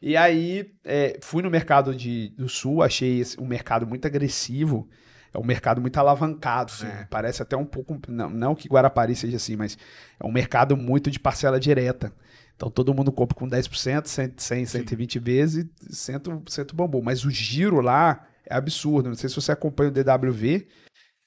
E 0.00 0.16
aí, 0.16 0.72
é, 0.82 1.18
fui 1.22 1.42
no 1.42 1.50
mercado 1.50 1.94
de, 1.94 2.30
do 2.30 2.48
Sul, 2.48 2.82
achei 2.82 3.20
esse, 3.20 3.38
um 3.38 3.46
mercado 3.46 3.86
muito 3.86 4.06
agressivo, 4.06 4.88
é 5.34 5.38
um 5.38 5.44
mercado 5.44 5.80
muito 5.82 5.98
alavancado, 5.98 6.72
né? 6.82 7.06
Parece 7.10 7.42
até 7.42 7.56
um 7.56 7.66
pouco, 7.66 8.00
não, 8.08 8.30
não 8.30 8.54
que 8.54 8.68
Guarapari 8.68 9.14
seja 9.14 9.36
assim, 9.36 9.56
mas 9.56 9.76
é 10.18 10.26
um 10.26 10.32
mercado 10.32 10.76
muito 10.76 11.10
de 11.10 11.20
parcela 11.20 11.60
direta. 11.60 12.12
Então 12.60 12.70
todo 12.70 12.92
mundo 12.92 13.10
compra 13.10 13.34
com 13.34 13.48
10%, 13.48 14.04
100, 14.06 14.32
100 14.36 14.66
120 14.66 15.18
vezes 15.18 15.64
e 15.88 15.94
senta, 15.96 16.38
senta 16.46 16.74
o 16.74 16.76
bambu. 16.76 17.02
Mas 17.02 17.24
o 17.24 17.30
giro 17.30 17.80
lá 17.80 18.26
é 18.46 18.54
absurdo. 18.54 19.08
Não 19.08 19.16
sei 19.16 19.30
se 19.30 19.34
você 19.36 19.50
acompanha 19.50 19.88
o 19.88 19.92
DWV. 19.94 20.66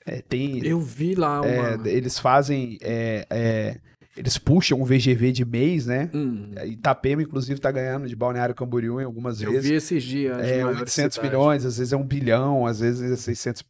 é, 0.05 0.21
tem, 0.21 0.63
Eu 0.63 0.79
vi 0.79 1.15
lá 1.15 1.41
uma... 1.41 1.47
é, 1.49 1.77
eles 1.85 2.19
fazem. 2.19 2.77
é, 2.83 3.25
é, 3.31 3.79
eles 4.15 4.37
puxam 4.37 4.79
um 4.79 4.85
VGV 4.85 5.31
de 5.31 5.43
mês, 5.43 5.87
né? 5.87 6.07
Hum, 6.13 6.51
Itapema, 6.65 7.23
inclusive, 7.23 7.59
tá 7.59 7.71
ganhando 7.71 8.07
de 8.07 8.15
Balneário 8.15 8.53
Camboriú 8.53 9.01
em 9.01 9.05
algumas 9.05 9.41
eu 9.41 9.53
vezes. 9.53 9.67
vi 9.67 9.75
esses 9.75 10.03
dias. 10.03 10.37
as 10.37 10.45
É, 10.47 10.57
maiores 10.61 10.81
800 10.81 11.15
cidades. 11.15 11.17
milhões, 11.31 11.65
às 11.65 11.77
vezes 11.79 11.93
é 11.93 11.97
um 11.97 12.05
bilhão, 12.05 12.67
às 12.67 12.79
vezes 12.79 13.11
é 13.11 13.15
600 13.15 13.63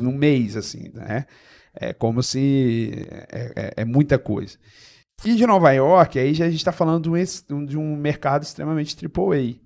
num 0.00 0.16
mês, 0.16 0.56
assim, 0.56 0.90
né? 0.94 1.26
É 1.74 1.92
como 1.92 2.22
se 2.22 3.06
é, 3.30 3.52
é- 3.54 3.72
é 3.82 3.84
muita 3.84 4.18
coisa. 4.18 4.56
E 5.24 5.34
de 5.34 5.46
Nova 5.46 5.72
York, 5.72 6.18
aí 6.18 6.34
já 6.34 6.44
a 6.44 6.50
gente 6.50 6.58
está 6.58 6.72
falando 6.72 7.10
de 7.10 7.54
um, 7.54 7.64
de 7.64 7.78
um 7.78 7.96
mercado 7.96 8.42
extremamente 8.42 8.94
AAA, 9.04 9.56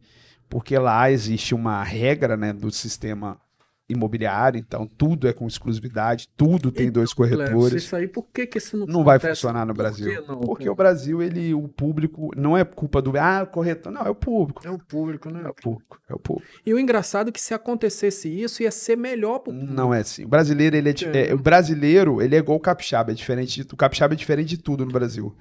porque 0.49 0.79
lá 0.79 1.11
existe 1.11 1.55
uma 1.55 1.83
regra, 1.83 2.37
né, 2.37 2.53
do 2.53 2.71
sistema 2.71 3.41
imobiliário, 3.89 4.59
então 4.59 4.87
tudo 4.87 5.27
é 5.27 5.33
com 5.33 5.47
exclusividade, 5.47 6.29
tudo 6.37 6.71
tem 6.71 6.91
dois 6.91 7.15
Cleves, 7.15 7.37
corretores. 7.37 7.83
Isso 7.85 7.97
aí, 7.97 8.07
por 8.07 8.27
que 8.33 8.47
que 8.47 8.59
isso 8.59 8.77
não 8.77 8.87
Não 8.87 9.05
vai 9.05 9.19
funcionar 9.19 9.65
no 9.65 9.73
Brasil. 9.73 10.25
não? 10.27 10.41
Porque 10.41 10.69
o 10.69 10.75
Brasil, 10.75 11.23
ele, 11.23 11.55
o 11.55 11.67
público, 11.69 12.31
não 12.37 12.57
é 12.57 12.65
culpa 12.65 13.01
do 13.01 13.13
ah, 13.19 13.47
corretor, 13.47 13.91
não, 13.91 14.03
é 14.03 14.11
o 14.11 14.15
público. 14.15 14.61
É 14.67 14.71
o 14.71 14.79
público, 14.79 15.31
né? 15.31 15.43
É 15.45 15.49
o 15.49 15.55
público, 15.55 15.99
é 16.09 16.15
o 16.15 16.19
público. 16.19 16.49
E 16.67 16.75
o 16.75 16.79
engraçado 16.79 17.29
é 17.29 17.33
que 17.33 17.41
se 17.41 17.55
acontecesse 17.55 18.29
isso, 18.29 18.63
ia 18.63 18.71
ser 18.71 18.97
melhor 18.97 19.39
pro 19.39 19.53
público. 19.53 19.73
Não 19.73 19.95
é 19.95 20.01
assim. 20.01 20.25
O 20.25 20.29
brasileiro, 20.29 20.77
ele 20.77 20.91
é, 20.91 20.93
di- 20.93 21.07
é, 21.07 21.33
o 21.33 21.39
brasileiro, 21.39 22.21
ele 22.21 22.37
é 22.37 22.39
igual 22.39 22.59
o 22.59 22.61
capixaba, 22.61 23.13
é 23.13 23.15
diferente 23.15 23.63
o 23.73 23.77
capixaba 23.77 24.13
é 24.15 24.17
diferente 24.17 24.49
de 24.51 24.59
tudo 24.59 24.85
no 24.85 24.93
Brasil. 24.93 25.35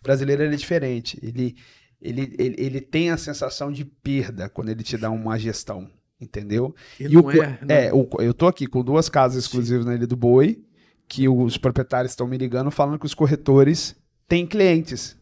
O 0.00 0.02
brasileiro, 0.02 0.42
ele 0.42 0.54
é 0.54 0.56
diferente. 0.56 1.18
Ele, 1.22 1.54
ele, 2.00 2.34
ele, 2.38 2.54
ele 2.58 2.80
tem 2.80 3.10
a 3.10 3.18
sensação 3.18 3.70
de 3.70 3.84
perda 3.84 4.48
quando 4.48 4.70
ele 4.70 4.82
te 4.82 4.96
dá 4.96 5.10
uma 5.10 5.38
gestão, 5.38 5.86
entendeu? 6.20 6.74
E, 6.98 7.08
E 7.08 7.16
o, 7.16 7.22
não 7.22 7.30
co- 7.30 7.42
é, 7.42 7.58
é, 7.68 7.92
o- 7.92 8.08
eu 8.20 8.34
tô 8.34 8.46
aqui 8.46 8.66
com 8.66 8.82
duas 8.84 9.08
casas 9.08 9.44
exclusivas 9.44 9.86
na 9.86 9.94
Ilha 9.94 10.06
do 10.06 10.16
Boi, 10.16 10.62
que 11.08 11.28
os 11.28 11.56
proprietários 11.58 12.12
estão 12.12 12.26
me 12.26 12.36
ligando 12.38 12.70
falando 12.70 12.98
que 12.98 13.06
os 13.06 13.14
corretores 13.14 13.96
têm 14.28 14.46
clientes. 14.46 15.16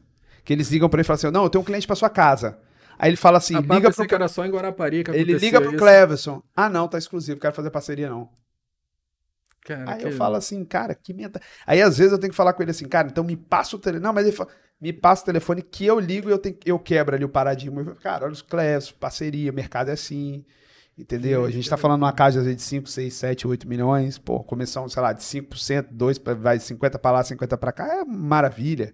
Que 0.44 0.52
eles 0.52 0.70
ligam 0.70 0.88
para 0.88 0.98
ele 0.98 1.04
e 1.04 1.06
falam 1.06 1.16
assim: 1.18 1.30
"Não, 1.30 1.44
eu 1.44 1.50
tenho 1.50 1.62
um 1.62 1.64
cliente 1.64 1.86
para 1.86 1.96
sua 1.96 2.10
casa". 2.10 2.58
Aí 2.98 3.10
ele 3.10 3.16
fala 3.16 3.38
assim: 3.38 3.54
Rapaz, 3.54 3.82
"Liga 3.82 3.90
pro 3.92 4.06
que 4.06 4.14
era 4.14 4.28
só 4.28 4.44
em 4.44 4.50
Guarapari 4.50 5.04
que 5.04 5.10
ele 5.10 5.34
liga 5.34 5.60
pro 5.60 5.70
isso. 5.70 5.78
Cleverson. 5.78 6.42
Ah, 6.56 6.68
não, 6.68 6.88
tá 6.88 6.98
exclusivo, 6.98 7.38
quero 7.40 7.54
fazer 7.54 7.70
parceria 7.70 8.08
não". 8.10 8.28
Cara, 9.64 9.90
Aí 9.92 9.98
que- 10.00 10.06
eu 10.06 10.12
falo 10.12 10.36
assim, 10.36 10.64
cara, 10.64 10.94
que 10.94 11.12
menta. 11.12 11.40
Aí 11.66 11.82
às 11.82 11.98
vezes 11.98 12.12
eu 12.12 12.18
tenho 12.18 12.30
que 12.30 12.36
falar 12.36 12.52
com 12.54 12.62
ele 12.62 12.70
assim, 12.70 12.88
cara, 12.88 13.08
então 13.08 13.22
me 13.24 13.36
passa 13.36 13.76
o 13.76 13.78
telefone. 13.78 14.02
Não, 14.04 14.12
mas 14.12 14.26
ele 14.26 14.34
fala, 14.34 14.48
me 14.80 14.92
passa 14.92 15.22
o 15.22 15.26
telefone 15.26 15.62
que 15.62 15.84
eu 15.84 15.98
ligo 16.00 16.28
e 16.28 16.32
eu, 16.32 16.38
tenho, 16.38 16.56
eu 16.64 16.78
quebro 16.78 17.14
ali 17.14 17.24
o 17.24 17.28
paradigma. 17.28 17.80
Eu 17.80 17.84
falo, 17.86 17.96
Cara, 17.98 18.24
olha 18.24 18.32
os 18.32 18.40
Clés, 18.42 18.90
parceria, 18.90 19.52
mercado 19.52 19.90
é 19.90 19.92
assim. 19.92 20.44
Entendeu? 20.98 21.44
A 21.44 21.50
gente 21.50 21.70
tá 21.70 21.76
falando 21.76 22.02
uma 22.02 22.12
casa 22.12 22.42
vezes 22.42 22.56
de 22.56 22.62
5, 22.62 22.88
6, 22.88 23.14
7, 23.14 23.46
8 23.46 23.68
milhões. 23.68 24.18
Pô, 24.18 24.40
comissão, 24.40 24.88
sei 24.88 25.00
lá, 25.00 25.12
de 25.12 25.22
5%, 25.22 25.86
2, 25.92 26.20
vai 26.40 26.58
50 26.58 26.98
para 26.98 27.18
lá, 27.18 27.22
50 27.22 27.56
para 27.56 27.70
cá, 27.70 28.00
é 28.00 28.04
maravilha. 28.04 28.92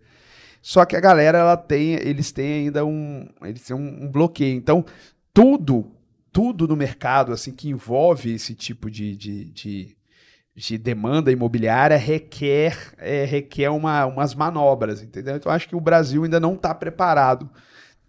Só 0.60 0.84
que 0.84 0.96
a 0.96 1.00
galera, 1.00 1.38
ela 1.38 1.56
tem, 1.56 1.94
eles 1.94 2.30
têm 2.30 2.66
ainda 2.66 2.84
um, 2.84 3.26
eles 3.42 3.62
têm 3.62 3.74
um, 3.74 4.04
um 4.04 4.10
bloqueio. 4.10 4.54
Então, 4.54 4.84
tudo, 5.32 5.90
tudo 6.30 6.68
no 6.68 6.76
mercado, 6.76 7.32
assim, 7.32 7.52
que 7.52 7.70
envolve 7.70 8.34
esse 8.34 8.54
tipo 8.54 8.90
de, 8.90 9.16
de, 9.16 9.44
de, 9.46 9.96
de 10.54 10.76
demanda 10.76 11.32
imobiliária 11.32 11.96
requer, 11.96 12.92
é, 12.98 13.24
requer 13.24 13.70
uma, 13.70 14.04
umas 14.04 14.34
manobras, 14.34 15.02
entendeu? 15.02 15.36
Então, 15.36 15.50
acho 15.50 15.66
que 15.66 15.76
o 15.76 15.80
Brasil 15.80 16.22
ainda 16.22 16.38
não 16.38 16.54
está 16.54 16.74
preparado 16.74 17.48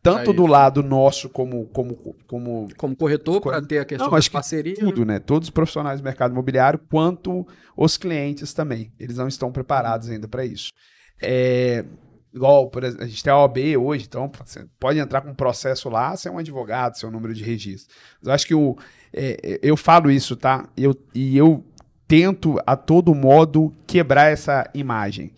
tanto 0.05 0.31
do 0.31 0.45
lado 0.45 0.83
nosso 0.83 1.27
como 1.29 1.65
como 1.67 1.95
como 2.27 2.67
como 2.77 2.95
corretor 2.95 3.41
para 3.41 3.59
ter 3.61 3.79
a 3.79 3.85
questão 3.85 4.11
não, 4.11 4.19
de 4.19 4.29
parceria 4.29 4.75
tudo 4.75 5.03
né? 5.03 5.17
Todos 5.19 5.47
os 5.47 5.49
profissionais 5.49 5.99
do 5.99 6.03
mercado 6.03 6.31
imobiliário 6.31 6.79
quanto 6.89 7.45
os 7.75 7.97
clientes 7.97 8.53
também. 8.53 8.93
Eles 8.99 9.17
não 9.17 9.27
estão 9.27 9.51
preparados 9.51 10.09
ainda 10.09 10.27
para 10.27 10.45
isso. 10.45 10.71
É, 11.19 11.83
igual 12.31 12.69
por 12.69 12.83
exemplo, 12.83 13.03
a 13.03 13.07
gente 13.07 13.23
tem 13.23 13.33
a 13.33 13.37
OAB 13.37 13.57
hoje 13.79 14.05
então 14.07 14.31
você 14.45 14.67
pode 14.79 14.99
entrar 14.99 15.21
com 15.21 15.31
um 15.31 15.35
processo 15.35 15.89
lá 15.89 16.15
ser 16.15 16.29
um 16.29 16.37
advogado 16.37 16.97
seu 16.97 17.09
número 17.09 17.33
de 17.33 17.43
registro. 17.43 17.95
Eu 18.23 18.31
acho 18.31 18.45
que 18.45 18.53
o 18.53 18.77
é, 19.11 19.59
eu 19.63 19.75
falo 19.75 20.11
isso 20.11 20.35
tá? 20.35 20.69
Eu 20.77 20.95
e 21.15 21.35
eu 21.35 21.65
tento 22.07 22.61
a 22.67 22.75
todo 22.75 23.15
modo 23.15 23.73
quebrar 23.87 24.31
essa 24.31 24.69
imagem. 24.75 25.33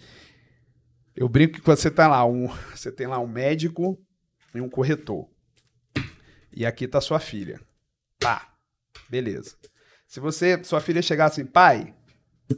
Eu 1.15 1.30
brinco 1.30 1.53
que 1.53 1.61
quando 1.61 1.78
você 1.78 1.89
tá 1.89 2.07
lá 2.07 2.26
um 2.26 2.49
você 2.76 2.91
tem 2.91 3.07
lá 3.07 3.18
um 3.18 3.28
médico 3.28 3.97
em 4.54 4.62
um 4.62 4.70
corretor. 4.70 5.28
E 6.52 6.66
aqui 6.66 6.88
tá 6.88 7.00
sua 7.00 7.20
filha. 7.20 7.60
Tá. 8.20 8.54
Beleza. 9.10 9.56
Se 10.08 10.20
você, 10.20 10.64
sua 10.64 10.82
filha 10.82 11.02
chegar 11.02 11.26
assim, 11.26 11.45
pai, 11.45 11.93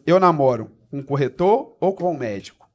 eu 0.05 0.19
namoro 0.19 0.71
com 0.89 0.99
um 0.99 1.03
corretor 1.03 1.75
ou 1.79 1.93
com 1.93 2.13
um 2.13 2.17
médico? 2.17 2.69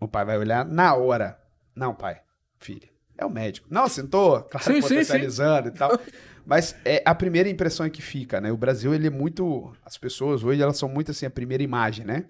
O 0.00 0.08
pai 0.08 0.24
vai 0.24 0.38
olhar 0.38 0.64
na 0.64 0.94
hora. 0.94 1.38
Não, 1.74 1.94
pai, 1.94 2.20
filha, 2.58 2.88
é 3.18 3.26
o 3.26 3.30
médico. 3.30 3.66
Não, 3.70 3.88
sentou, 3.88 4.42
claro, 4.42 4.66
sim, 4.66 4.80
potencializando 4.80 5.68
sim, 5.68 5.70
sim. 5.70 5.76
e 5.76 5.78
tal. 5.78 6.00
Mas 6.46 6.76
é 6.84 7.02
a 7.04 7.14
primeira 7.14 7.48
impressão 7.48 7.86
é 7.86 7.90
que 7.90 8.02
fica, 8.02 8.40
né? 8.40 8.52
O 8.52 8.56
Brasil, 8.56 8.94
ele 8.94 9.06
é 9.06 9.10
muito. 9.10 9.74
As 9.84 9.96
pessoas 9.96 10.44
hoje, 10.44 10.60
elas 10.60 10.76
são 10.76 10.88
muito 10.88 11.10
assim, 11.10 11.24
a 11.24 11.30
primeira 11.30 11.62
imagem, 11.62 12.04
né? 12.04 12.26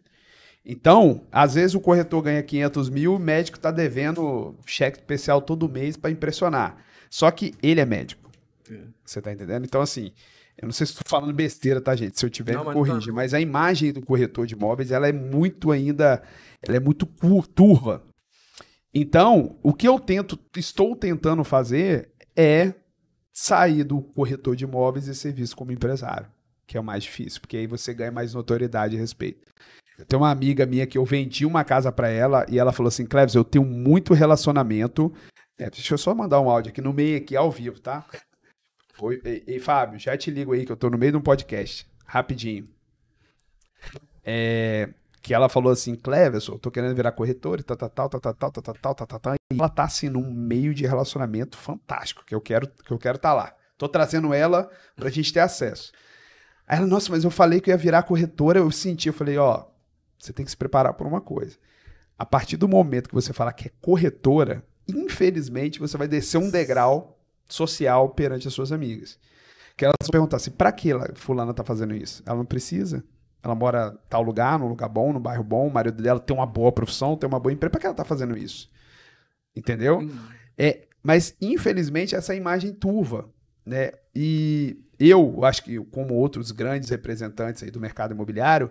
Então, 0.64 1.26
às 1.30 1.54
vezes 1.54 1.74
o 1.74 1.80
corretor 1.80 2.22
ganha 2.22 2.42
500 2.42 2.88
mil, 2.88 3.14
o 3.16 3.18
médico 3.18 3.58
está 3.58 3.70
devendo 3.70 4.54
cheque 4.64 4.98
especial 4.98 5.42
todo 5.42 5.68
mês 5.68 5.96
para 5.96 6.10
impressionar. 6.10 6.82
Só 7.10 7.30
que 7.30 7.52
ele 7.62 7.80
é 7.80 7.84
médico. 7.84 8.30
É. 8.70 8.80
Você 9.04 9.18
está 9.18 9.30
entendendo? 9.30 9.64
Então, 9.64 9.82
assim, 9.82 10.10
eu 10.56 10.66
não 10.66 10.72
sei 10.72 10.86
se 10.86 10.92
estou 10.92 11.04
falando 11.06 11.34
besteira, 11.34 11.80
tá, 11.80 11.94
gente? 11.94 12.18
Se 12.18 12.24
eu 12.24 12.30
tiver, 12.30 12.54
não, 12.54 12.72
corrige. 12.72 13.08
Mas, 13.08 13.32
mas 13.32 13.34
a 13.34 13.40
imagem 13.40 13.92
do 13.92 14.00
corretor 14.00 14.46
de 14.46 14.54
imóveis, 14.54 14.90
ela 14.90 15.06
é 15.06 15.12
muito 15.12 15.70
ainda, 15.70 16.22
ela 16.62 16.76
é 16.76 16.80
muito 16.80 17.06
turva. 17.54 18.02
Então, 18.92 19.58
o 19.62 19.74
que 19.74 19.86
eu 19.86 19.98
tento, 19.98 20.38
estou 20.56 20.96
tentando 20.96 21.44
fazer 21.44 22.10
é 22.36 22.72
sair 23.32 23.82
do 23.82 24.00
corretor 24.00 24.54
de 24.54 24.64
imóveis 24.64 25.08
e 25.08 25.14
ser 25.14 25.32
visto 25.32 25.56
como 25.56 25.72
empresário, 25.72 26.28
que 26.66 26.76
é 26.76 26.80
o 26.80 26.84
mais 26.84 27.02
difícil, 27.02 27.40
porque 27.40 27.56
aí 27.56 27.66
você 27.66 27.92
ganha 27.92 28.12
mais 28.12 28.32
notoriedade 28.32 28.94
e 28.94 28.98
respeito. 28.98 29.52
Tenho 30.08 30.22
uma 30.22 30.30
amiga 30.30 30.66
minha 30.66 30.86
que 30.86 30.98
eu 30.98 31.04
vendi 31.04 31.46
uma 31.46 31.62
casa 31.62 31.92
para 31.92 32.08
ela 32.08 32.44
e 32.48 32.58
ela 32.58 32.72
falou 32.72 32.88
assim: 32.88 33.06
Cleves, 33.06 33.34
eu 33.34 33.44
tenho 33.44 33.64
muito 33.64 34.12
relacionamento. 34.12 35.12
É, 35.56 35.70
deixa 35.70 35.94
eu 35.94 35.98
só 35.98 36.14
mandar 36.14 36.40
um 36.40 36.50
áudio 36.50 36.70
aqui 36.70 36.80
no 36.80 36.92
meio, 36.92 37.16
aqui 37.18 37.36
ao 37.36 37.50
vivo, 37.50 37.78
tá? 37.78 38.04
Oi, 38.98 39.20
ei, 39.24 39.44
ei, 39.46 39.58
Fábio, 39.60 39.98
já 39.98 40.16
te 40.16 40.30
ligo 40.30 40.52
aí 40.52 40.66
que 40.66 40.72
eu 40.72 40.76
tô 40.76 40.90
no 40.90 40.98
meio 40.98 41.12
de 41.12 41.18
um 41.18 41.22
podcast. 41.22 41.86
Rapidinho. 42.06 42.68
É, 44.24 44.90
que 45.22 45.32
ela 45.32 45.48
falou 45.48 45.72
assim: 45.72 45.94
Cleves, 45.94 46.48
eu 46.48 46.58
tô 46.58 46.70
querendo 46.70 46.94
virar 46.94 47.12
corretora 47.12 47.60
e 47.60 47.64
tal, 47.64 47.76
tal, 47.76 47.88
tal, 47.88 48.08
tal, 48.08 48.20
tal, 48.20 48.34
tal, 48.34 48.62
tal, 48.62 48.94
tal, 48.94 49.06
tal, 49.06 49.20
tal. 49.20 49.34
E 49.34 49.56
ela 49.56 49.68
tá 49.68 49.84
assim 49.84 50.08
num 50.08 50.28
meio 50.28 50.74
de 50.74 50.86
relacionamento 50.86 51.56
fantástico, 51.56 52.24
que 52.24 52.34
eu 52.34 52.40
quero 52.40 52.66
que 52.68 52.92
eu 52.92 52.98
quero 52.98 53.16
estar 53.16 53.30
tá 53.30 53.34
lá. 53.34 53.54
Tô 53.78 53.88
trazendo 53.88 54.34
ela 54.34 54.70
pra 54.96 55.08
gente 55.08 55.32
ter 55.32 55.40
acesso. 55.40 55.92
Aí 56.66 56.78
ela, 56.78 56.86
nossa, 56.86 57.10
mas 57.10 57.24
eu 57.24 57.30
falei 57.30 57.60
que 57.60 57.70
eu 57.70 57.72
ia 57.72 57.78
virar 57.78 58.02
corretora, 58.02 58.58
eu 58.58 58.70
senti, 58.70 59.08
eu 59.08 59.14
falei, 59.14 59.36
ó, 59.38 59.66
você 60.24 60.32
tem 60.32 60.44
que 60.44 60.50
se 60.50 60.56
preparar 60.56 60.94
por 60.94 61.06
uma 61.06 61.20
coisa. 61.20 61.56
A 62.18 62.24
partir 62.24 62.56
do 62.56 62.68
momento 62.68 63.08
que 63.08 63.14
você 63.14 63.32
fala 63.32 63.52
que 63.52 63.68
é 63.68 63.72
corretora, 63.80 64.64
infelizmente 64.88 65.80
você 65.80 65.96
vai 65.96 66.06
descer 66.06 66.38
um 66.38 66.50
degrau 66.50 67.18
social 67.48 68.10
perante 68.10 68.48
as 68.48 68.54
suas 68.54 68.72
amigas. 68.72 69.18
Que 69.76 69.84
elas 69.84 69.96
vão 70.02 70.10
perguntar 70.10 70.36
assim: 70.36 70.50
para 70.50 70.70
que 70.72 70.90
fulana 71.14 71.52
tá 71.52 71.64
fazendo 71.64 71.94
isso? 71.94 72.22
Ela 72.24 72.36
não 72.36 72.44
precisa. 72.44 73.04
Ela 73.42 73.54
mora 73.54 73.92
em 73.94 74.08
tal 74.08 74.22
lugar, 74.22 74.58
num 74.58 74.68
lugar 74.68 74.88
bom, 74.88 75.12
num 75.12 75.20
bairro 75.20 75.44
bom, 75.44 75.68
o 75.68 75.72
marido 75.72 76.02
dela 76.02 76.18
tem 76.18 76.34
uma 76.34 76.46
boa 76.46 76.72
profissão, 76.72 77.16
tem 77.16 77.28
uma 77.28 77.40
boa 77.40 77.52
empresa. 77.52 77.70
Para 77.70 77.80
que 77.80 77.86
ela 77.86 77.94
tá 77.94 78.04
fazendo 78.04 78.38
isso? 78.38 78.70
Entendeu? 79.54 79.98
Hum. 79.98 80.16
É, 80.56 80.86
mas 81.02 81.36
infelizmente 81.40 82.14
essa 82.14 82.34
imagem 82.34 82.72
turva, 82.72 83.28
né? 83.66 83.92
E 84.14 84.78
eu 84.98 85.44
acho 85.44 85.62
que 85.64 85.78
como 85.86 86.14
outros 86.14 86.50
grandes 86.52 86.88
representantes 86.88 87.62
aí 87.62 87.70
do 87.70 87.80
mercado 87.80 88.14
imobiliário, 88.14 88.70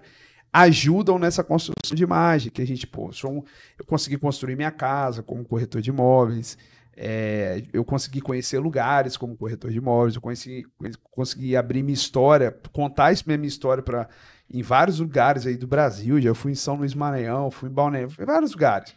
ajudam 0.53 1.17
nessa 1.17 1.43
construção 1.43 1.95
de 1.95 2.03
imagem, 2.03 2.51
que 2.51 2.61
a 2.61 2.65
gente, 2.65 2.85
pô, 2.85 3.09
um, 3.25 3.43
eu 3.77 3.85
consegui 3.85 4.17
construir 4.17 4.55
minha 4.55 4.71
casa 4.71 5.23
como 5.23 5.43
corretor 5.43 5.81
de 5.81 5.89
imóveis, 5.89 6.57
é, 6.95 7.63
eu 7.73 7.83
consegui 7.83 8.21
conhecer 8.21 8.59
lugares 8.59 9.17
como 9.17 9.35
corretor 9.35 9.71
de 9.71 9.77
imóveis, 9.77 10.13
eu 10.13 10.21
conheci, 10.21 10.63
consegui 11.11 11.55
abrir 11.55 11.81
minha 11.81 11.95
história, 11.95 12.55
contar 12.71 13.11
isso 13.11 13.23
minha 13.27 13.47
história 13.47 13.81
para 13.81 14.07
em 14.53 14.61
vários 14.61 14.99
lugares 14.99 15.47
aí 15.47 15.57
do 15.57 15.65
Brasil, 15.65 16.21
já 16.21 16.35
fui 16.35 16.51
em 16.51 16.55
São 16.55 16.75
Luís 16.75 16.93
Maranhão, 16.93 17.49
fui 17.49 17.69
em 17.69 17.73
Balneário, 17.73 18.11
fui 18.11 18.23
em 18.23 18.27
vários 18.27 18.51
lugares, 18.51 18.93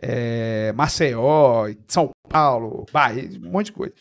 é, 0.00 0.72
Maceió, 0.72 1.68
São 1.86 2.10
Paulo, 2.30 2.86
Bahia, 2.90 3.28
um 3.42 3.50
monte 3.50 3.66
de 3.66 3.72
coisa. 3.72 3.94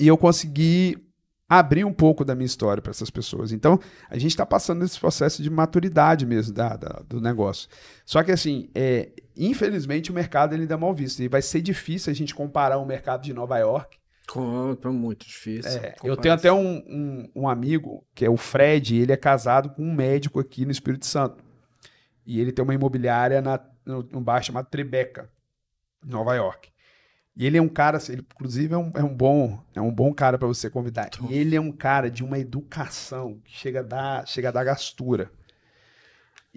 E 0.00 0.06
eu 0.06 0.16
consegui 0.16 1.05
abrir 1.48 1.84
um 1.84 1.92
pouco 1.92 2.24
da 2.24 2.34
minha 2.34 2.46
história 2.46 2.82
para 2.82 2.90
essas 2.90 3.10
pessoas. 3.10 3.52
Então, 3.52 3.78
a 4.10 4.18
gente 4.18 4.32
está 4.32 4.44
passando 4.44 4.80
nesse 4.80 4.98
processo 4.98 5.42
de 5.42 5.48
maturidade 5.48 6.26
mesmo 6.26 6.52
da, 6.52 6.76
da, 6.76 7.02
do 7.08 7.20
negócio. 7.20 7.68
Só 8.04 8.22
que, 8.22 8.32
assim, 8.32 8.68
é, 8.74 9.10
infelizmente, 9.36 10.10
o 10.10 10.14
mercado 10.14 10.54
ele 10.54 10.62
ainda 10.62 10.74
é 10.74 10.76
mal 10.76 10.94
visto. 10.94 11.20
E 11.20 11.28
vai 11.28 11.42
ser 11.42 11.60
difícil 11.60 12.10
a 12.10 12.14
gente 12.14 12.34
comparar 12.34 12.78
o 12.78 12.84
mercado 12.84 13.22
de 13.22 13.32
Nova 13.32 13.58
York. 13.58 13.98
É 14.84 14.88
muito 14.88 15.24
difícil. 15.24 15.80
É, 15.80 15.94
eu 16.02 16.16
tenho 16.16 16.34
até 16.34 16.52
um, 16.52 16.78
um, 16.78 17.30
um, 17.34 17.48
amigo, 17.48 18.04
que 18.12 18.24
é 18.24 18.30
o 18.30 18.36
Fred, 18.36 18.96
ele 18.96 19.12
é 19.12 19.16
casado 19.16 19.70
com 19.70 19.82
um 19.82 19.94
médico 19.94 20.40
aqui 20.40 20.64
no 20.64 20.72
Espírito 20.72 21.06
Santo. 21.06 21.44
E 22.26 22.40
ele 22.40 22.50
tem 22.50 22.64
uma 22.64 22.74
imobiliária 22.74 23.40
na, 23.40 23.60
no, 23.84 24.02
no 24.02 24.20
bairro 24.20 24.44
chamado 24.44 24.66
Tribeca, 24.66 25.30
Nova 26.04 26.34
York. 26.34 26.70
E 27.36 27.46
ele 27.46 27.58
é 27.58 27.62
um 27.62 27.68
cara, 27.68 27.98
ele, 28.08 28.22
inclusive, 28.34 28.72
é 28.72 28.78
um, 28.78 28.90
é 28.94 29.04
um 29.04 29.14
bom 29.14 29.62
é 29.74 29.80
um 29.80 29.92
bom 29.92 30.12
cara 30.14 30.38
para 30.38 30.48
você 30.48 30.70
convidar. 30.70 31.10
E 31.28 31.34
ele 31.36 31.54
é 31.54 31.60
um 31.60 31.70
cara 31.70 32.10
de 32.10 32.24
uma 32.24 32.38
educação 32.38 33.38
que 33.44 33.52
chega 33.54 33.80
a 33.80 33.82
dar, 33.82 34.26
chega 34.26 34.48
a 34.48 34.52
dar 34.52 34.64
gastura. 34.64 35.30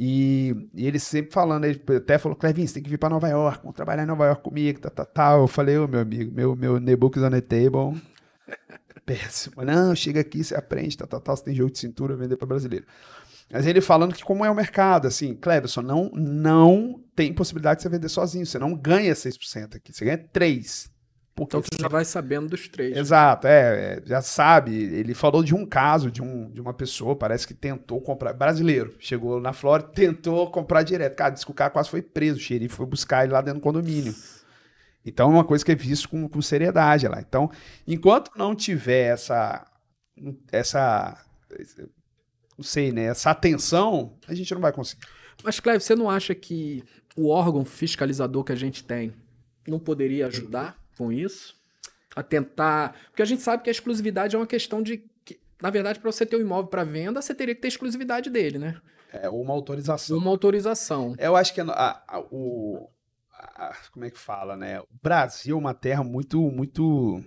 E, 0.01 0.55
e 0.73 0.87
ele 0.87 0.97
sempre 0.97 1.33
falando, 1.33 1.65
ele 1.65 1.83
até 1.97 2.17
falou, 2.17 2.37
Clevin, 2.37 2.65
você 2.65 2.75
tem 2.75 2.83
que 2.83 2.89
vir 2.89 2.97
para 2.97 3.09
Nova 3.09 3.27
York, 3.27 3.59
vamos 3.61 3.75
trabalhar 3.75 4.03
em 4.03 4.05
Nova 4.05 4.25
York 4.27 4.41
comigo, 4.41 4.79
tá, 4.79 4.89
tá, 4.89 5.03
tá. 5.03 5.33
Eu 5.33 5.45
falei, 5.45 5.77
ô 5.77 5.89
meu 5.89 5.99
amigo, 5.99 6.33
meu, 6.33 6.55
meu 6.55 6.79
Nebook 6.79 7.19
on 7.19 7.29
the 7.29 7.41
table, 7.41 8.01
péssimo. 9.05 9.61
Não, 9.65 9.93
chega 9.93 10.21
aqui, 10.21 10.41
você 10.41 10.55
aprende, 10.55 10.97
tá, 10.97 11.05
tá, 11.05 11.19
tá, 11.19 11.35
você 11.35 11.43
tem 11.43 11.53
jogo 11.53 11.71
de 11.71 11.79
cintura, 11.79 12.15
vender 12.15 12.37
para 12.37 12.47
brasileiro. 12.47 12.85
Mas 13.51 13.65
ele 13.65 13.81
falando 13.81 14.13
que 14.13 14.23
como 14.23 14.45
é 14.45 14.51
o 14.51 14.55
mercado, 14.55 15.07
assim, 15.07 15.33
Cleberson, 15.33 15.81
não, 15.81 16.11
não 16.13 17.03
tem 17.15 17.33
possibilidade 17.33 17.79
de 17.79 17.83
você 17.83 17.89
vender 17.89 18.09
sozinho. 18.09 18.45
Você 18.45 18.59
não 18.59 18.75
ganha 18.75 19.13
6% 19.13 19.75
aqui, 19.75 19.91
você 19.91 20.05
ganha 20.05 20.17
3%. 20.17 20.89
Então 21.41 21.61
você 21.61 21.81
já 21.81 21.87
vai 21.87 22.03
sabendo 22.03 22.49
dos 22.49 22.67
três. 22.67 22.93
Né? 22.93 22.99
Exato, 22.99 23.47
é, 23.47 23.93
é, 23.93 24.01
já 24.05 24.21
sabe. 24.21 24.75
Ele 24.75 25.13
falou 25.13 25.43
de 25.43 25.55
um 25.55 25.65
caso 25.65 26.11
de, 26.11 26.21
um, 26.21 26.51
de 26.51 26.59
uma 26.59 26.73
pessoa, 26.73 27.15
parece 27.15 27.47
que 27.47 27.53
tentou 27.53 28.01
comprar, 28.01 28.33
brasileiro, 28.33 28.93
chegou 28.99 29.39
na 29.39 29.53
Flórida, 29.53 29.89
tentou 29.89 30.51
comprar 30.51 30.83
direto. 30.83 31.15
Cara, 31.15 31.29
disse 31.29 31.45
que 31.45 31.51
o 31.51 31.55
cara 31.55 31.69
quase 31.69 31.89
foi 31.89 32.01
preso, 32.01 32.37
o 32.37 32.41
xerife 32.41 32.75
foi 32.75 32.85
buscar 32.85 33.23
ele 33.23 33.33
lá 33.33 33.41
dentro 33.41 33.59
do 33.59 33.63
condomínio. 33.63 34.13
Então 35.05 35.29
é 35.29 35.33
uma 35.33 35.45
coisa 35.45 35.63
que 35.63 35.71
é 35.71 35.75
visto 35.75 36.09
com, 36.09 36.27
com 36.27 36.41
seriedade 36.41 37.07
lá. 37.07 37.21
Então, 37.21 37.49
enquanto 37.87 38.31
não 38.35 38.53
tiver 38.53 39.13
essa, 39.13 39.65
essa 40.51 41.17
não 42.59 42.63
sei, 42.63 42.91
né, 42.91 43.05
essa 43.05 43.31
atenção, 43.31 44.17
a 44.27 44.35
gente 44.35 44.53
não 44.53 44.59
vai 44.59 44.73
conseguir. 44.73 45.07
Mas, 45.41 45.61
Cleve, 45.61 45.79
você 45.79 45.95
não 45.95 46.09
acha 46.09 46.35
que 46.35 46.83
o 47.15 47.29
órgão 47.29 47.63
fiscalizador 47.63 48.43
que 48.43 48.51
a 48.51 48.55
gente 48.55 48.83
tem 48.83 49.13
não 49.65 49.79
poderia 49.79 50.27
ajudar 50.27 50.77
com 50.97 51.09
isso? 51.09 51.55
A 52.13 52.21
tentar. 52.21 52.97
Porque 53.07 53.21
a 53.21 53.25
gente 53.25 53.41
sabe 53.41 53.63
que 53.63 53.69
a 53.69 53.71
exclusividade 53.71 54.35
é 54.35 54.39
uma 54.39 54.45
questão 54.45 54.83
de. 54.83 54.97
Que, 55.23 55.39
na 55.61 55.69
verdade, 55.69 56.01
para 56.01 56.11
você 56.11 56.25
ter 56.25 56.35
um 56.35 56.41
imóvel 56.41 56.67
para 56.67 56.83
venda, 56.83 57.21
você 57.21 57.33
teria 57.33 57.55
que 57.55 57.61
ter 57.61 57.69
exclusividade 57.69 58.29
dele, 58.29 58.57
né? 58.57 58.81
É, 59.13 59.29
uma 59.29 59.53
autorização. 59.53 60.17
Uma 60.17 60.31
autorização. 60.31 61.15
Eu 61.17 61.37
acho 61.37 61.53
que 61.53 61.61
a, 61.61 61.65
a, 61.65 62.19
o, 62.29 62.89
como 63.93 64.03
é 64.03 64.09
que 64.09 64.19
fala, 64.19 64.57
né? 64.57 64.81
O 64.81 64.87
Brasil 65.01 65.55
é 65.55 65.59
uma 65.59 65.73
terra 65.73 66.03
muito, 66.03 66.41
muito 66.51 67.23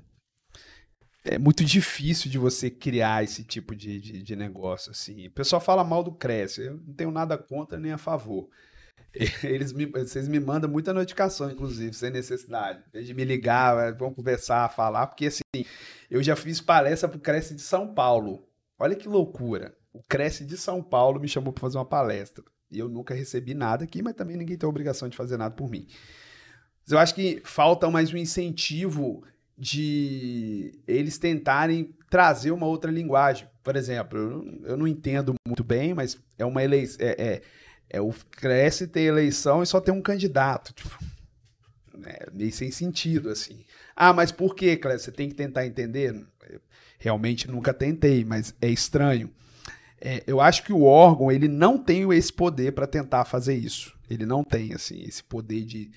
é 1.25 1.39
muito 1.39 1.65
difícil 1.65 2.31
de 2.31 2.39
você 2.39 2.69
criar 2.69 3.23
esse 3.23 3.45
tipo 3.45 3.75
de, 3.75 4.01
de, 4.01 4.23
de, 4.23 4.37
negócio 4.37 4.91
assim. 4.91 5.27
O 5.29 5.31
pessoal 5.31 5.61
fala 5.61 5.85
mal 5.85 6.03
do 6.03 6.13
Cresce, 6.13 6.63
eu 6.63 6.75
não 6.75 6.95
tenho 6.95 7.11
nada 7.11 7.39
contra 7.39 7.79
nem 7.79 7.93
a 7.93 7.99
favor. 7.99 8.49
Eles 9.45 9.73
me, 9.73 9.87
vocês 9.87 10.27
me 10.27 10.41
mandam 10.41 10.69
muita 10.71 10.93
notificação, 10.93 11.51
inclusive, 11.51 11.95
sem 11.95 12.11
necessidade. 12.11 12.83
De 12.93 13.15
me 13.15 13.25
ligar, 13.25 13.95
vamos 13.95 14.17
conversar, 14.17 14.69
falar, 14.71 15.07
porque 15.07 15.27
assim, 15.27 15.67
eu 16.11 16.23
já 16.23 16.35
fiz 16.35 16.61
palestra 16.61 17.09
para 17.09 17.19
o 17.19 17.21
Cresce 17.21 17.55
de 17.55 17.63
São 17.63 17.95
Paulo. 17.95 18.49
Olha 18.79 18.97
que 18.97 19.09
loucura. 19.09 19.77
O 19.93 20.03
Cresce 20.03 20.45
de 20.45 20.57
São 20.57 20.83
Paulo 20.83 21.21
me 21.21 21.29
chamou 21.29 21.53
para 21.53 21.61
fazer 21.61 21.79
uma 21.79 21.85
palestra. 21.85 22.43
E 22.71 22.79
eu 22.79 22.89
nunca 22.89 23.15
recebi 23.15 23.55
nada 23.55 23.85
aqui, 23.85 24.03
mas 24.03 24.15
também 24.15 24.37
ninguém 24.37 24.57
tem 24.57 24.67
a 24.67 24.71
obrigação 24.71 25.09
de 25.09 25.17
fazer 25.17 25.37
nada 25.37 25.55
por 25.55 25.71
mim. 25.71 25.87
Mas 26.83 26.93
eu 26.93 26.99
acho 26.99 27.15
que 27.15 27.41
falta 27.45 27.89
mais 27.91 28.13
um 28.13 28.17
incentivo 28.17 29.23
de 29.63 30.73
eles 30.89 31.19
tentarem 31.19 31.95
trazer 32.11 32.51
uma 32.51 32.67
outra 32.67 32.91
linguagem. 32.91 33.47
Por 33.63 33.77
exemplo, 33.77 34.45
eu, 34.65 34.77
não 34.77 34.89
entendo 34.89 35.35
muito 35.47 35.63
bem, 35.63 35.95
mas 35.95 36.19
é 36.37 36.45
uma 36.45 36.65
eleição. 36.65 37.07
É, 37.07 37.11
é, 37.17 37.43
é, 37.89 38.01
o 38.01 38.13
Cresce 38.33 38.89
tem 38.89 39.05
eleição 39.05 39.63
e 39.63 39.67
só 39.67 39.81
tem 39.81 39.95
um 39.95 40.03
candidato. 40.03 40.73
Tipo, 40.75 40.99
é 42.05 42.27
meio 42.33 42.53
sem 42.53 42.73
sentido, 42.73 43.31
assim. 43.31 43.65
Ah, 43.95 44.13
mas 44.13 44.33
por 44.33 44.57
que, 44.57 44.77
Cresce? 44.77 45.05
Você 45.05 45.13
tem 45.13 45.29
que 45.29 45.37
tentar 45.37 45.65
entender. 45.65 46.27
realmente 46.99 47.49
nunca 47.49 47.73
tentei, 47.73 48.25
mas 48.25 48.53
é 48.61 48.69
estranho. 48.69 49.31
É, 50.01 50.25
eu 50.27 50.41
acho 50.41 50.65
que 50.65 50.73
o 50.73 50.83
órgão 50.83 51.31
ele 51.31 51.47
não 51.47 51.79
tem 51.79 52.13
esse 52.13 52.33
poder 52.33 52.73
para 52.73 52.89
tentar 52.89 53.25
fazer 53.25 53.55
isso. 53.55 53.97
Ele 54.11 54.27
não 54.27 54.43
tem 54.43 54.75
assim 54.75 55.05
esse 55.05 55.23
poder 55.23 55.65
de 55.65 55.93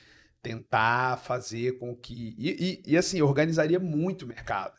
tentar 0.45 1.17
fazer 1.17 1.79
com 1.79 1.95
que. 1.95 2.35
E, 2.37 2.83
e, 2.85 2.93
e 2.93 2.97
assim, 2.97 3.19
organizaria 3.19 3.79
muito 3.79 4.25
o 4.25 4.27
mercado. 4.27 4.75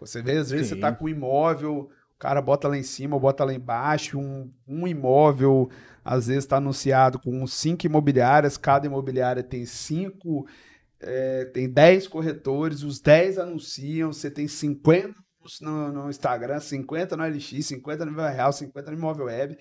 Você 0.00 0.20
vê, 0.20 0.38
às 0.38 0.50
vezes, 0.50 0.66
Sim. 0.66 0.70
você 0.70 0.74
está 0.74 0.92
com 0.92 1.04
um 1.04 1.08
imóvel, 1.08 1.88
o 2.14 2.18
cara 2.18 2.42
bota 2.42 2.66
lá 2.66 2.76
em 2.76 2.82
cima, 2.82 3.16
bota 3.16 3.44
lá 3.44 3.54
embaixo, 3.54 4.18
um, 4.18 4.52
um 4.66 4.88
imóvel, 4.88 5.70
às 6.04 6.26
vezes 6.26 6.42
está 6.42 6.56
anunciado 6.56 7.20
com 7.20 7.46
cinco 7.46 7.86
imobiliárias, 7.86 8.56
cada 8.56 8.86
imobiliária 8.86 9.42
tem 9.42 9.64
cinco, 9.64 10.48
é, 10.98 11.44
tem 11.44 11.70
dez 11.70 12.08
corretores, 12.08 12.82
os 12.82 12.98
dez 13.00 13.38
anunciam, 13.38 14.12
você 14.12 14.28
tem 14.28 14.48
50 14.48 15.14
no, 15.60 15.92
no 15.92 16.10
Instagram, 16.10 16.58
50 16.58 17.16
no 17.16 17.24
LX, 17.24 17.66
50 17.66 18.04
no 18.04 18.16
Real, 18.16 18.52
50 18.52 18.90
no 18.90 18.96
Imóvel 18.96 19.26
Web. 19.26 19.56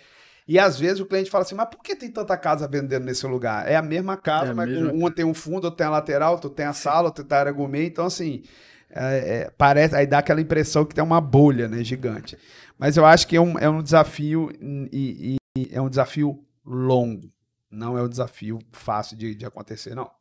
E 0.48 0.60
às 0.60 0.80
vezes 0.80 1.00
o 1.00 1.06
cliente 1.06 1.30
fala 1.30 1.44
assim, 1.44 1.56
mas 1.56 1.70
por 1.70 1.82
que 1.82 1.96
tem 1.96 2.12
tanta 2.12 2.38
casa 2.38 2.68
vendendo 2.68 3.06
nesse 3.06 3.26
lugar? 3.26 3.68
É 3.70 3.76
a 3.76 3.82
mesma 3.82 4.18
casa, 4.18 4.52
é 4.52 4.54
mas 4.54 4.70
mesma... 4.70 4.92
uma 4.92 5.12
tem 5.12 5.24
um 5.24 5.34
fundo, 5.34 5.66
outra 5.66 5.78
tem 5.78 5.88
a 5.88 5.90
lateral, 5.90 6.34
outra 6.34 6.50
tem 6.50 6.66
a 6.66 6.74
sala, 6.74 7.08
outra 7.08 7.24
tem 7.24 7.38
a 7.38 7.40
área 7.40 7.52
gourmet. 7.52 7.86
Então, 7.86 8.06
assim, 8.06 8.44
é, 8.90 9.36
é, 9.36 9.50
parece, 9.58 9.96
aí 9.96 10.06
dá 10.06 10.20
aquela 10.20 10.42
impressão 10.42 10.86
que 10.86 10.94
tem 10.94 11.04
uma 11.04 11.22
bolha 11.22 11.68
né, 11.68 11.84
gigante. 11.84 12.38
Mas 12.78 12.98
eu 12.98 13.06
acho 13.06 13.28
que 13.28 13.36
é 13.36 13.42
um, 13.42 13.58
é 13.58 13.70
um 13.70 13.82
desafio 13.82 14.52
e, 14.92 15.38
e 15.56 15.70
é 15.72 15.82
um 15.82 15.90
desafio 15.90 16.44
longo. 16.66 17.32
Não 17.72 17.98
é 17.98 18.04
um 18.04 18.10
desafio 18.10 18.60
fácil 18.72 19.18
de, 19.18 19.34
de 19.34 19.46
acontecer, 19.46 19.96
não. 19.96 20.12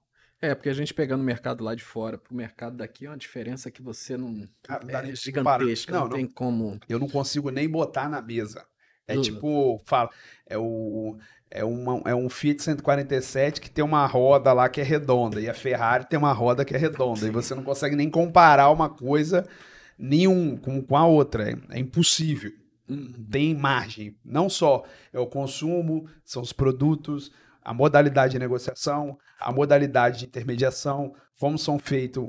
É, 0.40 0.56
porque 0.56 0.68
a 0.68 0.74
gente 0.74 0.92
pegando 0.92 1.20
o 1.20 1.24
mercado 1.24 1.62
lá 1.62 1.72
de 1.74 1.84
fora 1.84 2.18
pro 2.18 2.34
mercado 2.34 2.76
daqui 2.76 3.06
é 3.06 3.10
uma 3.10 3.16
diferença 3.16 3.70
que 3.70 3.80
você 3.80 4.16
não. 4.16 4.44
Ah, 4.68 4.80
é 4.88 5.14
gigantesca, 5.14 5.92
não, 5.92 6.08
não, 6.08 6.16
tem 6.16 6.26
como. 6.26 6.80
Eu 6.88 6.98
não 6.98 7.08
consigo 7.08 7.50
nem 7.50 7.68
botar 7.68 8.08
na 8.08 8.20
mesa. 8.20 8.66
É 9.06 9.20
tipo, 9.20 9.80
fala, 9.84 10.10
é 10.46 10.56
o 10.56 11.16
é, 11.50 11.62
uma, 11.64 12.00
é 12.06 12.14
um 12.14 12.30
Fiat 12.30 12.62
147 12.62 13.60
que 13.60 13.70
tem 13.70 13.84
uma 13.84 14.06
roda 14.06 14.52
lá 14.52 14.68
que 14.68 14.80
é 14.80 14.84
redonda 14.84 15.40
e 15.40 15.48
a 15.48 15.54
Ferrari 15.54 16.06
tem 16.06 16.18
uma 16.18 16.32
roda 16.32 16.64
que 16.64 16.74
é 16.74 16.78
redonda 16.78 17.26
e 17.26 17.30
você 17.30 17.54
não 17.54 17.62
consegue 17.62 17.94
nem 17.94 18.08
comparar 18.08 18.70
uma 18.70 18.88
coisa 18.88 19.46
nenhum 19.98 20.56
com, 20.56 20.82
com 20.82 20.96
a 20.96 21.06
outra, 21.06 21.50
é, 21.50 21.56
é 21.70 21.78
impossível. 21.78 22.52
Uhum. 22.88 23.12
Tem 23.30 23.54
margem, 23.54 24.16
não 24.24 24.48
só 24.48 24.82
é 25.12 25.20
o 25.20 25.26
consumo, 25.26 26.08
são 26.24 26.42
os 26.42 26.52
produtos, 26.52 27.30
a 27.64 27.72
modalidade 27.72 28.32
de 28.32 28.38
negociação, 28.38 29.18
a 29.40 29.52
modalidade 29.52 30.20
de 30.20 30.26
intermediação, 30.26 31.14
como 31.38 31.58
são 31.58 31.78
feitos 31.78 32.24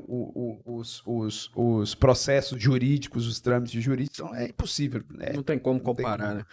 os, 0.64 1.02
os, 1.06 1.50
os, 1.54 1.94
processos 1.94 2.60
jurídicos, 2.60 3.26
os 3.26 3.40
trâmites 3.40 3.82
jurídicos, 3.82 4.18
então 4.18 4.34
é 4.34 4.46
impossível. 4.46 5.02
Né? 5.10 5.32
Não 5.34 5.42
tem 5.42 5.58
como 5.58 5.80
comparar, 5.80 6.28
como. 6.28 6.38
né? 6.38 6.44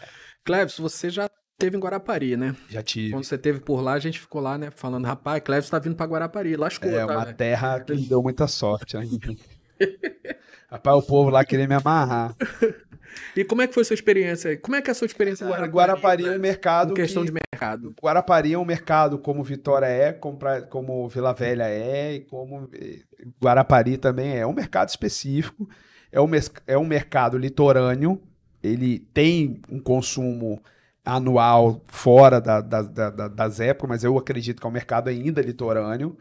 Cleves, 0.44 0.78
você 0.78 1.10
já 1.10 1.30
teve 1.58 1.78
em 1.78 1.80
Guarapari, 1.80 2.36
né? 2.36 2.56
Já 2.70 2.82
tive. 2.82 3.12
Quando 3.12 3.24
você 3.24 3.38
teve 3.38 3.60
por 3.60 3.82
lá, 3.82 3.94
a 3.94 4.00
gente 4.00 4.20
ficou 4.20 4.42
lá, 4.42 4.58
né? 4.58 4.72
Falando, 4.72 5.06
rapaz, 5.06 5.42
Cleves 5.44 5.70
tá 5.70 5.80
vindo 5.80 5.96
para 5.96 6.06
Guarapari, 6.06 6.56
lascou, 6.56 6.90
É 6.90 7.06
tá, 7.06 7.14
uma 7.14 7.26
né? 7.26 7.34
terra 7.34 7.80
que 7.80 7.94
me 7.94 8.02
deu 8.08 8.22
muita 8.22 8.48
sorte. 8.48 8.98
Né? 8.98 9.08
rapaz, 10.70 10.98
o 10.98 11.02
povo 11.04 11.30
lá 11.30 11.46
queria 11.46 11.68
me 11.68 11.76
amarrar. 11.76 12.36
E 13.36 13.44
como 13.44 13.62
é 13.62 13.68
que 13.68 13.74
foi 13.74 13.82
a 13.82 13.86
sua 13.86 13.94
experiência? 13.94 14.58
Como 14.58 14.76
é 14.76 14.82
que 14.82 14.90
é 14.90 14.92
a 14.92 14.96
sua 14.96 15.06
experiência 15.06 15.46
em 15.46 15.48
Guarapari? 15.48 15.72
Guarapari 15.72 16.26
é 16.26 16.32
um 16.32 16.40
mercado. 16.40 16.92
Em 16.92 16.96
questão 16.96 17.24
que... 17.24 17.32
de 17.32 17.40
mercado. 17.52 17.96
Guarapari 18.02 18.54
é 18.54 18.58
um 18.58 18.66
mercado 18.66 19.18
como 19.18 19.44
Vitória 19.44 19.86
é, 19.86 20.14
como, 20.14 20.38
pra... 20.38 20.62
como 20.62 21.08
Vila 21.08 21.34
Velha 21.34 21.68
é, 21.68 22.16
e 22.16 22.20
como 22.22 22.70
Guarapari 23.42 23.98
também 23.98 24.36
é. 24.36 24.40
É 24.40 24.48
um 24.48 24.54
mercado 24.54 24.90
específico, 24.90 25.70
é 26.12 26.20
um, 26.20 26.28
mes... 26.28 26.52
é 26.68 26.78
um 26.78 26.86
mercado 26.86 27.38
litorâneo, 27.38 28.22
ele 28.64 29.00
tem 29.14 29.62
um 29.70 29.80
consumo 29.80 30.62
anual 31.04 31.82
fora 31.88 32.40
da, 32.40 32.62
da, 32.62 32.82
da, 32.82 33.28
das 33.28 33.60
épocas, 33.60 33.90
mas 33.90 34.04
eu 34.04 34.18
acredito 34.18 34.60
que 34.60 34.66
é 34.66 34.70
um 34.70 34.74
mercado 34.74 35.10
ainda 35.10 35.42
litorâneo. 35.42 36.18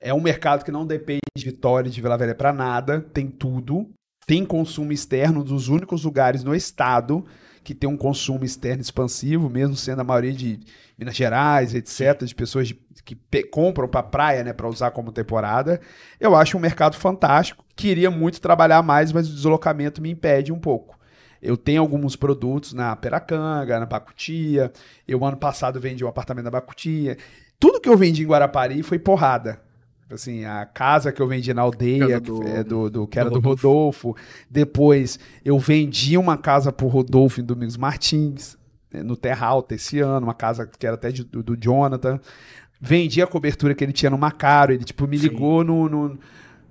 É 0.00 0.14
um 0.14 0.20
mercado 0.20 0.64
que 0.64 0.70
não 0.70 0.86
depende 0.86 1.20
de 1.36 1.44
Vitória 1.44 1.88
e 1.88 1.92
de 1.92 2.00
Vila 2.00 2.16
Velha 2.16 2.34
para 2.34 2.52
nada, 2.52 3.00
tem 3.12 3.26
tudo 3.28 3.90
tem 4.30 4.44
consumo 4.44 4.92
externo, 4.92 5.42
dos 5.42 5.66
únicos 5.66 6.04
lugares 6.04 6.44
no 6.44 6.54
estado 6.54 7.26
que 7.64 7.74
tem 7.74 7.90
um 7.90 7.96
consumo 7.96 8.44
externo 8.44 8.80
expansivo, 8.80 9.50
mesmo 9.50 9.74
sendo 9.74 10.02
a 10.02 10.04
maioria 10.04 10.32
de 10.32 10.60
Minas 10.96 11.16
Gerais, 11.16 11.74
etc., 11.74 12.24
de 12.24 12.32
pessoas 12.32 12.68
de, 12.68 12.78
que 13.04 13.16
compram 13.42 13.88
para 13.88 14.04
praia, 14.04 14.44
né, 14.44 14.52
para 14.52 14.68
usar 14.68 14.92
como 14.92 15.10
temporada. 15.10 15.80
Eu 16.20 16.36
acho 16.36 16.56
um 16.56 16.60
mercado 16.60 16.94
fantástico. 16.94 17.64
Queria 17.74 18.08
muito 18.08 18.40
trabalhar 18.40 18.80
mais, 18.84 19.10
mas 19.10 19.28
o 19.28 19.34
deslocamento 19.34 20.00
me 20.00 20.12
impede 20.12 20.52
um 20.52 20.60
pouco. 20.60 20.96
Eu 21.42 21.56
tenho 21.56 21.82
alguns 21.82 22.14
produtos 22.14 22.72
na 22.72 22.94
Peracanga, 22.94 23.80
na 23.80 23.86
Bacutia. 23.86 24.70
Eu, 25.08 25.24
ano 25.24 25.38
passado, 25.38 25.80
vendi 25.80 26.04
um 26.04 26.08
apartamento 26.08 26.44
na 26.44 26.52
Bacutia. 26.52 27.18
Tudo 27.58 27.80
que 27.80 27.88
eu 27.88 27.96
vendi 27.96 28.22
em 28.22 28.26
Guarapari 28.28 28.80
foi 28.84 29.00
porrada. 29.00 29.60
Assim, 30.10 30.44
a 30.44 30.66
casa 30.66 31.12
que 31.12 31.22
eu 31.22 31.28
vendi 31.28 31.54
na 31.54 31.62
aldeia, 31.62 32.20
do, 32.20 32.40
que, 32.40 32.48
é 32.48 32.64
do, 32.64 32.90
do, 32.90 33.06
que 33.06 33.18
era 33.18 33.30
do 33.30 33.36
Rodolfo. 33.36 34.08
Rodolfo. 34.08 34.16
Depois, 34.50 35.18
eu 35.44 35.58
vendi 35.58 36.18
uma 36.18 36.36
casa 36.36 36.72
pro 36.72 36.88
Rodolfo 36.88 37.40
em 37.40 37.44
Domingos 37.44 37.76
Martins, 37.76 38.58
né, 38.92 39.02
no 39.02 39.16
Terra 39.16 39.46
Alta 39.46 39.74
esse 39.76 40.00
ano, 40.00 40.26
uma 40.26 40.34
casa 40.34 40.66
que 40.66 40.84
era 40.84 40.94
até 40.94 41.12
de, 41.12 41.22
do, 41.22 41.42
do, 41.42 41.56
Jonathan. 41.56 42.18
Vendi 42.80 43.22
a 43.22 43.26
cobertura 43.26 43.74
que 43.74 43.84
ele 43.84 43.92
tinha 43.92 44.10
no 44.10 44.18
Macaro. 44.18 44.72
Ele, 44.72 44.84
tipo, 44.84 45.06
me 45.06 45.16
ligou 45.16 45.62
no, 45.62 45.88
no, 45.88 46.18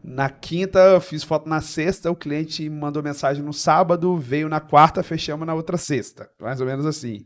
na 0.04 0.30
quinta, 0.30 1.00
fiz 1.00 1.24
foto 1.24 1.48
na 1.48 1.62
sexta, 1.62 2.12
o 2.12 2.16
cliente 2.16 2.70
mandou 2.70 3.02
mensagem 3.02 3.44
no 3.44 3.54
sábado, 3.54 4.18
veio 4.18 4.50
na 4.50 4.60
quarta, 4.60 5.02
fechamos 5.02 5.48
na 5.48 5.54
outra 5.54 5.78
sexta. 5.78 6.30
Mais 6.42 6.60
ou 6.60 6.68
menos 6.68 6.86
assim. 6.86 7.24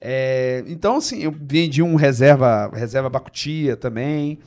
É, 0.00 0.62
então, 0.68 0.96
assim, 0.96 1.22
eu 1.22 1.32
vendi 1.32 1.82
um 1.82 1.96
reserva, 1.96 2.70
reserva 2.72 3.10
Bacutia 3.10 3.76
também. 3.76 4.38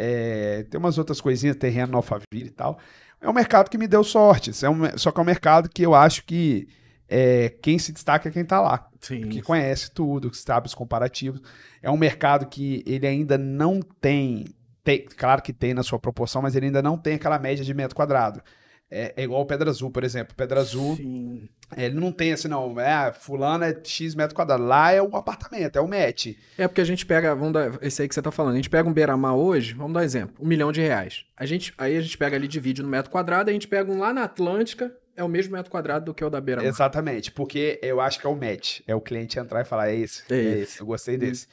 É, 0.00 0.62
tem 0.70 0.78
umas 0.78 0.96
outras 0.96 1.20
coisinhas, 1.20 1.56
terreno 1.56 1.90
no 1.90 1.96
Alphaville 1.96 2.46
e 2.46 2.50
tal. 2.50 2.78
É 3.20 3.28
um 3.28 3.32
mercado 3.32 3.68
que 3.68 3.76
me 3.76 3.88
deu 3.88 4.04
sorte. 4.04 4.52
É 4.64 4.70
um, 4.70 4.96
só 4.96 5.10
que 5.10 5.18
é 5.18 5.22
um 5.22 5.26
mercado 5.26 5.68
que 5.68 5.82
eu 5.82 5.92
acho 5.92 6.24
que 6.24 6.68
é, 7.08 7.48
quem 7.60 7.80
se 7.80 7.90
destaca 7.90 8.28
é 8.28 8.32
quem 8.32 8.42
está 8.42 8.60
lá. 8.60 8.88
Sim, 9.00 9.28
que 9.28 9.42
conhece 9.42 9.90
tudo, 9.90 10.30
que 10.30 10.36
sabe 10.36 10.68
os 10.68 10.74
comparativos. 10.74 11.42
É 11.82 11.90
um 11.90 11.96
mercado 11.96 12.46
que 12.46 12.84
ele 12.86 13.08
ainda 13.08 13.36
não 13.36 13.80
tem, 13.80 14.44
tem, 14.84 15.04
claro 15.04 15.42
que 15.42 15.52
tem 15.52 15.74
na 15.74 15.82
sua 15.82 15.98
proporção, 15.98 16.42
mas 16.42 16.54
ele 16.54 16.66
ainda 16.66 16.80
não 16.80 16.96
tem 16.96 17.14
aquela 17.14 17.38
média 17.38 17.64
de 17.64 17.74
metro 17.74 17.96
quadrado. 17.96 18.40
É, 18.88 19.14
é 19.16 19.24
igual 19.24 19.42
o 19.42 19.46
Pedra 19.46 19.68
Azul, 19.68 19.90
por 19.90 20.04
exemplo. 20.04 20.32
Pedra 20.36 20.60
Azul, 20.60 20.94
Sim. 20.96 21.48
Ele 21.76 21.94
não 21.94 22.10
tem 22.10 22.32
assim, 22.32 22.48
não. 22.48 22.78
É, 22.80 23.12
fulano 23.12 23.64
é 23.64 23.78
X 23.84 24.14
metro 24.14 24.34
quadrado. 24.34 24.64
Lá 24.64 24.92
é 24.92 25.02
o 25.02 25.14
apartamento, 25.16 25.76
é 25.76 25.80
o 25.80 25.88
match. 25.88 26.34
É 26.56 26.66
porque 26.66 26.80
a 26.80 26.84
gente 26.84 27.04
pega, 27.04 27.34
vamos 27.34 27.52
dar, 27.52 27.78
esse 27.82 28.00
aí 28.00 28.08
que 28.08 28.14
você 28.14 28.22
tá 28.22 28.30
falando, 28.30 28.54
a 28.54 28.56
gente 28.56 28.70
pega 28.70 28.88
um 28.88 28.92
beira-mar 28.92 29.36
hoje, 29.36 29.74
vamos 29.74 29.92
dar 29.92 30.00
um 30.00 30.02
exemplo, 30.02 30.36
um 30.40 30.46
milhão 30.46 30.72
de 30.72 30.80
reais. 30.80 31.24
A 31.36 31.44
gente, 31.44 31.74
aí 31.76 31.96
a 31.96 32.00
gente 32.00 32.16
pega 32.16 32.36
ali, 32.36 32.48
divide 32.48 32.82
no 32.82 32.88
metro 32.88 33.10
quadrado, 33.10 33.50
a 33.50 33.52
gente 33.52 33.68
pega 33.68 33.92
um 33.92 33.98
lá 33.98 34.12
na 34.12 34.24
Atlântica, 34.24 34.92
é 35.14 35.22
o 35.22 35.28
mesmo 35.28 35.52
metro 35.52 35.70
quadrado 35.70 36.06
do 36.06 36.14
que 36.14 36.24
o 36.24 36.30
da 36.30 36.40
beira-mar. 36.40 36.68
Exatamente, 36.68 37.30
porque 37.32 37.78
eu 37.82 38.00
acho 38.00 38.18
que 38.18 38.26
é 38.26 38.30
o 38.30 38.34
match. 38.34 38.80
É 38.86 38.94
o 38.94 39.00
cliente 39.00 39.38
entrar 39.38 39.60
e 39.60 39.64
falar, 39.64 39.90
é 39.90 39.96
esse, 39.96 40.22
é, 40.30 40.34
é 40.34 40.38
esse. 40.38 40.62
esse. 40.62 40.80
Eu 40.80 40.86
gostei 40.86 41.18
desse. 41.18 41.46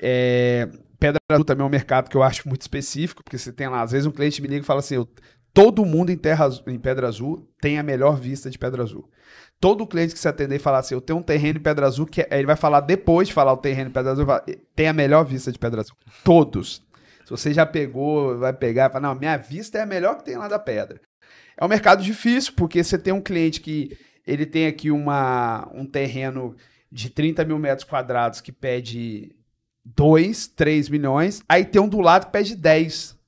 É, 0.00 0.66
Pedra 0.98 1.20
Azul 1.30 1.44
também 1.44 1.62
é 1.62 1.66
um 1.66 1.70
mercado 1.70 2.08
que 2.08 2.16
eu 2.16 2.22
acho 2.22 2.48
muito 2.48 2.62
específico, 2.62 3.22
porque 3.22 3.36
você 3.36 3.52
tem 3.52 3.68
lá, 3.68 3.82
às 3.82 3.92
vezes 3.92 4.06
um 4.06 4.10
cliente 4.10 4.40
me 4.40 4.48
liga 4.48 4.62
e 4.62 4.66
fala 4.66 4.80
assim, 4.80 4.94
eu 4.94 5.08
Todo 5.52 5.84
mundo 5.84 6.10
em, 6.10 6.16
terra, 6.16 6.48
em 6.66 6.78
Pedra 6.78 7.08
Azul 7.08 7.48
tem 7.60 7.78
a 7.78 7.82
melhor 7.82 8.16
vista 8.16 8.48
de 8.48 8.58
Pedra 8.58 8.82
Azul. 8.82 9.08
Todo 9.60 9.86
cliente 9.86 10.14
que 10.14 10.20
se 10.20 10.28
atender 10.28 10.56
e 10.56 10.60
falar 10.60 10.78
assim, 10.78 10.94
eu 10.94 11.00
tenho 11.00 11.18
um 11.18 11.22
terreno 11.22 11.58
em 11.58 11.62
Pedra 11.62 11.86
Azul, 11.86 12.06
que 12.06 12.22
é, 12.22 12.28
ele 12.32 12.46
vai 12.46 12.56
falar 12.56 12.80
depois 12.80 13.28
de 13.28 13.34
falar 13.34 13.52
o 13.52 13.56
terreno 13.56 13.90
em 13.90 13.92
Pedra 13.92 14.12
Azul, 14.12 14.26
tem 14.74 14.88
a 14.88 14.92
melhor 14.92 15.24
vista 15.24 15.50
de 15.52 15.58
Pedra 15.58 15.80
Azul. 15.80 15.96
Todos. 16.24 16.82
Se 17.24 17.30
você 17.30 17.52
já 17.52 17.66
pegou, 17.66 18.38
vai 18.38 18.52
pegar 18.52 18.90
fala, 18.90 19.08
não, 19.08 19.14
minha 19.14 19.36
vista 19.36 19.78
é 19.78 19.82
a 19.82 19.86
melhor 19.86 20.18
que 20.18 20.24
tem 20.24 20.36
lá 20.36 20.48
da 20.48 20.58
pedra. 20.58 21.00
É 21.56 21.64
um 21.64 21.68
mercado 21.68 22.02
difícil, 22.02 22.54
porque 22.56 22.82
você 22.82 22.98
tem 22.98 23.12
um 23.12 23.20
cliente 23.20 23.60
que 23.60 23.96
ele 24.26 24.46
tem 24.46 24.66
aqui 24.66 24.90
uma, 24.90 25.70
um 25.74 25.84
terreno 25.84 26.56
de 26.90 27.10
30 27.10 27.44
mil 27.44 27.58
metros 27.58 27.88
quadrados 27.88 28.40
que 28.40 28.50
pede 28.50 29.36
2, 29.84 30.48
3 30.48 30.88
milhões, 30.88 31.42
aí 31.48 31.64
tem 31.64 31.80
um 31.80 31.88
do 31.88 32.00
lado 32.00 32.26
que 32.26 32.32
pede 32.32 32.56
10. 32.56 33.18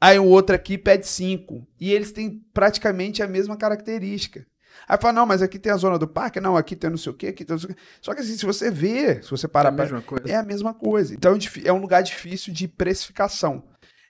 Aí 0.00 0.18
o 0.18 0.24
outro 0.24 0.54
aqui 0.56 0.78
pede 0.78 1.06
5. 1.06 1.66
E 1.78 1.92
eles 1.92 2.12
têm 2.12 2.42
praticamente 2.54 3.22
a 3.22 3.28
mesma 3.28 3.56
característica. 3.56 4.46
Aí 4.88 4.98
fala, 4.98 5.12
não, 5.12 5.26
mas 5.26 5.42
aqui 5.42 5.58
tem 5.58 5.70
a 5.70 5.76
zona 5.76 5.98
do 5.98 6.08
parque, 6.08 6.40
não, 6.40 6.56
aqui 6.56 6.74
tem 6.74 6.90
não 6.90 6.96
sei 6.96 7.12
o 7.12 7.14
quê, 7.14 7.28
aqui 7.28 7.44
tem 7.44 7.54
não 7.54 7.60
sei 7.60 7.70
o 7.70 7.74
quê. 7.74 7.80
Só 8.00 8.14
que 8.14 8.20
assim, 8.20 8.36
se 8.36 8.46
você 8.46 8.70
vê, 8.70 9.22
se 9.22 9.30
você 9.30 9.46
parar 9.46 9.68
É 9.68 9.72
a 9.72 9.76
mesma 9.76 10.02
coisa. 10.02 10.30
é 10.30 10.34
a 10.36 10.42
mesma 10.42 10.74
coisa. 10.74 11.14
Então 11.14 11.36
é 11.64 11.72
um 11.72 11.80
lugar 11.80 12.02
difícil 12.02 12.52
de 12.52 12.66
precificação. 12.66 13.62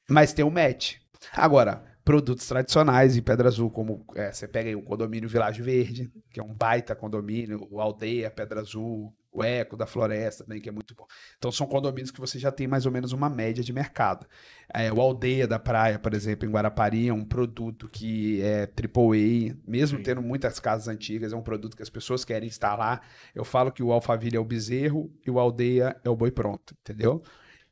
Mas 0.09 0.33
tem 0.33 0.45
o 0.45 0.51
match. 0.51 0.97
Agora, 1.33 1.85
produtos 2.05 2.47
tradicionais 2.47 3.17
em 3.17 3.23
Pedra 3.23 3.49
Azul, 3.49 3.71
como 3.71 4.05
é, 4.15 4.33
você 4.33 4.49
pega 4.49 4.69
aí 4.69 4.77
o 4.77 4.83
condomínio 4.83 5.29
Vilagem 5.29 5.63
Verde, 5.63 6.11
que 6.33 6.41
é 6.41 6.43
um 6.43 6.55
baita 6.55 6.95
condomínio, 6.95 7.67
o 7.71 7.81
Aldeia 7.81 8.31
Pedra 8.31 8.61
Azul, 8.61 9.13
o 9.33 9.45
Eco 9.45 9.77
da 9.77 9.87
Floresta 9.87 10.45
também, 10.45 10.61
que 10.61 10.69
é 10.69 10.73
muito 10.73 10.95
bom. 10.95 11.07
Então 11.39 11.53
são 11.53 11.67
condomínios 11.67 12.11
que 12.11 12.21
você 12.21 12.39
já 12.39 12.51
tem 12.51 12.67
mais 12.67 12.85
ou 12.87 12.93
menos 12.93 13.13
uma 13.13 13.31
média 13.31 13.63
de 13.63 13.73
mercado. 13.73 14.27
É, 14.73 14.93
o 14.93 15.01
Aldeia 15.01 15.47
da 15.47 15.59
Praia, 15.59 15.99
por 15.99 16.15
exemplo, 16.15 16.49
em 16.49 16.53
Guarapari, 16.53 17.09
é 17.09 17.13
um 17.13 17.25
produto 17.25 17.89
que 17.89 18.43
é 18.43 18.63
AAA, 18.63 19.57
mesmo 19.67 19.99
Sim. 19.99 20.05
tendo 20.05 20.23
muitas 20.23 20.59
casas 20.59 20.89
antigas, 20.89 21.33
é 21.33 21.37
um 21.37 21.43
produto 21.43 21.77
que 21.77 21.83
as 21.83 21.91
pessoas 21.91 22.25
querem 22.25 22.49
instalar. 22.49 23.03
Eu 23.35 23.45
falo 23.45 23.71
que 23.71 23.83
o 23.83 23.93
Alphaville 23.93 24.37
é 24.37 24.41
o 24.41 24.45
bezerro 24.45 25.11
e 25.27 25.31
o 25.31 25.39
Aldeia 25.39 25.97
é 26.05 26.11
o 26.11 26.17
boi 26.17 26.31
pronto, 26.31 26.75
entendeu? 26.81 27.23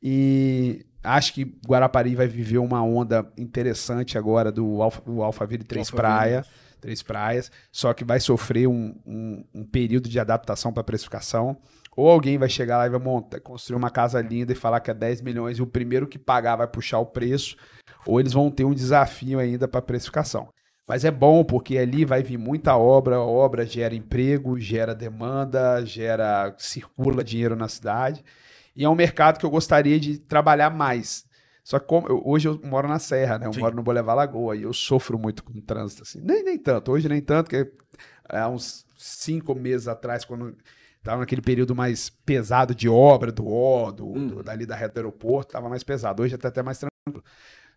E 0.02 0.86
acho 1.02 1.34
que 1.34 1.44
Guarapari 1.66 2.14
vai 2.14 2.28
viver 2.28 2.58
uma 2.58 2.82
onda 2.82 3.30
interessante 3.36 4.16
agora 4.16 4.52
do 4.52 4.80
Alfa, 4.80 5.00
do 5.02 5.22
Alphaville 5.22 5.64
Três 5.64 5.88
Alphaville. 5.88 6.18
Praia, 6.18 6.46
Três 6.80 7.02
Praias, 7.02 7.50
só 7.70 7.92
que 7.92 8.04
vai 8.04 8.20
sofrer 8.20 8.66
um, 8.68 8.94
um, 9.06 9.44
um 9.54 9.64
período 9.64 10.08
de 10.08 10.18
adaptação 10.18 10.72
para 10.72 10.84
precificação. 10.84 11.56
Ou 11.96 12.08
alguém 12.08 12.38
vai 12.38 12.48
chegar 12.48 12.78
lá 12.78 12.86
e 12.86 12.90
vai 12.90 13.00
montar, 13.00 13.40
construir 13.40 13.76
uma 13.76 13.90
casa 13.90 14.20
linda 14.20 14.52
e 14.52 14.54
falar 14.54 14.80
que 14.80 14.90
é 14.90 14.94
10 14.94 15.20
milhões 15.20 15.58
e 15.58 15.62
o 15.62 15.66
primeiro 15.66 16.06
que 16.06 16.18
pagar 16.18 16.56
vai 16.56 16.68
puxar 16.68 17.00
o 17.00 17.06
preço, 17.06 17.56
ou 18.06 18.20
eles 18.20 18.32
vão 18.32 18.50
ter 18.50 18.64
um 18.64 18.72
desafio 18.72 19.40
ainda 19.40 19.66
para 19.66 19.82
precificação. 19.82 20.48
Mas 20.88 21.04
é 21.04 21.10
bom 21.10 21.44
porque 21.44 21.76
ali 21.76 22.06
vai 22.06 22.22
vir 22.22 22.38
muita 22.38 22.74
obra, 22.76 23.20
obra 23.20 23.66
gera 23.66 23.94
emprego, 23.94 24.58
gera 24.58 24.94
demanda, 24.94 25.84
gera 25.84 26.54
circula 26.56 27.22
dinheiro 27.22 27.54
na 27.54 27.68
cidade. 27.68 28.24
E 28.74 28.84
é 28.84 28.88
um 28.88 28.94
mercado 28.94 29.38
que 29.38 29.44
eu 29.44 29.50
gostaria 29.50 30.00
de 30.00 30.18
trabalhar 30.18 30.70
mais. 30.70 31.27
Só 31.68 31.78
que 31.78 31.86
como 31.86 32.08
eu- 32.08 32.22
hoje 32.24 32.48
eu 32.48 32.58
moro 32.64 32.88
na 32.88 32.98
Serra, 32.98 33.38
né? 33.38 33.46
Eu 33.46 33.52
Sim. 33.52 33.60
moro 33.60 33.76
no 33.76 33.82
Boulevard 33.82 34.16
Lagoa 34.16 34.56
e 34.56 34.62
eu 34.62 34.72
sofro 34.72 35.18
muito 35.18 35.44
com 35.44 35.52
o 35.52 35.60
trânsito 35.60 36.02
assim. 36.02 36.18
Nem, 36.22 36.42
nem 36.42 36.56
tanto, 36.58 36.90
hoje 36.90 37.10
nem 37.10 37.20
tanto, 37.20 37.50
porque 37.50 37.70
há 38.26 38.48
uns 38.48 38.86
cinco 38.96 39.54
meses 39.54 39.86
atrás, 39.86 40.24
quando 40.24 40.56
estava 40.96 41.20
naquele 41.20 41.42
período 41.42 41.74
mais 41.74 42.08
pesado 42.08 42.74
de 42.74 42.88
obra 42.88 43.30
do 43.30 43.46
O, 43.46 43.92
do, 43.92 44.06
Hum. 44.06 44.26
do- 44.28 44.42
dali 44.42 44.64
da 44.64 44.74
reta 44.74 44.94
do 44.94 44.98
aeroporto, 45.00 45.50
estava 45.50 45.68
mais 45.68 45.84
pesado. 45.84 46.22
Hoje 46.22 46.38
tá 46.38 46.48
até 46.48 46.62
mais 46.62 46.78
tranquilo. 46.78 47.22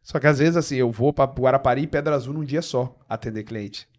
Só 0.02 0.22
que 0.22 0.28
às 0.28 0.40
vezes, 0.40 0.56
assim, 0.56 0.78
eu 0.78 0.90
vou 0.90 1.12
para 1.12 1.30
Guarapari 1.30 1.82
e 1.82 1.88
Pedra 1.88 2.16
Azul 2.16 2.34
num 2.34 2.46
dia 2.46 2.62
só 2.62 2.98
atender 3.10 3.44
cliente. 3.44 3.90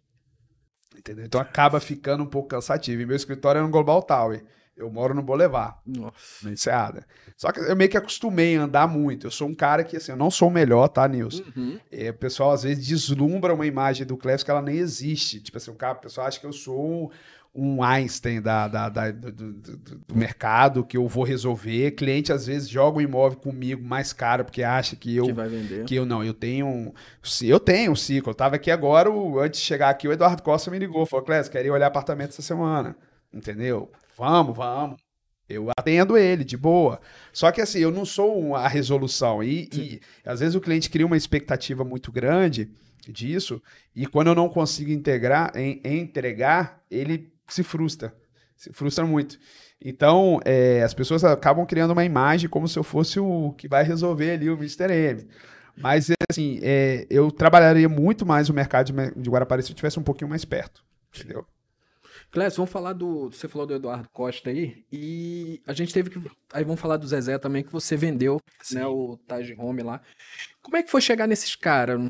Entendeu? 0.97 1.25
Então 1.25 1.39
acaba 1.39 1.79
ficando 1.79 2.23
um 2.23 2.27
pouco 2.27 2.47
cansativo. 2.49 2.99
E 2.99 3.05
meu 3.05 3.15
escritório 3.15 3.59
é 3.59 3.61
no 3.61 3.69
Global 3.69 4.01
Tower. 4.01 4.43
Eu 4.75 4.89
moro 4.91 5.13
no 5.13 5.21
Boulevard, 5.21 5.75
Nossa. 5.85 6.15
na 6.43 6.51
Enseada. 6.51 7.05
Só 7.37 7.51
que 7.51 7.59
eu 7.59 7.75
meio 7.75 7.89
que 7.89 7.97
acostumei 7.97 8.57
a 8.57 8.63
andar 8.63 8.87
muito. 8.87 9.27
Eu 9.27 9.31
sou 9.31 9.47
um 9.47 9.53
cara 9.53 9.83
que, 9.83 9.97
assim, 9.97 10.11
eu 10.11 10.17
não 10.17 10.31
sou 10.31 10.47
o 10.47 10.51
melhor, 10.51 10.87
tá, 10.87 11.07
Nilson? 11.07 11.43
Uhum. 11.55 11.79
É, 11.91 12.09
o 12.09 12.13
pessoal 12.15 12.51
às 12.51 12.63
vezes 12.63 12.85
deslumbra 12.87 13.53
uma 13.53 13.67
imagem 13.67 14.05
do 14.05 14.17
Cleves 14.17 14.43
que 14.43 14.49
ela 14.49 14.61
nem 14.63 14.77
existe. 14.77 15.39
Tipo 15.39 15.57
assim, 15.57 15.69
o, 15.69 15.75
cara, 15.75 15.97
o 15.97 16.01
pessoal 16.01 16.25
acha 16.25 16.39
que 16.39 16.45
eu 16.47 16.51
sou 16.51 17.11
um, 17.53 17.73
um 17.77 17.83
Einstein 17.83 18.41
da, 18.41 18.67
da- 18.67 18.89
da- 18.89 19.11
do, 19.11 19.31
do- 19.31 19.53
do- 19.53 19.77
do 20.07 20.15
mercado, 20.15 20.83
que 20.83 20.97
eu 20.97 21.07
vou 21.07 21.23
resolver. 21.23 21.91
Cliente 21.91 22.33
às 22.33 22.47
vezes 22.47 22.67
joga 22.67 22.97
o 22.97 23.01
imóvel 23.01 23.37
comigo 23.37 23.83
mais 23.83 24.11
caro 24.11 24.43
porque 24.43 24.63
acha 24.63 24.95
que 24.95 25.15
eu 25.15 25.25
Que 25.27 25.33
vai 25.33 25.47
vender. 25.49 25.85
que 25.85 25.93
eu 25.93 26.03
não, 26.03 26.23
eu 26.23 26.33
tenho 26.33 26.65
um. 26.65 26.91
se- 27.21 27.47
Eu 27.47 27.59
tenho 27.59 27.91
um 27.91 27.95
ciclo. 27.95 28.31
Eu 28.31 28.35
tava 28.35 28.55
aqui 28.55 28.71
agora, 28.71 29.11
o- 29.11 29.39
antes 29.39 29.59
de 29.59 29.67
chegar 29.67 29.89
aqui, 29.91 30.07
o 30.07 30.11
Eduardo 30.11 30.41
Costa 30.41 30.71
me 30.71 30.79
ligou. 30.79 31.05
Falou, 31.05 31.23
Clécio, 31.23 31.51
queria 31.51 31.71
olhar 31.71 31.85
apartamento 31.85 32.29
essa 32.29 32.41
semana. 32.41 32.95
Entendeu? 33.31 33.91
Vamos, 34.17 34.55
vamos. 34.55 35.01
Eu 35.47 35.69
atendo 35.77 36.17
ele, 36.17 36.43
de 36.43 36.55
boa. 36.55 36.99
Só 37.31 37.51
que 37.51 37.61
assim, 37.61 37.79
eu 37.79 37.91
não 37.91 38.05
sou 38.05 38.55
a 38.55 38.67
resolução. 38.67 39.43
E, 39.43 39.69
e 39.73 40.01
às 40.25 40.39
vezes 40.39 40.55
o 40.55 40.61
cliente 40.61 40.89
cria 40.89 41.05
uma 41.05 41.17
expectativa 41.17 41.83
muito 41.83 42.11
grande 42.11 42.71
disso, 43.07 43.61
e 43.93 44.05
quando 44.07 44.27
eu 44.27 44.35
não 44.35 44.47
consigo 44.47 44.89
integrar, 44.89 45.51
em- 45.57 45.81
entregar, 45.83 46.81
ele 46.89 47.33
se 47.49 47.61
frustra. 47.61 48.15
Se 48.55 48.71
frustra 48.71 49.05
muito. 49.05 49.37
Então, 49.83 50.39
é, 50.45 50.81
as 50.81 50.93
pessoas 50.93 51.23
acabam 51.25 51.65
criando 51.65 51.91
uma 51.91 52.05
imagem 52.05 52.49
como 52.49 52.65
se 52.65 52.79
eu 52.79 52.83
fosse 52.83 53.19
o 53.19 53.51
que 53.57 53.67
vai 53.67 53.83
resolver 53.83 54.31
ali 54.31 54.49
o 54.49 54.53
Mr. 54.53 54.89
M. 54.93 55.27
Mas, 55.75 56.09
assim, 56.31 56.59
é, 56.61 57.05
eu 57.09 57.29
trabalharia 57.29 57.89
muito 57.89 58.25
mais 58.25 58.47
o 58.47 58.53
mercado 58.53 58.93
de, 58.93 59.21
de 59.21 59.29
Guarapari 59.29 59.61
se 59.63 59.71
eu 59.71 59.73
estivesse 59.73 59.99
um 59.99 60.03
pouquinho 60.03 60.29
mais 60.29 60.45
perto. 60.45 60.81
Entendeu? 61.13 61.45
Clécio, 62.33 62.57
vamos 62.57 62.71
falar 62.71 62.93
do. 62.93 63.29
Você 63.31 63.47
falou 63.47 63.65
do 63.67 63.75
Eduardo 63.75 64.09
Costa 64.11 64.49
aí. 64.49 64.83
E 64.91 65.61
a 65.67 65.71
gente 65.73 65.93
teve 65.93 66.09
que. 66.09 66.19
Aí 66.51 66.63
vamos 66.63 66.81
falar 66.81 66.97
do 66.97 67.07
Zezé 67.07 67.37
também, 67.37 67.63
que 67.63 67.71
você 67.71 67.95
vendeu, 67.95 68.41
Sim. 68.61 68.75
né? 68.75 68.85
O 68.87 69.17
Taj 69.27 69.53
Home 69.57 69.83
lá. 69.83 70.01
Como 70.61 70.75
é 70.75 70.81
que 70.83 70.89
foi 70.91 70.99
chegar 70.99 71.27
nesses 71.27 71.55
caras? 71.55 72.01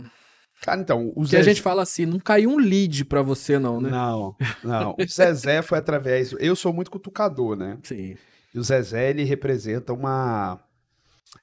Cara, 0.62 0.80
então, 0.80 1.10
o 1.10 1.14
Porque 1.16 1.36
a 1.36 1.40
Zezé- 1.40 1.52
gente 1.52 1.62
fala 1.62 1.82
assim, 1.84 2.06
não 2.06 2.20
caiu 2.20 2.50
um 2.52 2.58
lead 2.58 3.04
pra 3.04 3.22
você, 3.22 3.60
não, 3.60 3.82
né? 3.82 3.90
Não, 3.90 4.34
não. 4.64 4.96
O 4.98 5.06
Zezé 5.06 5.62
foi 5.62 5.78
através. 5.78 6.34
Eu 6.40 6.56
sou 6.56 6.72
muito 6.72 6.90
cutucador, 6.90 7.58
né? 7.58 7.78
Sim. 7.84 8.16
E 8.56 8.58
o 8.60 8.64
Zezé, 8.64 9.10
ele 9.10 9.24
representa 9.26 9.92
uma. 9.92 10.58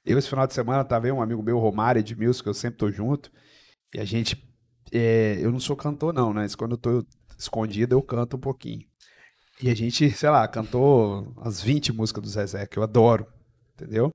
Eu, 0.03 0.17
esse 0.17 0.27
final 0.27 0.47
de 0.47 0.53
semana, 0.55 0.83
tava 0.83 1.05
aí 1.05 1.11
um 1.11 1.21
amigo 1.21 1.43
meu, 1.43 1.59
Romário 1.59 1.99
Edmilson, 1.99 2.41
que 2.41 2.49
eu 2.49 2.53
sempre 2.55 2.77
tô 2.79 2.89
junto. 2.91 3.31
E 3.93 3.99
a 3.99 4.05
gente. 4.05 4.43
é, 4.91 5.37
eu 5.39 5.51
não 5.51 5.59
sou 5.59 5.75
cantor, 5.75 6.11
não, 6.13 6.33
né? 6.33 6.41
Mas 6.41 6.55
quando 6.55 6.71
eu 6.71 6.77
tô 6.77 7.05
escondido, 7.41 7.95
eu 7.95 8.01
canto 8.01 8.37
um 8.37 8.39
pouquinho. 8.39 8.85
E 9.61 9.69
a 9.69 9.75
gente, 9.75 10.09
sei 10.11 10.29
lá, 10.29 10.47
cantou 10.47 11.33
as 11.41 11.61
20 11.61 11.93
músicas 11.93 12.23
do 12.23 12.29
Zezé, 12.29 12.65
que 12.65 12.77
eu 12.77 12.83
adoro. 12.83 13.27
Entendeu? 13.75 14.11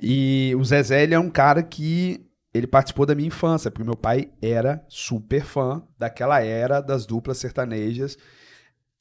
E 0.00 0.54
o 0.56 0.64
Zezé, 0.64 1.02
ele 1.02 1.14
é 1.14 1.18
um 1.18 1.30
cara 1.30 1.62
que. 1.62 2.24
Ele 2.54 2.66
participou 2.66 3.04
da 3.04 3.14
minha 3.14 3.28
infância, 3.28 3.70
porque 3.70 3.84
meu 3.84 3.96
pai 3.96 4.30
era 4.40 4.84
super 4.88 5.44
fã 5.44 5.82
daquela 5.98 6.40
era 6.40 6.80
das 6.80 7.04
duplas 7.04 7.36
sertanejas 7.36 8.16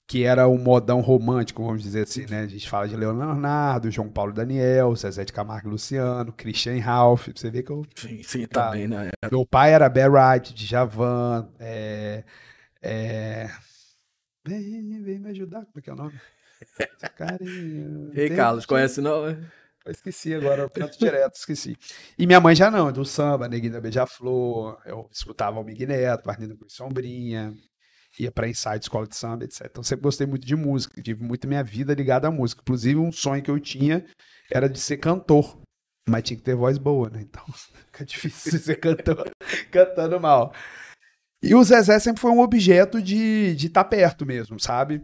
que 0.07 0.23
era 0.23 0.47
o 0.47 0.57
modão 0.57 1.01
romântico, 1.01 1.65
vamos 1.65 1.83
dizer 1.83 2.03
assim, 2.03 2.25
né? 2.27 2.39
A 2.39 2.47
gente 2.47 2.69
fala 2.69 2.87
de 2.87 2.95
Leonardo, 2.95 3.91
João 3.91 4.07
Paulo 4.07 4.31
Daniel, 4.31 4.95
Zezé 4.95 5.25
de 5.25 5.33
Camargo 5.33 5.67
e 5.67 5.71
Luciano, 5.71 6.31
Christian 6.31 6.79
Ralph. 6.79 7.27
Você 7.35 7.51
vê 7.51 7.61
que 7.61 7.71
eu... 7.71 7.85
Sim, 7.93 8.23
sim, 8.23 8.47
Tá. 8.47 8.67
também, 8.67 8.87
né? 8.87 9.09
meu 9.29 9.45
pai 9.45 9.73
era 9.73 9.89
Bear 9.89 10.09
Wright, 10.09 10.53
de 10.53 10.65
Javan, 10.65 11.49
é... 11.59 12.23
é... 12.87 13.49
Vem, 14.47 15.03
vem 15.03 15.19
me 15.19 15.29
ajudar, 15.31 15.65
como 15.65 15.77
é 15.77 15.81
que 15.81 15.89
é 15.89 15.93
o 15.93 15.95
nome? 15.97 16.19
Carinho. 17.17 18.11
Ei, 18.15 18.29
Carlos, 18.29 18.65
conhece 18.65 19.01
não? 19.01 19.27
Eu 19.27 19.91
esqueci 19.91 20.33
agora, 20.33 20.61
eu 20.61 20.69
canto 20.69 20.97
direto, 20.97 21.35
esqueci. 21.35 21.77
E 22.17 22.25
minha 22.25 22.39
mãe 22.39 22.55
já 22.55 22.71
não, 22.71 22.89
do 22.91 23.03
samba, 23.03 23.49
Neguinho 23.49 23.73
da 23.73 23.81
Beija-Flor, 23.81 24.81
eu 24.85 25.09
escutava 25.11 25.59
o 25.59 25.63
Miguel 25.65 25.89
Neto, 25.89 26.29
Arlindo 26.29 26.57
Cruz 26.57 26.73
Sombrinha, 26.73 27.53
ia 28.17 28.31
pra 28.31 28.47
ensaio 28.47 28.79
de 28.79 28.85
escola 28.85 29.05
de 29.05 29.17
samba, 29.17 29.43
etc. 29.43 29.67
Então 29.69 29.83
sempre 29.83 30.03
gostei 30.03 30.25
muito 30.25 30.47
de 30.47 30.55
música, 30.55 31.01
tive 31.01 31.21
muito 31.23 31.47
minha 31.47 31.63
vida 31.63 31.93
ligada 31.93 32.27
à 32.27 32.31
música. 32.31 32.61
Inclusive 32.61 32.99
um 32.99 33.11
sonho 33.11 33.43
que 33.43 33.51
eu 33.51 33.59
tinha 33.59 34.05
era 34.49 34.69
de 34.69 34.79
ser 34.79 34.97
cantor, 34.97 35.61
mas 36.07 36.23
tinha 36.23 36.37
que 36.37 36.43
ter 36.43 36.55
voz 36.55 36.77
boa, 36.77 37.09
né? 37.09 37.21
Então 37.21 37.43
fica 37.91 38.05
difícil 38.05 38.59
ser 38.59 38.77
cantor 38.77 39.29
cantando 39.71 40.19
mal. 40.21 40.53
E 41.41 41.53
o 41.53 41.63
Zezé 41.63 41.99
sempre 41.99 42.21
foi 42.21 42.31
um 42.31 42.39
objeto 42.39 43.01
de 43.01 43.15
estar 43.51 43.55
de 43.57 43.69
tá 43.69 43.83
perto 43.83 44.25
mesmo, 44.25 44.59
sabe? 44.59 45.01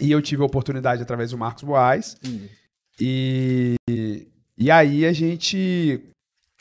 E 0.00 0.10
eu 0.10 0.22
tive 0.22 0.42
a 0.42 0.46
oportunidade 0.46 1.02
através 1.02 1.30
do 1.30 1.38
Marcos 1.38 1.62
Boaz, 1.62 2.16
Hum. 2.26 2.46
e, 2.98 3.76
e 4.56 4.70
aí 4.70 5.04
a 5.04 5.12
gente. 5.12 6.02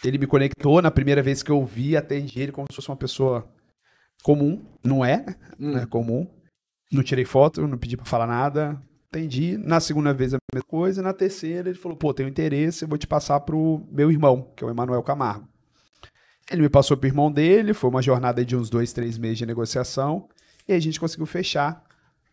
Ele 0.04 0.18
me 0.18 0.28
conectou 0.28 0.82
na 0.82 0.91
primeira 0.91 1.22
vez 1.22 1.43
que 1.43 1.52
eu 1.52 1.66
vi, 1.66 1.95
atendi 1.97 2.39
ele 2.39 2.52
como 2.54 2.68
se 2.70 2.76
fosse 2.76 2.89
uma 2.89 2.95
pessoa 2.97 3.50
comum. 4.24 4.66
Não 4.84 5.04
é, 5.04 5.18
né? 5.26 5.36
Hum. 5.60 5.72
Não 5.72 5.80
é 5.80 5.86
comum. 5.86 6.28
Não 6.91 7.04
tirei 7.04 7.26
foto, 7.26 7.66
não 7.68 7.78
pedi 7.78 7.95
pra 7.95 8.06
falar 8.06 8.28
nada. 8.28 8.82
Atendi. 9.12 9.58
Na 9.58 9.80
segunda 9.80 10.14
vez 10.14 10.34
a 10.34 10.38
mesma 10.54 10.66
coisa. 10.68 11.02
Na 11.02 11.14
terceira 11.14 11.70
ele 11.70 11.78
falou: 11.78 11.97
pô, 11.97 12.14
tenho 12.14 12.30
interesse, 12.30 12.84
eu 12.84 12.89
vou 12.89 12.97
te 12.97 13.08
passar 13.08 13.39
pro 13.41 13.86
meu 13.91 14.12
irmão, 14.12 14.52
que 14.56 14.64
é 14.64 14.68
o 14.68 14.70
Emanuel 14.70 15.04
Camargo. 15.04 15.47
Ele 16.52 16.64
me 16.64 16.70
passou 16.70 16.97
pro 16.97 17.08
irmão 17.08 17.32
dele, 17.32 17.74
foi 17.74 17.89
uma 17.89 18.02
jornada 18.02 18.43
de 18.43 18.56
uns 18.56 18.70
dois, 18.70 18.91
três 18.91 19.18
meses 19.18 19.38
de 19.38 19.45
negociação. 19.45 20.28
E 20.68 20.74
a 20.74 20.80
gente 20.80 21.00
conseguiu 21.00 21.26
fechar 21.26 21.84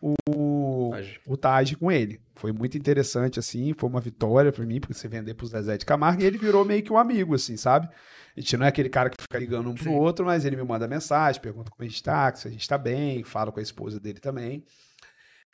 o, 0.01 0.91
Taj. 0.91 1.21
o 1.27 1.37
Taj 1.37 1.77
com 1.77 1.91
ele. 1.91 2.21
Foi 2.35 2.53
muito 2.53 2.77
interessante, 2.77 3.39
assim, 3.39 3.73
foi 3.73 3.89
uma 3.89 4.01
vitória 4.01 4.53
para 4.53 4.65
mim, 4.65 4.81
porque 4.81 4.95
você 4.95 5.09
vender 5.09 5.35
pro 5.35 5.47
Zezé 5.47 5.77
de 5.77 5.87
Camargo, 5.87 6.23
e 6.23 6.27
ele 6.27 6.39
virou 6.39 6.65
meio 6.65 6.83
que 6.83 6.93
um 6.93 6.99
amigo, 6.99 7.35
assim, 7.35 7.57
sabe? 7.57 7.89
A 8.37 8.41
gente 8.41 8.57
não 8.57 8.67
é 8.67 8.69
aquele 8.69 8.91
cara 8.91 9.09
que 9.09 9.21
fica 9.21 9.39
ligando 9.39 9.71
um 9.71 9.75
pro 9.75 9.85
Sim. 9.85 9.95
outro, 9.95 10.27
mas 10.27 10.45
ele 10.45 10.57
me 10.57 10.63
manda 10.63 10.87
mensagem, 10.87 11.41
pergunta 11.41 11.71
como 11.71 11.83
a 11.83 11.89
gente 11.89 12.03
tá, 12.03 12.35
se 12.35 12.47
a 12.47 12.51
gente 12.51 12.69
tá 12.69 12.77
bem, 12.77 13.25
fala 13.25 13.51
com 13.51 13.59
a 13.59 13.63
esposa 13.63 13.99
dele 13.99 14.21
também. 14.21 14.65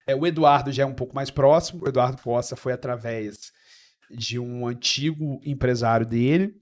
É, 0.06 0.16
o 0.16 0.26
Eduardo 0.26 0.72
já 0.72 0.82
é 0.82 0.86
um 0.86 0.94
pouco 0.94 1.14
mais 1.14 1.30
próximo, 1.30 1.84
o 1.84 1.88
Eduardo 1.88 2.20
Costa 2.20 2.56
foi 2.56 2.72
através 2.72 3.52
de 4.10 4.38
um 4.38 4.66
antigo 4.66 5.40
empresário 5.44 6.04
dele, 6.04 6.60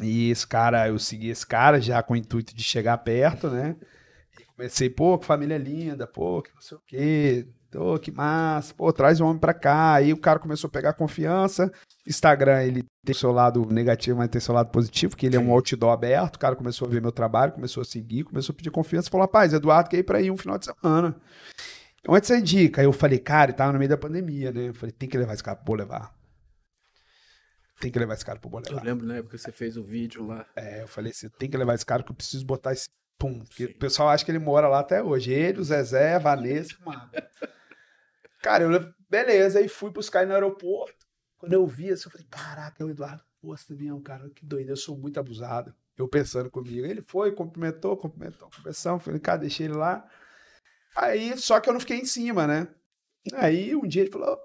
e 0.00 0.30
esse 0.30 0.46
cara, 0.46 0.88
eu 0.88 0.98
segui 0.98 1.28
esse 1.28 1.46
cara 1.46 1.80
já 1.80 2.02
com 2.02 2.14
o 2.14 2.16
intuito 2.16 2.54
de 2.54 2.62
chegar 2.62 2.96
perto, 2.98 3.48
né? 3.48 3.76
E 4.40 4.44
comecei, 4.44 4.88
pô, 4.88 5.18
que 5.18 5.26
família 5.26 5.58
linda, 5.58 6.06
pô, 6.06 6.42
que 6.42 6.54
não 6.54 6.60
sei 6.60 6.76
o 6.76 6.82
quê, 6.86 7.46
Ô, 7.74 7.94
oh, 7.94 7.98
que 7.98 8.10
massa, 8.10 8.74
pô, 8.74 8.92
traz 8.92 9.18
o 9.20 9.24
homem 9.24 9.38
pra 9.38 9.54
cá. 9.54 9.94
Aí 9.94 10.12
o 10.12 10.16
cara 10.16 10.38
começou 10.38 10.68
a 10.68 10.70
pegar 10.70 10.92
confiança. 10.92 11.72
Instagram, 12.06 12.62
ele 12.62 12.84
tem 13.04 13.14
seu 13.14 13.32
lado 13.32 13.64
negativo, 13.66 14.18
mas 14.18 14.28
tem 14.28 14.40
seu 14.40 14.54
lado 14.54 14.70
positivo, 14.70 15.16
que 15.16 15.24
ele 15.24 15.36
é 15.36 15.40
um 15.40 15.50
outdoor 15.50 15.92
aberto. 15.92 16.36
O 16.36 16.38
cara 16.38 16.54
começou 16.54 16.86
a 16.86 16.90
ver 16.90 17.00
meu 17.00 17.12
trabalho, 17.12 17.52
começou 17.52 17.80
a 17.80 17.84
seguir, 17.84 18.24
começou 18.24 18.52
a 18.52 18.56
pedir 18.56 18.70
confiança. 18.70 19.10
Falou, 19.10 19.26
rapaz, 19.26 19.54
Eduardo 19.54 19.88
quer 19.88 19.98
ir 19.98 20.02
pra 20.02 20.20
ir 20.20 20.30
um 20.30 20.36
final 20.36 20.58
de 20.58 20.66
semana. 20.66 21.16
Onde 22.06 22.26
você 22.26 22.38
indica? 22.38 22.82
Aí 22.82 22.86
eu 22.86 22.92
falei, 22.92 23.18
cara, 23.18 23.50
ele 23.50 23.56
tava 23.56 23.72
no 23.72 23.78
meio 23.78 23.88
da 23.88 23.96
pandemia, 23.96 24.52
né? 24.52 24.68
Eu 24.68 24.74
falei, 24.74 24.92
tem 24.92 25.08
que 25.08 25.16
levar 25.16 25.32
esse 25.32 25.42
cara 25.42 25.56
pro 25.56 25.74
levar. 25.74 26.12
Tem 27.82 27.90
que 27.90 27.98
levar 27.98 28.14
esse 28.14 28.24
cara 28.24 28.38
pro 28.38 28.48
Bolevar. 28.48 28.78
Eu 28.78 28.84
lembro, 28.84 29.04
né? 29.04 29.20
Porque 29.22 29.36
você 29.36 29.50
fez 29.50 29.76
o 29.76 29.82
vídeo 29.82 30.24
lá. 30.24 30.46
É, 30.54 30.82
eu 30.82 30.86
falei 30.86 31.10
assim, 31.10 31.28
tem 31.30 31.50
que 31.50 31.56
levar 31.56 31.74
esse 31.74 31.84
cara 31.84 32.00
que 32.04 32.12
eu 32.12 32.14
preciso 32.14 32.46
botar 32.46 32.72
esse 32.72 32.88
pum. 33.18 33.40
Porque 33.40 33.64
o 33.64 33.74
pessoal 33.76 34.08
acha 34.08 34.24
que 34.24 34.30
ele 34.30 34.38
mora 34.38 34.68
lá 34.68 34.78
até 34.78 35.02
hoje. 35.02 35.32
Ele, 35.32 35.58
o 35.58 35.64
Zezé, 35.64 36.14
a 36.14 36.18
Vanessa, 36.20 36.76
mano. 36.86 37.10
Cara, 38.40 38.62
eu, 38.62 38.94
beleza, 39.10 39.58
aí 39.58 39.66
fui 39.66 39.90
buscar 39.90 40.20
ele 40.20 40.28
no 40.28 40.34
aeroporto. 40.34 41.04
Quando 41.36 41.54
eu 41.54 41.66
vi 41.66 41.90
assim, 41.90 42.04
eu 42.06 42.12
falei, 42.12 42.26
caraca, 42.30 42.80
é 42.80 42.86
o 42.86 42.90
Eduardo 42.90 43.24
Costa 43.40 43.74
um 43.74 44.00
cara, 44.00 44.30
que 44.30 44.46
doido, 44.46 44.70
eu 44.70 44.76
sou 44.76 44.96
muito 44.96 45.18
abusado. 45.18 45.74
Eu 45.98 46.06
pensando 46.06 46.48
comigo. 46.48 46.86
Ele 46.86 47.02
foi, 47.02 47.32
cumprimentou, 47.32 47.96
cumprimentou, 47.96 48.48
conversamos, 48.56 49.02
falei, 49.02 49.18
cara, 49.18 49.38
deixei 49.38 49.66
ele 49.66 49.74
lá. 49.74 50.08
Aí, 50.94 51.36
só 51.36 51.58
que 51.58 51.68
eu 51.68 51.72
não 51.72 51.80
fiquei 51.80 51.98
em 51.98 52.04
cima, 52.04 52.46
né? 52.46 52.68
Aí, 53.34 53.74
um 53.74 53.88
dia 53.88 54.02
ele 54.02 54.12
falou, 54.12 54.38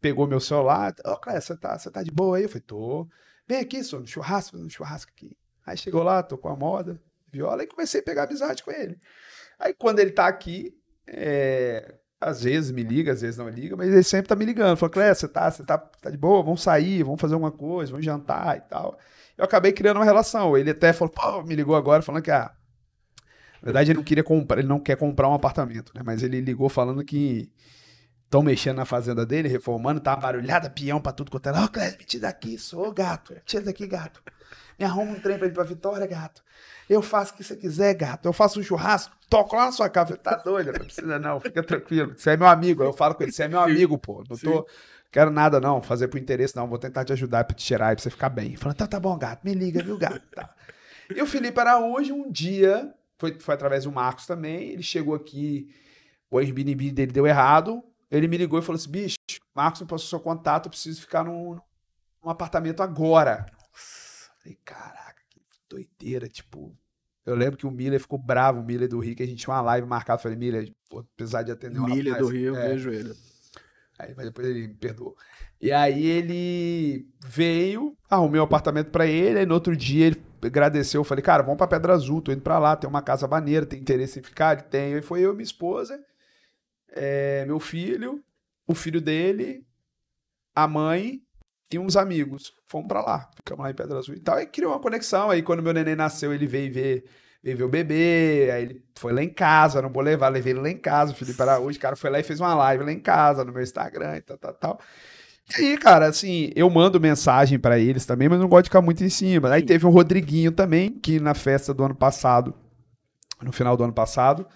pegou 0.00 0.26
meu 0.26 0.40
celular, 0.40 0.94
ó, 1.04 1.12
oh, 1.12 1.16
Cléia, 1.16 1.40
você 1.40 1.56
tá, 1.56 1.78
você 1.78 1.90
tá 1.90 2.02
de 2.02 2.10
boa 2.10 2.36
aí? 2.36 2.44
Eu 2.44 2.48
falei, 2.48 2.62
tô. 2.62 3.08
Vem 3.48 3.58
aqui, 3.58 3.82
sou 3.82 4.00
no 4.00 4.06
churrasco, 4.06 4.56
no 4.56 4.70
churrasco 4.70 5.10
aqui. 5.14 5.36
Aí 5.66 5.76
chegou 5.76 6.02
lá, 6.02 6.22
tocou 6.22 6.50
a 6.50 6.56
moda, 6.56 7.00
viola, 7.32 7.62
e 7.62 7.66
comecei 7.66 8.00
a 8.00 8.04
pegar 8.04 8.24
amizade 8.24 8.62
com 8.62 8.70
ele. 8.70 8.98
Aí, 9.58 9.74
quando 9.74 9.98
ele 9.98 10.10
tá 10.10 10.26
aqui, 10.26 10.74
é, 11.06 11.94
às 12.20 12.42
vezes 12.42 12.70
me 12.70 12.82
liga, 12.82 13.12
às 13.12 13.22
vezes 13.22 13.36
não 13.36 13.48
liga, 13.48 13.76
mas 13.76 13.88
ele 13.88 14.02
sempre 14.02 14.28
tá 14.28 14.36
me 14.36 14.44
ligando. 14.44 14.76
Falou, 14.76 14.92
Cléber, 14.92 15.14
você 15.14 15.28
tá, 15.28 15.50
você 15.50 15.64
tá, 15.64 15.78
tá 15.78 16.10
de 16.10 16.16
boa? 16.16 16.42
Vamos 16.42 16.62
sair, 16.62 17.02
vamos 17.02 17.20
fazer 17.20 17.34
alguma 17.34 17.50
coisa, 17.50 17.90
vamos 17.92 18.04
jantar 18.04 18.56
e 18.56 18.60
tal. 18.60 18.98
Eu 19.36 19.44
acabei 19.44 19.72
criando 19.72 19.96
uma 19.96 20.04
relação. 20.04 20.56
Ele 20.56 20.70
até 20.70 20.92
falou, 20.92 21.12
pô, 21.12 21.42
me 21.42 21.54
ligou 21.54 21.74
agora 21.74 22.02
falando 22.02 22.22
que, 22.22 22.30
ah, 22.30 22.52
na 23.62 23.66
verdade 23.66 23.90
ele 23.90 23.98
não 23.98 24.04
queria 24.04 24.24
comprar, 24.24 24.58
ele 24.58 24.68
não 24.68 24.78
quer 24.78 24.96
comprar 24.96 25.28
um 25.28 25.34
apartamento, 25.34 25.92
né? 25.94 26.02
Mas 26.04 26.22
ele 26.22 26.40
ligou 26.40 26.68
falando 26.68 27.04
que 27.04 27.50
estão 28.30 28.42
mexendo 28.42 28.76
na 28.76 28.84
fazenda 28.84 29.26
dele, 29.26 29.48
reformando, 29.48 30.00
tá 30.00 30.14
barulhada, 30.14 30.70
peão 30.70 31.00
pra 31.00 31.10
tudo 31.10 31.32
quanto 31.32 31.48
é. 31.48 31.52
Ó, 31.52 31.64
oh, 31.64 31.68
Cléber, 31.68 31.98
me 31.98 32.04
tira 32.04 32.28
daqui, 32.28 32.56
sou 32.56 32.92
gato. 32.92 33.34
Tira 33.44 33.64
daqui, 33.64 33.88
gato. 33.88 34.22
Me 34.78 34.84
arruma 34.84 35.10
um 35.10 35.20
trem 35.20 35.36
pra 35.36 35.48
ir 35.48 35.52
pra 35.52 35.64
Vitória, 35.64 36.06
gato. 36.06 36.40
Eu 36.88 37.02
faço 37.02 37.34
o 37.34 37.36
que 37.36 37.42
você 37.42 37.56
quiser, 37.56 37.92
gato. 37.94 38.26
Eu 38.26 38.32
faço 38.32 38.60
um 38.60 38.62
churrasco, 38.62 39.16
toco 39.28 39.56
lá 39.56 39.66
na 39.66 39.72
sua 39.72 39.88
casa. 39.88 40.16
Tá 40.16 40.36
doido? 40.36 40.72
Não 40.72 40.78
precisa 40.78 41.18
não, 41.18 41.40
fica 41.40 41.60
tranquilo. 41.60 42.14
Você 42.16 42.30
é 42.30 42.36
meu 42.36 42.46
amigo. 42.46 42.84
Eu 42.84 42.92
falo 42.92 43.16
com 43.16 43.24
ele, 43.24 43.32
você 43.32 43.42
é 43.42 43.48
meu 43.48 43.60
amigo, 43.60 43.98
pô. 43.98 44.22
Não 44.30 44.36
tô... 44.36 44.66
Quero 45.10 45.32
nada, 45.32 45.60
não, 45.60 45.82
fazer 45.82 46.06
por 46.06 46.20
interesse, 46.20 46.54
não. 46.54 46.68
Vou 46.68 46.78
tentar 46.78 47.04
te 47.04 47.12
ajudar 47.12 47.42
pra 47.42 47.56
te 47.56 47.64
tirar 47.64 47.92
e 47.92 47.96
pra 47.96 48.02
você 48.02 48.10
ficar 48.10 48.28
bem. 48.28 48.54
Falando, 48.54 48.76
tá, 48.76 48.86
tá 48.86 49.00
bom, 49.00 49.18
gato, 49.18 49.44
me 49.44 49.54
liga, 49.54 49.82
viu, 49.82 49.98
gato? 49.98 50.22
Tá. 50.32 50.54
E 51.12 51.20
o 51.20 51.26
Felipe 51.26 51.58
Araújo, 51.58 52.14
um 52.14 52.30
dia, 52.30 52.94
foi, 53.18 53.36
foi 53.40 53.54
através 53.56 53.82
do 53.82 53.90
Marcos 53.90 54.24
também, 54.24 54.70
ele 54.70 54.84
chegou 54.84 55.16
aqui, 55.16 55.68
o 56.30 56.38
Airbnb 56.38 56.92
dele 56.92 57.10
deu 57.10 57.26
errado, 57.26 57.82
ele 58.10 58.26
me 58.26 58.36
ligou 58.36 58.58
e 58.58 58.62
falou 58.62 58.78
assim, 58.78 58.90
bicho, 58.90 59.16
Marcos, 59.54 59.80
não 59.80 59.86
posso 59.86 60.06
seu 60.06 60.20
contato, 60.20 60.66
eu 60.66 60.70
preciso 60.70 61.00
ficar 61.00 61.24
num, 61.24 61.58
num 62.22 62.30
apartamento 62.30 62.82
agora. 62.82 63.46
Nossa, 63.52 64.30
falei, 64.38 64.58
caraca, 64.64 65.22
que 65.28 65.40
doideira, 65.68 66.28
tipo, 66.28 66.76
eu 67.24 67.34
lembro 67.34 67.56
que 67.56 67.66
o 67.66 67.70
Miller 67.70 68.00
ficou 68.00 68.18
bravo, 68.18 68.60
o 68.60 68.64
Miller 68.64 68.88
do 68.88 68.98
Rio, 68.98 69.14
que 69.14 69.22
a 69.22 69.26
gente 69.26 69.44
tinha 69.44 69.54
uma 69.54 69.60
live 69.60 69.86
marcada. 69.86 70.20
Falei, 70.20 70.36
Miller, 70.36 70.72
apesar 71.14 71.42
de 71.42 71.52
atender 71.52 71.78
o 71.78 71.84
Miller 71.84 72.18
do 72.18 72.28
Rio, 72.28 72.56
é. 72.56 72.66
eu 72.66 72.70
vejo 72.70 72.90
ele. 72.90 73.14
Aí, 73.98 74.14
mas 74.16 74.26
depois 74.26 74.46
ele 74.48 74.66
me 74.66 74.74
perdoou. 74.74 75.14
E 75.60 75.70
aí 75.70 76.06
ele 76.06 77.06
veio, 77.22 77.94
arrumei 78.08 78.40
o 78.40 78.42
um 78.42 78.46
apartamento 78.46 78.90
para 78.90 79.06
ele, 79.06 79.40
aí 79.40 79.46
no 79.46 79.52
outro 79.52 79.76
dia 79.76 80.06
ele 80.06 80.22
agradeceu, 80.42 81.02
eu 81.02 81.04
falei, 81.04 81.22
cara, 81.22 81.42
vamos 81.42 81.58
pra 81.58 81.66
Pedra 81.66 81.92
Azul, 81.92 82.22
tô 82.22 82.32
indo 82.32 82.40
pra 82.40 82.58
lá, 82.58 82.74
tem 82.74 82.88
uma 82.88 83.02
casa 83.02 83.28
maneira, 83.28 83.66
tem 83.66 83.78
interesse 83.78 84.18
em 84.18 84.22
ficar? 84.22 84.54
Ele 84.54 84.62
tem. 84.62 84.94
Aí 84.94 85.02
foi 85.02 85.20
eu, 85.20 85.34
minha 85.34 85.44
esposa, 85.44 86.02
é, 86.92 87.44
meu 87.46 87.60
filho, 87.60 88.22
o 88.66 88.74
filho 88.74 89.00
dele, 89.00 89.64
a 90.54 90.66
mãe 90.66 91.22
e 91.72 91.78
uns 91.78 91.96
amigos. 91.96 92.52
Fomos 92.66 92.88
pra 92.88 93.00
lá, 93.00 93.30
ficamos 93.36 93.64
lá 93.64 93.70
em 93.70 93.74
Pedra 93.74 93.98
Azul 93.98 94.14
e 94.14 94.20
tal. 94.20 94.40
E 94.40 94.46
criou 94.46 94.72
uma 94.72 94.80
conexão. 94.80 95.30
Aí 95.30 95.42
quando 95.42 95.62
meu 95.62 95.72
neném 95.72 95.96
nasceu, 95.96 96.32
ele 96.32 96.46
veio 96.46 96.72
ver, 96.72 97.04
veio 97.42 97.56
ver 97.56 97.64
o 97.64 97.68
bebê. 97.68 98.50
Aí 98.52 98.62
ele 98.62 98.84
foi 98.96 99.12
lá 99.12 99.22
em 99.22 99.28
casa, 99.28 99.82
não 99.82 99.90
vou 99.90 100.02
levar, 100.02 100.28
levei 100.28 100.52
ele 100.52 100.60
lá 100.60 100.70
em 100.70 100.78
casa. 100.78 101.12
O 101.12 101.14
Felipe 101.16 101.40
Araújo, 101.40 101.78
o 101.78 101.80
cara 101.80 101.96
foi 101.96 102.10
lá 102.10 102.20
e 102.20 102.24
fez 102.24 102.40
uma 102.40 102.54
live 102.54 102.84
lá 102.84 102.92
em 102.92 103.00
casa, 103.00 103.44
no 103.44 103.52
meu 103.52 103.62
Instagram 103.62 104.16
e 104.16 104.20
tal, 104.20 104.38
tal, 104.38 104.54
tal. 104.54 104.80
E 105.58 105.62
aí, 105.62 105.78
cara, 105.78 106.06
assim, 106.06 106.52
eu 106.54 106.70
mando 106.70 107.00
mensagem 107.00 107.58
para 107.58 107.78
eles 107.78 108.06
também, 108.06 108.28
mas 108.28 108.38
não 108.38 108.48
gosto 108.48 108.64
de 108.64 108.68
ficar 108.68 108.82
muito 108.82 109.02
em 109.02 109.08
cima. 109.08 109.52
Aí 109.52 109.62
teve 109.62 109.84
o 109.84 109.90
Rodriguinho 109.90 110.52
também, 110.52 110.90
que 110.90 111.18
na 111.18 111.34
festa 111.34 111.74
do 111.74 111.82
ano 111.82 111.94
passado, 111.94 112.54
no 113.42 113.50
final 113.50 113.76
do 113.76 113.82
ano 113.82 113.92
passado, 113.92 114.46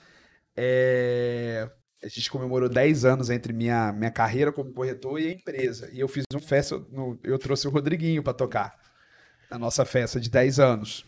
é, 0.57 1.69
a 2.05 2.09
gente 2.09 2.31
comemorou 2.31 2.69
10 2.69 3.07
anos 3.07 3.31
entre 3.31 3.53
minha, 3.53 3.91
minha 3.93 4.11
carreira 4.11 4.53
como 4.53 4.73
corretor 4.73 5.19
e 5.19 5.29
a 5.29 5.33
empresa. 5.33 5.89
E 5.91 6.01
eu 6.01 6.07
fiz 6.07 6.25
uma 6.31 6.41
festa, 6.41 6.79
no, 6.93 7.19
eu 7.25 7.39
trouxe 7.39 7.67
o 7.67 7.71
Rodriguinho 7.71 8.23
para 8.23 8.35
tocar 8.35 8.75
na 9.51 9.59
nossa 9.59 9.87
festa 9.87 10.21
de 10.21 10.29
10 10.29 10.61
anos. 10.61 11.07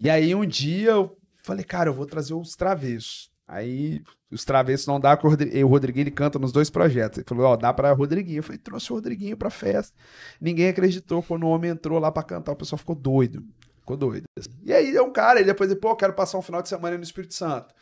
E 0.00 0.10
aí 0.10 0.34
um 0.34 0.44
dia 0.44 0.90
eu 0.90 1.16
falei, 1.44 1.64
cara, 1.64 1.88
eu 1.88 1.94
vou 1.94 2.04
trazer 2.04 2.34
os 2.34 2.56
travessos. 2.56 3.30
Aí 3.46 4.02
os 4.28 4.44
travessos 4.44 4.88
não 4.88 4.98
dá, 4.98 5.16
o 5.22 5.68
Rodriguinho, 5.68 6.02
ele 6.02 6.10
canta 6.10 6.36
nos 6.36 6.50
dois 6.50 6.68
projetos. 6.68 7.18
Ele 7.18 7.26
falou, 7.26 7.46
ó, 7.46 7.56
dá 7.56 7.72
para 7.72 7.92
Rodriguinho. 7.92 8.40
Eu 8.40 8.42
falei, 8.42 8.58
trouxe 8.58 8.92
o 8.92 8.96
Rodriguinho 8.96 9.36
pra 9.36 9.50
festa. 9.50 9.96
Ninguém 10.40 10.68
acreditou. 10.68 11.22
Quando 11.22 11.44
o 11.44 11.48
homem 11.48 11.70
entrou 11.70 12.00
lá 12.00 12.10
para 12.10 12.24
cantar, 12.24 12.52
o 12.52 12.56
pessoal 12.56 12.78
ficou 12.78 12.96
doido. 12.96 13.42
Ficou 13.78 13.96
doido. 13.96 14.24
E 14.64 14.72
aí 14.72 14.94
é 14.94 15.00
um 15.00 15.12
cara, 15.12 15.40
e 15.40 15.44
depois, 15.44 15.72
pô, 15.76 15.94
quero 15.96 16.12
passar 16.12 16.36
um 16.36 16.42
final 16.42 16.60
de 16.60 16.68
semana 16.68 16.98
no 16.98 17.02
Espírito 17.04 17.32
Santo. 17.32 17.72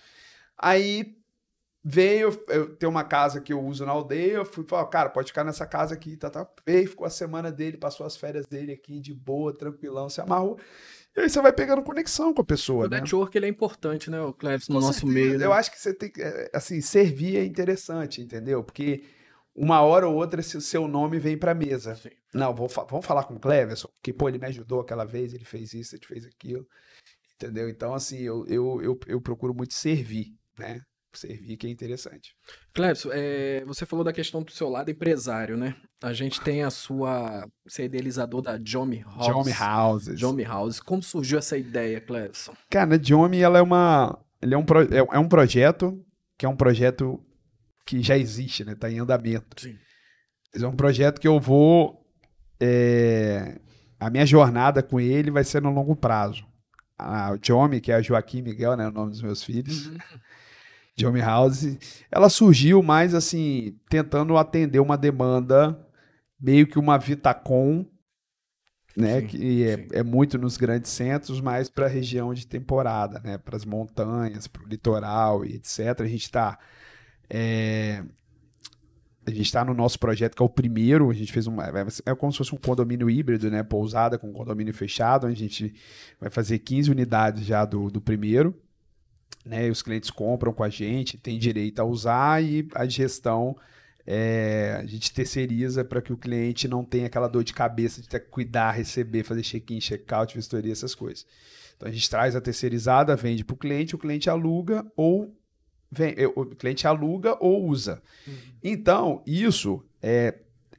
Aí 0.56 1.16
veio, 1.88 2.36
eu 2.48 2.74
tenho 2.74 2.90
uma 2.90 3.04
casa 3.04 3.40
que 3.40 3.52
eu 3.52 3.64
uso 3.64 3.86
na 3.86 3.92
aldeia, 3.92 4.38
eu 4.38 4.44
fui 4.44 4.64
falar, 4.64 4.86
cara, 4.86 5.08
pode 5.08 5.28
ficar 5.28 5.44
nessa 5.44 5.64
casa 5.64 5.94
aqui, 5.94 6.16
tá, 6.16 6.28
tá. 6.28 6.44
Veio, 6.66 6.88
ficou 6.88 7.06
a 7.06 7.10
semana 7.10 7.52
dele, 7.52 7.76
passou 7.76 8.04
as 8.04 8.16
férias 8.16 8.44
dele 8.44 8.72
aqui 8.72 8.98
de 8.98 9.14
boa, 9.14 9.56
tranquilão, 9.56 10.08
se 10.08 10.20
amarrou. 10.20 10.58
E 11.16 11.20
aí 11.20 11.30
você 11.30 11.40
vai 11.40 11.52
pegando 11.52 11.84
conexão 11.84 12.34
com 12.34 12.42
a 12.42 12.44
pessoa, 12.44 12.86
o 12.86 12.88
né? 12.88 12.96
O 12.96 13.00
network, 13.02 13.38
ele 13.38 13.46
é 13.46 13.48
importante, 13.48 14.10
né, 14.10 14.20
o 14.20 14.32
Cleves, 14.32 14.68
no 14.68 14.74
com 14.74 14.80
nosso 14.80 15.06
certeza. 15.06 15.14
meio. 15.14 15.38
Né? 15.38 15.46
Eu 15.46 15.52
acho 15.52 15.70
que 15.70 15.78
você 15.78 15.94
tem 15.94 16.10
que, 16.10 16.20
é, 16.20 16.50
assim, 16.52 16.80
servir 16.80 17.36
é 17.36 17.44
interessante, 17.44 18.20
entendeu? 18.20 18.64
Porque 18.64 19.04
uma 19.54 19.80
hora 19.80 20.08
ou 20.08 20.16
outra 20.16 20.40
o 20.40 20.60
seu 20.60 20.88
nome 20.88 21.20
vem 21.20 21.38
pra 21.38 21.54
mesa. 21.54 21.94
Sim. 21.94 22.10
Não, 22.34 22.52
vou, 22.52 22.66
vamos 22.66 23.06
falar 23.06 23.22
com 23.22 23.34
o 23.34 23.40
Cleverson, 23.40 23.88
porque, 23.94 24.12
pô, 24.12 24.28
ele 24.28 24.38
me 24.38 24.46
ajudou 24.46 24.80
aquela 24.80 25.04
vez, 25.04 25.32
ele 25.32 25.44
fez 25.44 25.72
isso, 25.72 25.94
ele 25.94 26.04
fez 26.04 26.26
aquilo, 26.26 26.66
entendeu? 27.36 27.68
Então, 27.68 27.94
assim, 27.94 28.18
eu, 28.18 28.44
eu, 28.48 28.82
eu, 28.82 28.98
eu 29.06 29.20
procuro 29.20 29.54
muito 29.54 29.72
servir, 29.72 30.34
né? 30.58 30.82
Servir 31.18 31.56
que 31.56 31.66
é 31.66 31.70
interessante. 31.70 32.34
Clebson, 32.74 33.10
é, 33.12 33.64
você 33.64 33.86
falou 33.86 34.04
da 34.04 34.12
questão 34.12 34.42
do 34.42 34.50
seu 34.50 34.68
lado 34.68 34.90
empresário, 34.90 35.56
né? 35.56 35.74
A 36.02 36.12
gente 36.12 36.40
tem 36.40 36.62
a 36.62 36.70
sua. 36.70 37.48
Você 37.66 37.82
é 37.82 37.84
idealizador 37.86 38.42
da 38.42 38.60
Jomi 38.62 38.98
House. 38.98 39.26
Jomi 39.26 39.52
Houses. 39.52 40.20
Jomi 40.20 40.44
House. 40.44 40.80
Como 40.80 41.02
surgiu 41.02 41.38
essa 41.38 41.56
ideia, 41.56 42.00
Clebson? 42.00 42.54
Cara, 42.70 42.96
a 42.96 43.02
Jomi, 43.02 43.40
ela 43.40 43.58
é 43.58 43.62
uma. 43.62 44.18
Ele 44.42 44.54
é 44.54 44.58
um, 44.58 44.64
pro, 44.64 44.82
é, 44.82 44.98
é, 44.98 45.18
um 45.18 45.28
projeto 45.28 46.04
que 46.38 46.44
é 46.44 46.48
um 46.48 46.56
projeto 46.56 47.18
que 47.86 48.02
já 48.02 48.18
existe, 48.18 48.64
né? 48.64 48.74
Tá 48.74 48.90
em 48.90 48.98
andamento. 48.98 49.62
Sim. 49.62 49.76
É 50.54 50.66
um 50.66 50.76
projeto 50.76 51.20
que 51.20 51.28
eu 51.28 51.40
vou. 51.40 52.04
É, 52.60 53.58
a 53.98 54.10
minha 54.10 54.26
jornada 54.26 54.82
com 54.82 55.00
ele 55.00 55.30
vai 55.30 55.44
ser 55.44 55.62
no 55.62 55.70
longo 55.70 55.96
prazo. 55.96 56.46
A 56.98 57.36
Jomi, 57.42 57.80
que 57.80 57.92
é 57.92 57.96
a 57.96 58.02
Joaquim 58.02 58.42
Miguel, 58.42 58.76
né? 58.76 58.88
O 58.88 58.92
nome 58.92 59.10
dos 59.10 59.22
meus 59.22 59.42
filhos. 59.42 59.86
Uhum. 59.86 59.98
De 60.96 61.06
Home 61.06 61.20
House, 61.20 61.76
ela 62.10 62.30
surgiu 62.30 62.82
mais 62.82 63.14
assim, 63.14 63.78
tentando 63.88 64.36
atender 64.36 64.80
uma 64.80 64.96
demanda, 64.96 65.78
meio 66.40 66.66
que 66.66 66.78
uma 66.78 66.96
Vitacom, 66.96 67.84
né? 68.96 69.20
Sim, 69.20 69.26
que 69.26 69.64
é, 69.64 69.98
é, 69.98 70.02
muito 70.02 70.38
nos 70.38 70.56
grandes 70.56 70.90
centros, 70.90 71.38
mas 71.40 71.68
para 71.68 71.84
a 71.84 71.88
região 71.88 72.32
de 72.32 72.46
temporada, 72.46 73.20
né? 73.22 73.36
Para 73.36 73.56
as 73.56 73.64
montanhas, 73.66 74.46
para 74.46 74.62
o 74.62 74.66
litoral 74.66 75.44
e 75.44 75.56
etc. 75.56 76.00
A 76.00 76.06
gente 76.06 76.22
está 76.22 76.58
é, 77.28 78.02
a 79.26 79.30
gente 79.30 79.42
está 79.42 79.64
no 79.64 79.74
nosso 79.74 79.98
projeto, 79.98 80.36
que 80.36 80.42
é 80.42 80.46
o 80.46 80.48
primeiro. 80.48 81.10
A 81.10 81.14
gente 81.14 81.32
fez 81.32 81.48
um. 81.48 81.56
É 81.60 82.14
como 82.14 82.30
se 82.30 82.38
fosse 82.38 82.54
um 82.54 82.58
condomínio 82.58 83.10
híbrido, 83.10 83.50
né? 83.50 83.62
Pousada 83.62 84.16
com 84.18 84.32
condomínio 84.32 84.72
fechado. 84.72 85.26
A 85.26 85.34
gente 85.34 85.74
vai 86.20 86.30
fazer 86.30 86.60
15 86.60 86.90
unidades 86.92 87.44
já 87.44 87.64
do, 87.64 87.90
do 87.90 88.00
primeiro. 88.00 88.54
Né, 89.44 89.70
os 89.70 89.80
clientes 89.80 90.10
compram 90.10 90.52
com 90.52 90.64
a 90.64 90.68
gente, 90.68 91.16
tem 91.16 91.38
direito 91.38 91.78
a 91.78 91.84
usar 91.84 92.42
e 92.42 92.66
a 92.74 92.84
gestão 92.84 93.56
é, 94.04 94.76
a 94.80 94.86
gente 94.86 95.12
terceiriza 95.12 95.84
para 95.84 96.02
que 96.02 96.12
o 96.12 96.16
cliente 96.16 96.66
não 96.66 96.84
tenha 96.84 97.06
aquela 97.06 97.28
dor 97.28 97.44
de 97.44 97.52
cabeça 97.52 98.00
de 98.02 98.08
ter 98.08 98.20
que 98.20 98.28
cuidar, 98.28 98.72
receber, 98.72 99.22
fazer 99.22 99.42
check-in, 99.42 99.78
check-out, 99.78 100.34
vistoria, 100.34 100.72
essas 100.72 100.94
coisas. 100.94 101.26
Então 101.76 101.88
a 101.88 101.92
gente 101.92 102.08
traz 102.08 102.34
a 102.34 102.40
terceirizada, 102.40 103.14
vende 103.16 103.44
para 103.44 103.54
o 103.54 103.56
cliente, 103.56 103.94
o 103.94 103.98
cliente 103.98 104.30
aluga 104.30 104.84
ou 104.96 105.34
vem, 105.90 106.14
é, 106.16 106.26
o 106.26 106.46
cliente 106.46 106.86
aluga 106.86 107.36
ou 107.40 107.66
usa. 107.66 108.02
Uhum. 108.26 108.34
Então, 108.62 109.22
isso 109.26 109.84
é. 110.02 110.34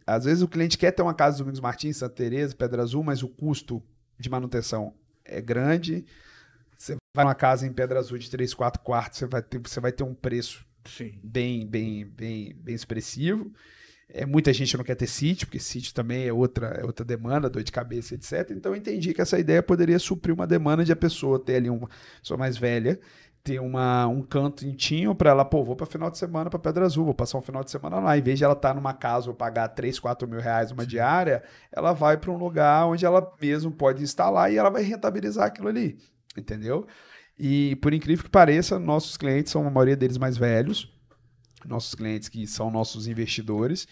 Às 0.06 0.24
vezes 0.24 0.42
o 0.42 0.48
cliente 0.48 0.78
quer 0.78 0.92
ter 0.92 1.02
uma 1.02 1.14
casa 1.14 1.36
do 1.36 1.40
Domingos 1.40 1.60
Martins, 1.60 1.98
Santa 1.98 2.16
Teresa, 2.16 2.56
Pedra 2.56 2.82
Azul, 2.82 3.04
mas 3.04 3.24
o 3.24 3.28
custo 3.28 3.84
de 4.18 4.30
manutenção 4.30 4.94
é 5.26 5.42
grande. 5.42 6.06
Vai 7.18 7.26
numa 7.26 7.36
casa 7.36 7.66
em 7.66 7.74
Pedra 7.74 8.00
Azul 8.00 8.18
de 8.18 8.30
3, 8.30 8.54
4 8.54 8.82
quartos, 8.82 9.20
você 9.20 9.26
vai 9.26 9.42
ter, 9.42 9.60
você 9.60 9.80
vai 9.80 9.92
ter 9.92 10.04
um 10.04 10.14
preço 10.14 10.66
Sim. 10.86 11.20
bem, 11.24 11.66
bem, 11.68 12.06
bem, 12.06 12.56
bem 12.56 12.76
expressivo. 12.76 13.52
É, 14.10 14.26
muita 14.26 14.54
gente 14.54 14.78
não 14.78 14.86
quer 14.86 14.96
ter 14.96 15.08
sítio, 15.08 15.48
porque 15.48 15.60
sítio 15.60 15.94
também 15.94 16.28
é 16.28 16.32
outra, 16.32 16.68
é 16.68 16.86
outra 16.86 17.04
demanda, 17.04 17.50
dor 17.50 17.62
de 17.62 17.72
cabeça, 17.72 18.16
etc. 18.16 18.52
Então 18.52 18.72
eu 18.72 18.78
entendi 18.78 19.14
que 19.14 19.22
essa 19.22 19.38
ideia 19.38 19.62
poderia 19.62 20.00
suprir 20.00 20.34
uma 20.34 20.48
demanda 20.48 20.86
de 20.86 20.94
a 20.94 20.96
pessoa 20.96 21.38
ter 21.38 21.58
ali 21.58 21.70
uma 21.70 21.90
pessoa 22.22 22.38
mais 22.38 22.56
velha, 22.56 22.98
ter 23.44 23.60
uma, 23.60 24.08
um 24.08 24.22
cantinho 24.22 25.16
para 25.16 25.30
ela, 25.30 25.44
pô, 25.44 25.64
vou 25.64 25.76
para 25.76 25.86
final 25.86 26.10
de 26.10 26.18
semana 26.18 26.50
para 26.50 26.60
Pedra 26.60 26.86
Azul, 26.86 27.04
vou 27.04 27.14
passar 27.14 27.38
um 27.38 27.42
final 27.42 27.64
de 27.64 27.72
semana 27.72 28.00
lá. 28.00 28.18
Em 28.18 28.22
vez 28.22 28.38
de 28.38 28.46
ela 28.46 28.54
estar 28.54 28.70
tá 28.70 28.74
numa 28.74 28.94
casa 28.94 29.30
ou 29.30 29.36
pagar 29.36 29.70
3, 29.70 30.00
4 30.00 30.28
mil 30.28 30.40
reais 30.40 30.72
uma 30.72 30.84
Sim. 30.84 30.90
diária, 30.90 31.44
ela 31.72 31.94
vai 31.94 32.18
para 32.18 32.32
um 32.32 32.38
lugar 32.38 32.86
onde 32.86 33.06
ela 33.06 33.34
mesmo 33.42 33.72
pode 33.72 34.04
instalar 34.04 34.52
e 34.52 34.58
ela 34.58 34.70
vai 34.70 34.84
rentabilizar 34.84 35.48
aquilo 35.48 35.68
ali, 35.68 35.98
entendeu? 36.38 36.86
E 37.40 37.76
por 37.78 37.94
incrível 37.94 38.24
que 38.24 38.30
pareça, 38.30 38.80
nossos 38.80 39.18
clientes 39.18 39.52
são 39.52 39.66
a 39.68 39.70
maioria 39.70 39.96
deles 39.96 40.18
mais 40.18 40.38
velhos, 40.38 40.92
nossos 41.66 41.94
clientes 41.94 42.30
que 42.30 42.48
são 42.48 42.72
nossos 42.72 43.08
investidores, 43.08 43.88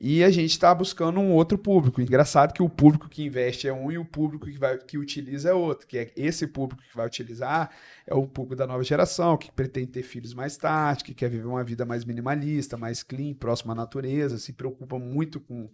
e 0.00 0.22
a 0.22 0.30
gente 0.30 0.52
está 0.52 0.72
buscando 0.72 1.18
um 1.18 1.32
outro 1.32 1.58
público. 1.58 2.00
Engraçado 2.00 2.52
que 2.52 2.62
o 2.62 2.68
público 2.68 3.08
que 3.08 3.24
investe 3.24 3.66
é 3.66 3.72
um 3.72 3.90
e 3.90 3.98
o 3.98 4.04
público 4.04 4.46
que, 4.46 4.56
vai, 4.56 4.78
que 4.78 4.96
utiliza 4.96 5.50
é 5.50 5.52
outro. 5.52 5.88
Que 5.88 5.98
é 5.98 6.12
esse 6.14 6.46
público 6.46 6.80
que 6.88 6.96
vai 6.96 7.04
utilizar 7.04 7.70
é 8.06 8.14
o 8.14 8.24
público 8.24 8.54
da 8.54 8.66
nova 8.66 8.84
geração, 8.84 9.36
que 9.36 9.50
pretende 9.50 9.88
ter 9.88 10.04
filhos 10.04 10.34
mais 10.34 10.56
tarde, 10.56 11.02
que 11.02 11.12
quer 11.12 11.28
viver 11.28 11.46
uma 11.46 11.64
vida 11.64 11.84
mais 11.84 12.04
minimalista, 12.04 12.76
mais 12.76 13.02
clean, 13.02 13.34
próxima 13.34 13.72
à 13.72 13.76
natureza, 13.76 14.38
se 14.38 14.52
preocupa 14.52 15.00
muito 15.00 15.40
com, 15.40 15.68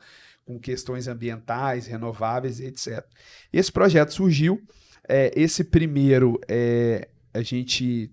com 0.46 0.58
questões 0.58 1.06
ambientais, 1.06 1.86
renováveis, 1.86 2.60
etc. 2.60 3.04
Esse 3.52 3.70
projeto 3.70 4.10
surgiu. 4.10 4.62
É, 5.06 5.30
esse 5.36 5.62
primeiro 5.62 6.40
é, 6.48 7.08
a 7.34 7.42
gente 7.42 8.10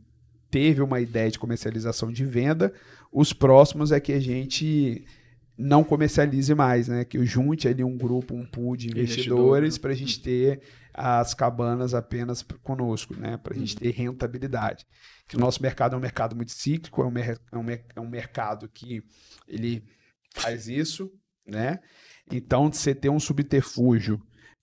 teve 0.50 0.82
uma 0.82 1.00
ideia 1.00 1.32
de 1.32 1.40
comercialização 1.40 2.12
de 2.12 2.26
venda, 2.26 2.74
os 3.12 3.32
próximos 3.32 3.92
é 3.92 4.00
que 4.00 4.12
a 4.12 4.20
gente 4.20 5.06
não 5.58 5.84
comercialize 5.84 6.54
mais, 6.56 6.88
né? 6.88 7.06
Que 7.06 7.18
eu 7.18 7.26
junte 7.26 7.68
ali 7.68 7.84
um 7.84 7.98
grupo, 7.98 8.34
um 8.34 8.46
pool 8.46 8.76
de 8.76 8.90
investidores 8.90 9.78
para 9.78 9.92
a 9.92 9.96
gente 9.96 10.20
ter 10.22 10.62
as 10.94 11.34
cabanas 11.34 11.94
apenas 11.94 12.44
conosco, 12.64 13.16
né? 13.16 13.38
Para 13.38 13.54
a 13.54 13.58
gente 13.58 13.76
ter 13.76 13.92
rentabilidade. 13.92 14.86
Que 15.28 15.38
o 15.38 15.40
nosso 15.40 15.62
mercado 15.62 15.94
é 15.94 15.98
um 15.98 16.02
mercado 16.02 16.36
muito 16.36 16.52
cíclico, 16.52 17.02
é 17.02 17.06
um, 17.06 17.18
é 17.18 17.58
um, 17.58 17.70
é 17.96 18.00
um 18.02 18.10
mercado 18.10 18.68
que 18.68 19.04
ele 19.48 19.84
faz 20.34 20.68
isso, 20.68 21.12
né? 21.46 21.80
Então, 22.32 22.72
você 22.72 22.96
ter 22.96 23.10
um 23.10 23.20
subterfúgio 23.20 24.22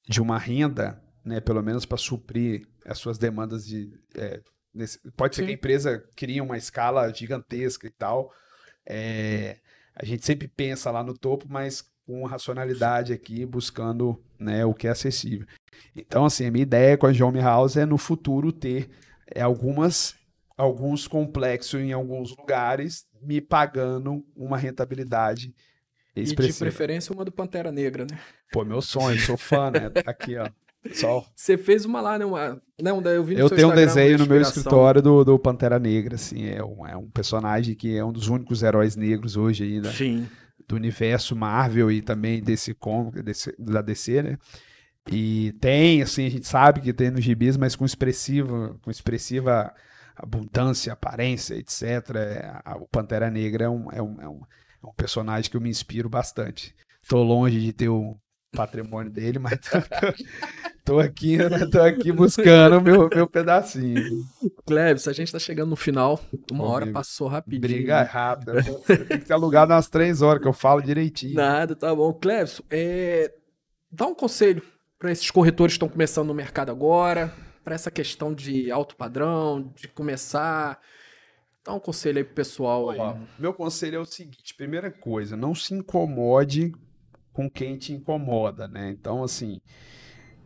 de 0.09 0.21
uma 0.21 0.39
renda, 0.39 1.01
né? 1.25 1.41
Pelo 1.41 1.63
menos 1.63 1.87
para 1.87 1.99
suprir 1.99 2.67
as 2.89 2.99
suas 2.99 3.18
demandas 3.18 3.66
de. 3.66 3.93
É, 4.16 4.41
nesse, 4.72 4.99
pode 5.12 5.36
ser 5.36 5.43
Sim. 5.43 5.47
que 5.47 5.53
a 5.53 5.55
empresa 5.55 6.05
crie 6.16 6.41
uma 6.41 6.57
escala 6.57 7.12
gigantesca 7.12 7.86
e 7.86 7.91
tal. 7.91 8.32
É, 8.86 9.59
a 9.95 10.05
gente 10.05 10.24
sempre 10.24 10.49
pensa 10.49 10.91
lá 10.91 11.03
no 11.03 11.16
topo, 11.16 11.47
mas 11.49 11.84
com 12.07 12.24
racionalidade 12.24 13.12
aqui, 13.12 13.45
buscando 13.45 14.18
né, 14.39 14.64
o 14.64 14.72
que 14.72 14.86
é 14.86 14.91
acessível. 14.91 15.47
Então, 15.95 16.24
assim, 16.24 16.47
a 16.47 16.51
minha 16.51 16.62
ideia 16.62 16.97
com 16.97 17.07
a 17.07 17.11
Home 17.11 17.41
House 17.41 17.76
é 17.76 17.84
no 17.84 17.99
futuro 17.99 18.51
ter 18.51 18.89
é, 19.26 19.43
algumas 19.43 20.16
alguns 20.57 21.07
complexos 21.07 21.80
em 21.80 21.93
alguns 21.93 22.36
lugares 22.36 23.07
me 23.22 23.41
pagando 23.41 24.26
uma 24.34 24.59
rentabilidade 24.59 25.55
expressiva. 26.16 26.49
E 26.49 26.53
de 26.53 26.59
preferência 26.59 27.12
uma 27.12 27.24
do 27.24 27.30
Pantera 27.30 27.70
Negra, 27.70 28.05
né? 28.11 28.18
Pô, 28.51 28.64
meu 28.64 28.82
sonho, 28.82 29.20
sou 29.20 29.36
fã, 29.36 29.70
né? 29.70 29.89
Tá 29.89 30.11
aqui, 30.11 30.36
ó. 30.36 30.51
Só. 30.93 31.26
Você 31.35 31.59
fez 31.59 31.85
uma 31.85 32.01
lá, 32.01 32.18
né? 32.18 32.24
Uma... 32.24 32.61
Não, 32.81 33.01
eu 33.03 33.24
vi 33.24 33.35
no 33.35 33.41
Eu 33.41 33.51
tenho 33.51 33.70
um 33.70 33.74
desenho 33.74 34.18
no 34.18 34.26
meu 34.26 34.41
escritório 34.41 35.03
do, 35.03 35.24
do 35.24 35.39
Pantera 35.39 35.79
Negra, 35.79 36.14
assim. 36.14 36.47
É 36.49 36.62
um, 36.62 36.87
é 36.87 36.97
um 36.97 37.11
personagem 37.11 37.74
que 37.74 37.97
é 37.97 38.05
um 38.05 38.12
dos 38.12 38.29
únicos 38.29 38.62
heróis 38.62 38.97
negros 38.97 39.37
hoje 39.37 39.64
ainda. 39.64 39.91
Sim. 39.93 40.29
Do 40.66 40.76
universo 40.76 41.35
Marvel 41.35 41.91
e 41.91 42.03
também 42.03 42.43
desse 42.43 42.74
cômico, 42.74 43.22
desse, 43.22 43.55
da 43.59 43.83
DC, 43.83 44.22
né? 44.22 44.39
E 45.11 45.53
tem, 45.61 46.03
assim, 46.03 46.26
a 46.26 46.31
gente 46.31 46.47
sabe 46.47 46.81
que 46.81 46.93
tem 46.93 47.11
nos 47.11 47.24
gibis, 47.24 47.57
mas 47.57 47.74
com 47.74 47.85
expressiva, 47.85 48.79
com 48.83 48.91
expressiva 48.91 49.72
abundância, 50.14 50.93
aparência, 50.93 51.55
etc. 51.55 51.83
É, 52.16 52.61
o 52.76 52.87
Pantera 52.87 53.31
Negra 53.31 53.64
é 53.64 53.68
um, 53.68 53.91
é, 53.91 54.03
um, 54.03 54.20
é, 54.20 54.29
um, 54.29 54.41
é 54.83 54.87
um 54.87 54.93
personagem 54.95 55.51
que 55.51 55.57
eu 55.57 55.61
me 55.61 55.70
inspiro 55.70 56.09
bastante. 56.09 56.74
Tô 57.09 57.22
longe 57.22 57.59
de 57.59 57.72
ter 57.72 57.89
o 57.89 58.18
patrimônio 58.53 59.11
dele, 59.11 59.38
mas 59.38 59.59
tô, 60.84 60.94
tô 60.94 61.01
aqui, 61.01 61.36
né, 61.36 61.66
tô 61.70 61.80
aqui 61.80 62.12
buscando 62.12 62.80
meu, 62.80 63.09
meu 63.09 63.26
pedacinho. 63.26 64.24
Cleves, 64.66 65.07
a 65.07 65.12
gente 65.12 65.32
tá 65.32 65.38
chegando 65.38 65.70
no 65.70 65.76
final. 65.76 66.20
Uma 66.51 66.64
hora 66.64 66.86
passou 66.86 67.28
rapidinho. 67.28 67.61
Briga 67.61 68.03
rápida. 68.03 68.62
Tem 68.62 69.18
que 69.18 69.26
ter 69.26 69.32
alugado 69.32 69.72
umas 69.72 69.88
três 69.88 70.22
horas, 70.22 70.42
que 70.42 70.49
eu 70.49 70.53
falo 70.53 70.80
direitinho. 70.80 71.34
Nada, 71.34 71.76
tá 71.76 71.94
bom. 71.94 72.12
Cleves, 72.12 72.62
é... 72.70 73.32
dá 73.90 74.07
um 74.07 74.14
conselho 74.14 74.62
para 74.99 75.12
esses 75.12 75.30
corretores 75.30 75.74
que 75.74 75.76
estão 75.76 75.88
começando 75.88 76.28
no 76.28 76.34
mercado 76.34 76.70
agora, 76.70 77.32
para 77.62 77.74
essa 77.74 77.90
questão 77.90 78.34
de 78.34 78.70
alto 78.70 78.96
padrão, 78.96 79.72
de 79.76 79.88
começar. 79.88 80.80
Dá 81.64 81.74
um 81.74 81.80
conselho 81.80 82.18
aí 82.18 82.24
pro 82.24 82.34
pessoal. 82.34 82.90
Aí. 82.90 82.99
meu 83.38 83.53
conselho 83.53 83.96
é 83.96 84.01
o 84.01 84.07
seguinte: 84.07 84.55
primeira 84.55 84.90
coisa, 84.90 85.36
não 85.36 85.55
se 85.55 85.74
incomode 85.74 86.72
com 87.39 87.49
quem 87.49 87.78
te 87.78 87.93
incomoda, 87.93 88.66
né? 88.66 88.91
Então, 88.91 89.22
assim, 89.22 89.61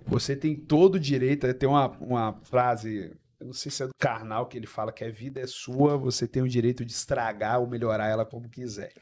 você 0.06 0.36
tem 0.36 0.54
todo 0.54 0.96
o 0.96 1.00
direito. 1.00 1.50
Tem 1.54 1.66
uma, 1.66 1.88
uma 1.98 2.38
frase, 2.42 3.16
eu 3.40 3.46
não 3.46 3.54
sei 3.54 3.72
se 3.72 3.82
é 3.82 3.86
do 3.86 3.94
Karnal, 3.98 4.46
que 4.46 4.58
ele 4.58 4.66
fala 4.66 4.92
que 4.92 5.02
a 5.02 5.10
vida 5.10 5.40
é 5.40 5.46
sua, 5.46 5.96
você 5.96 6.28
tem 6.28 6.42
o 6.42 6.48
direito 6.48 6.84
de 6.84 6.92
estragar 6.92 7.60
ou 7.60 7.66
melhorar 7.66 8.08
ela 8.08 8.26
como 8.26 8.46
quiser. 8.46 8.92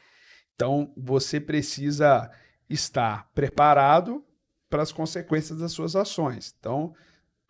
Então, 0.55 0.93
você 0.95 1.37
precisa 1.37 2.31
estar 2.69 3.29
preparado 3.33 4.23
para 4.69 4.81
as 4.81 4.93
consequências 4.93 5.59
das 5.59 5.73
suas 5.73 5.93
ações. 5.93 6.55
Então, 6.57 6.95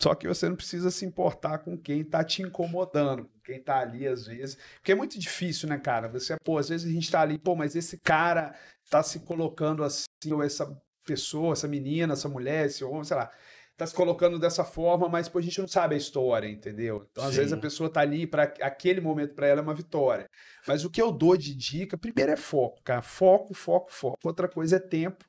só 0.02 0.16
que 0.16 0.28
você 0.28 0.50
não 0.50 0.56
precisa 0.56 0.90
se 0.90 1.06
importar 1.06 1.60
com 1.60 1.78
quem 1.78 2.02
está 2.02 2.24
te 2.24 2.42
incomodando, 2.42 3.26
com 3.26 3.40
quem 3.44 3.58
está 3.58 3.80
ali 3.80 4.08
às 4.08 4.26
vezes. 4.26 4.58
Porque 4.76 4.92
é 4.92 4.96
muito 4.96 5.20
difícil, 5.20 5.70
né, 5.70 5.78
cara? 5.78 6.08
Você, 6.10 6.36
pô, 6.44 6.58
às 6.58 6.70
vezes 6.70 6.90
a 6.90 6.92
gente 6.92 7.04
está 7.04 7.22
ali, 7.22 7.38
pô, 7.38 7.56
mas 7.56 7.76
esse 7.76 8.00
cara 8.00 8.56
está 8.84 9.04
se 9.04 9.20
colocando 9.20 9.84
assim, 9.84 10.34
ou 10.34 10.42
essa 10.42 10.76
pessoa, 11.06 11.54
essa 11.54 11.68
menina, 11.68 12.14
essa 12.14 12.28
mulher, 12.28 12.66
esse 12.66 12.84
homem, 12.84 13.04
sei 13.04 13.16
lá, 13.16 13.30
está 13.72 13.86
se 13.86 13.94
colocando 13.94 14.40
dessa 14.40 14.64
forma, 14.64 15.08
mas 15.08 15.30
pô, 15.30 15.38
a 15.38 15.42
gente 15.42 15.60
não 15.60 15.68
sabe 15.68 15.94
a 15.94 15.98
história, 15.98 16.48
entendeu? 16.48 17.08
Então, 17.12 17.24
às 17.24 17.32
Sim. 17.32 17.38
vezes 17.38 17.54
a 17.54 17.58
pessoa 17.58 17.88
está 17.88 18.02
ali 18.02 18.26
para 18.26 18.44
aquele 18.62 19.02
momento 19.02 19.36
para 19.36 19.48
ela 19.48 19.62
é 19.62 19.64
uma 19.64 19.74
vitória. 19.74 20.28
Mas 20.68 20.84
o 20.84 20.90
que 20.90 21.02
eu 21.02 21.12
dou 21.12 21.38
de 21.38 21.56
dica, 21.56 21.98
primeiro 21.98 22.32
é 22.32 22.38
foco, 22.38 22.82
cara, 22.84 23.02
foco, 23.04 23.54
foco, 23.54 23.92
foco. 23.92 24.18
Outra 24.24 24.48
coisa 24.48 24.78
é 24.78 24.80
tempo. 24.80 25.26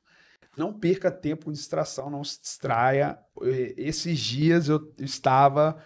Não 0.57 0.73
perca 0.73 1.11
tempo 1.11 1.45
com 1.45 1.51
distração, 1.51 2.09
não 2.09 2.23
se 2.23 2.41
distraia. 2.41 3.17
Esses 3.77 4.19
dias 4.19 4.69
eu 4.69 4.93
estava 4.99 5.83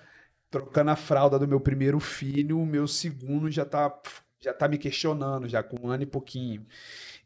trocando 0.49 0.91
a 0.91 0.95
fralda 0.95 1.37
do 1.37 1.47
meu 1.47 1.59
primeiro 1.59 1.99
filho, 1.99 2.59
o 2.59 2.65
meu 2.65 2.87
segundo 2.87 3.51
já 3.51 3.63
está 3.63 3.89
já 4.39 4.53
tá 4.53 4.67
me 4.67 4.77
questionando, 4.77 5.47
já 5.47 5.63
com 5.63 5.87
um 5.87 5.89
ano 5.89 6.03
e 6.03 6.05
pouquinho. 6.05 6.65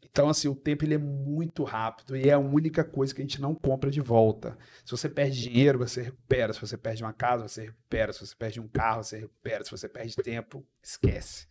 Então, 0.02 0.28
assim, 0.28 0.48
o 0.48 0.54
tempo 0.54 0.84
ele 0.84 0.94
é 0.94 0.98
muito 0.98 1.64
rápido 1.64 2.16
e 2.16 2.28
é 2.28 2.32
a 2.32 2.38
única 2.38 2.84
coisa 2.84 3.14
que 3.14 3.22
a 3.22 3.24
gente 3.24 3.40
não 3.40 3.54
compra 3.54 3.90
de 3.90 4.00
volta. 4.00 4.58
Se 4.84 4.90
você 4.90 5.08
perde 5.08 5.40
dinheiro, 5.40 5.78
você 5.78 6.02
recupera. 6.02 6.52
Se 6.52 6.60
você 6.60 6.76
perde 6.76 7.02
uma 7.02 7.12
casa, 7.12 7.48
você 7.48 7.62
recupera. 7.66 8.12
Se 8.12 8.26
você 8.26 8.34
perde 8.36 8.60
um 8.60 8.68
carro, 8.68 9.02
você 9.02 9.20
recupera. 9.20 9.64
Se 9.64 9.70
você 9.70 9.88
perde 9.88 10.16
tempo, 10.16 10.66
esquece. 10.82 11.46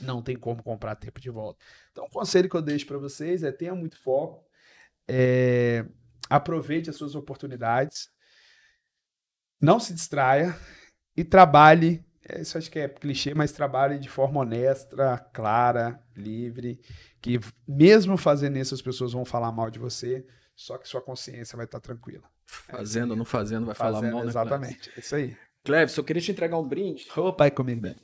Não 0.00 0.20
tem 0.20 0.36
como 0.36 0.62
comprar 0.62 0.96
tempo 0.96 1.20
de 1.20 1.30
volta. 1.30 1.64
Então, 1.92 2.04
o 2.04 2.10
conselho 2.10 2.48
que 2.48 2.56
eu 2.56 2.62
deixo 2.62 2.86
para 2.86 2.98
vocês 2.98 3.44
é 3.44 3.52
tenha 3.52 3.74
muito 3.74 4.00
foco, 4.00 4.44
é, 5.08 5.84
aproveite 6.28 6.90
as 6.90 6.96
suas 6.96 7.14
oportunidades, 7.14 8.10
não 9.60 9.78
se 9.78 9.94
distraia 9.94 10.56
e 11.16 11.24
trabalhe 11.24 12.04
é, 12.28 12.40
isso 12.40 12.56
acho 12.56 12.70
que 12.70 12.78
é 12.78 12.88
clichê, 12.88 13.34
mas 13.34 13.52
trabalhe 13.52 13.98
de 13.98 14.08
forma 14.08 14.40
honesta, 14.40 15.18
clara, 15.32 16.00
livre, 16.16 16.80
que 17.20 17.40
mesmo 17.66 18.16
fazendo 18.16 18.56
isso 18.58 18.74
as 18.74 18.82
pessoas 18.82 19.12
vão 19.12 19.24
falar 19.24 19.50
mal 19.50 19.70
de 19.70 19.78
você, 19.78 20.24
só 20.54 20.78
que 20.78 20.88
sua 20.88 21.00
consciência 21.00 21.56
vai 21.56 21.66
estar 21.66 21.80
tranquila. 21.80 22.30
Fazendo 22.46 23.12
ou 23.12 23.16
não 23.16 23.24
fazendo, 23.24 23.66
vai 23.66 23.74
fazendo, 23.74 24.00
falar 24.00 24.12
mal, 24.12 24.22
né, 24.22 24.28
Exatamente, 24.28 24.92
é 24.96 25.00
isso 25.00 25.16
aí. 25.16 25.36
Cleves, 25.64 25.96
eu 25.96 26.02
queria 26.02 26.20
te 26.20 26.32
entregar 26.32 26.58
um 26.58 26.66
brinde. 26.66 27.06
Ô, 27.16 27.32
pai 27.32 27.50
comigo, 27.50 27.82
velho. 27.82 27.96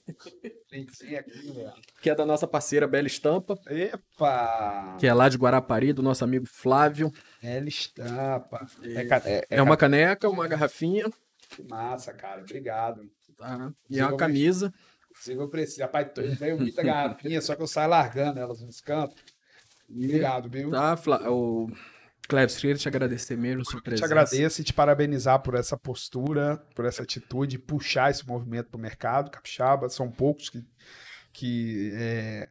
aqui, 1.18 1.52
velho. 1.52 1.72
Que 2.00 2.10
é 2.10 2.14
da 2.14 2.24
nossa 2.24 2.46
parceira 2.46 2.86
Bela 2.86 3.06
Estampa. 3.06 3.58
Epa! 3.66 4.96
Que 4.98 5.06
é 5.06 5.14
lá 5.14 5.28
de 5.28 5.36
Guarapari, 5.36 5.92
do 5.92 6.02
nosso 6.02 6.22
amigo 6.22 6.46
Flávio. 6.46 7.12
Bela 7.42 7.68
Estampa. 7.68 8.66
É, 8.82 9.02
é, 9.02 9.38
é, 9.38 9.46
é 9.50 9.62
uma 9.62 9.76
caneca, 9.76 10.28
uma 10.28 10.46
garrafinha. 10.46 11.10
Que 11.50 11.62
massa, 11.64 12.12
cara. 12.12 12.42
Obrigado. 12.42 13.10
Tá. 13.36 13.72
E 13.90 13.98
é 13.98 14.06
uma 14.06 14.16
camisa. 14.16 14.72
Se 15.14 15.32
eu 15.32 15.48
preciso. 15.48 15.82
Rapaz, 15.82 16.08
eu 16.16 16.36
tenho 16.36 16.58
muita 16.58 16.82
garrafinha, 16.82 17.40
só 17.40 17.56
que 17.56 17.62
eu 17.62 17.66
saio 17.66 17.90
largando 17.90 18.38
elas 18.38 18.60
nos 18.60 18.80
cantos. 18.80 19.16
Obrigado, 19.90 20.48
viu? 20.48 20.70
Tá, 20.70 20.96
Flávio. 20.96 21.32
O... 21.32 21.72
Cleves, 22.28 22.58
queria 22.58 22.76
te 22.76 22.86
agradecer 22.86 23.38
mesmo 23.38 23.64
sua 23.64 23.80
presença. 23.80 24.06
Te 24.06 24.12
agradeço 24.12 24.60
e 24.60 24.64
te 24.64 24.74
parabenizar 24.74 25.40
por 25.40 25.54
essa 25.54 25.78
postura, 25.78 26.58
por 26.74 26.84
essa 26.84 27.02
atitude, 27.02 27.58
puxar 27.58 28.10
esse 28.10 28.26
movimento 28.28 28.68
para 28.68 28.76
o 28.76 28.80
mercado 28.80 29.30
capixaba. 29.30 29.88
São 29.88 30.10
poucos 30.10 30.50
que, 30.50 30.62
que 31.32 31.90
é, 31.94 32.50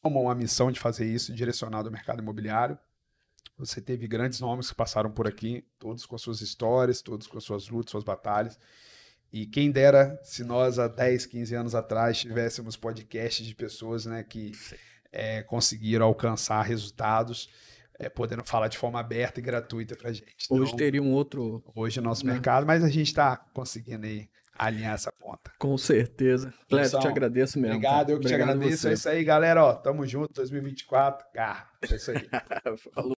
tomam 0.00 0.30
a 0.30 0.34
missão 0.34 0.70
de 0.70 0.78
fazer 0.78 1.06
isso, 1.06 1.34
direcionado 1.34 1.88
ao 1.88 1.92
mercado 1.92 2.22
imobiliário. 2.22 2.78
Você 3.58 3.80
teve 3.80 4.06
grandes 4.06 4.38
nomes 4.38 4.70
que 4.70 4.76
passaram 4.76 5.10
por 5.10 5.26
aqui, 5.26 5.66
todos 5.76 6.06
com 6.06 6.14
as 6.14 6.22
suas 6.22 6.40
histórias, 6.40 7.02
todos 7.02 7.26
com 7.26 7.36
as 7.36 7.42
suas 7.42 7.68
lutas, 7.68 7.90
suas 7.90 8.04
batalhas. 8.04 8.60
E 9.32 9.44
quem 9.44 9.72
dera 9.72 10.20
se 10.22 10.44
nós, 10.44 10.78
há 10.78 10.86
10, 10.86 11.26
15 11.26 11.54
anos 11.56 11.74
atrás, 11.74 12.20
tivéssemos 12.20 12.76
podcasts 12.76 13.44
de 13.44 13.56
pessoas 13.56 14.06
né, 14.06 14.22
que 14.22 14.52
é, 15.10 15.42
conseguiram 15.42 16.06
alcançar 16.06 16.62
resultados 16.62 17.48
é, 18.00 18.08
podendo 18.08 18.42
falar 18.42 18.68
de 18.68 18.78
forma 18.78 18.98
aberta 18.98 19.40
e 19.40 19.42
gratuita 19.42 19.94
para 19.94 20.10
gente. 20.10 20.46
Então, 20.46 20.56
hoje 20.56 20.74
teria 20.74 21.02
um 21.02 21.12
outro. 21.12 21.62
Hoje 21.74 21.98
é 21.98 22.02
o 22.02 22.04
nosso 22.04 22.24
né? 22.26 22.32
mercado, 22.32 22.66
mas 22.66 22.82
a 22.82 22.88
gente 22.88 23.08
está 23.08 23.36
conseguindo 23.36 24.06
aí 24.06 24.28
alinhar 24.58 24.94
essa 24.94 25.12
ponta. 25.12 25.52
Com 25.58 25.76
certeza. 25.76 26.52
Cléber, 26.68 26.98
te 26.98 27.06
agradeço 27.06 27.58
mesmo. 27.58 27.76
Obrigado, 27.76 28.06
tá? 28.06 28.12
eu 28.12 28.20
que 28.20 28.26
te 28.26 28.34
agradeço. 28.34 28.88
É 28.88 28.94
isso 28.94 29.08
aí, 29.08 29.22
galera. 29.22 29.64
Ó, 29.64 29.74
tamo 29.74 30.06
junto, 30.06 30.32
2024. 30.32 31.26
Garra. 31.34 31.68
É 31.82 31.94
isso 31.94 32.10
aí. 32.10 32.28
Falou. 32.94 33.16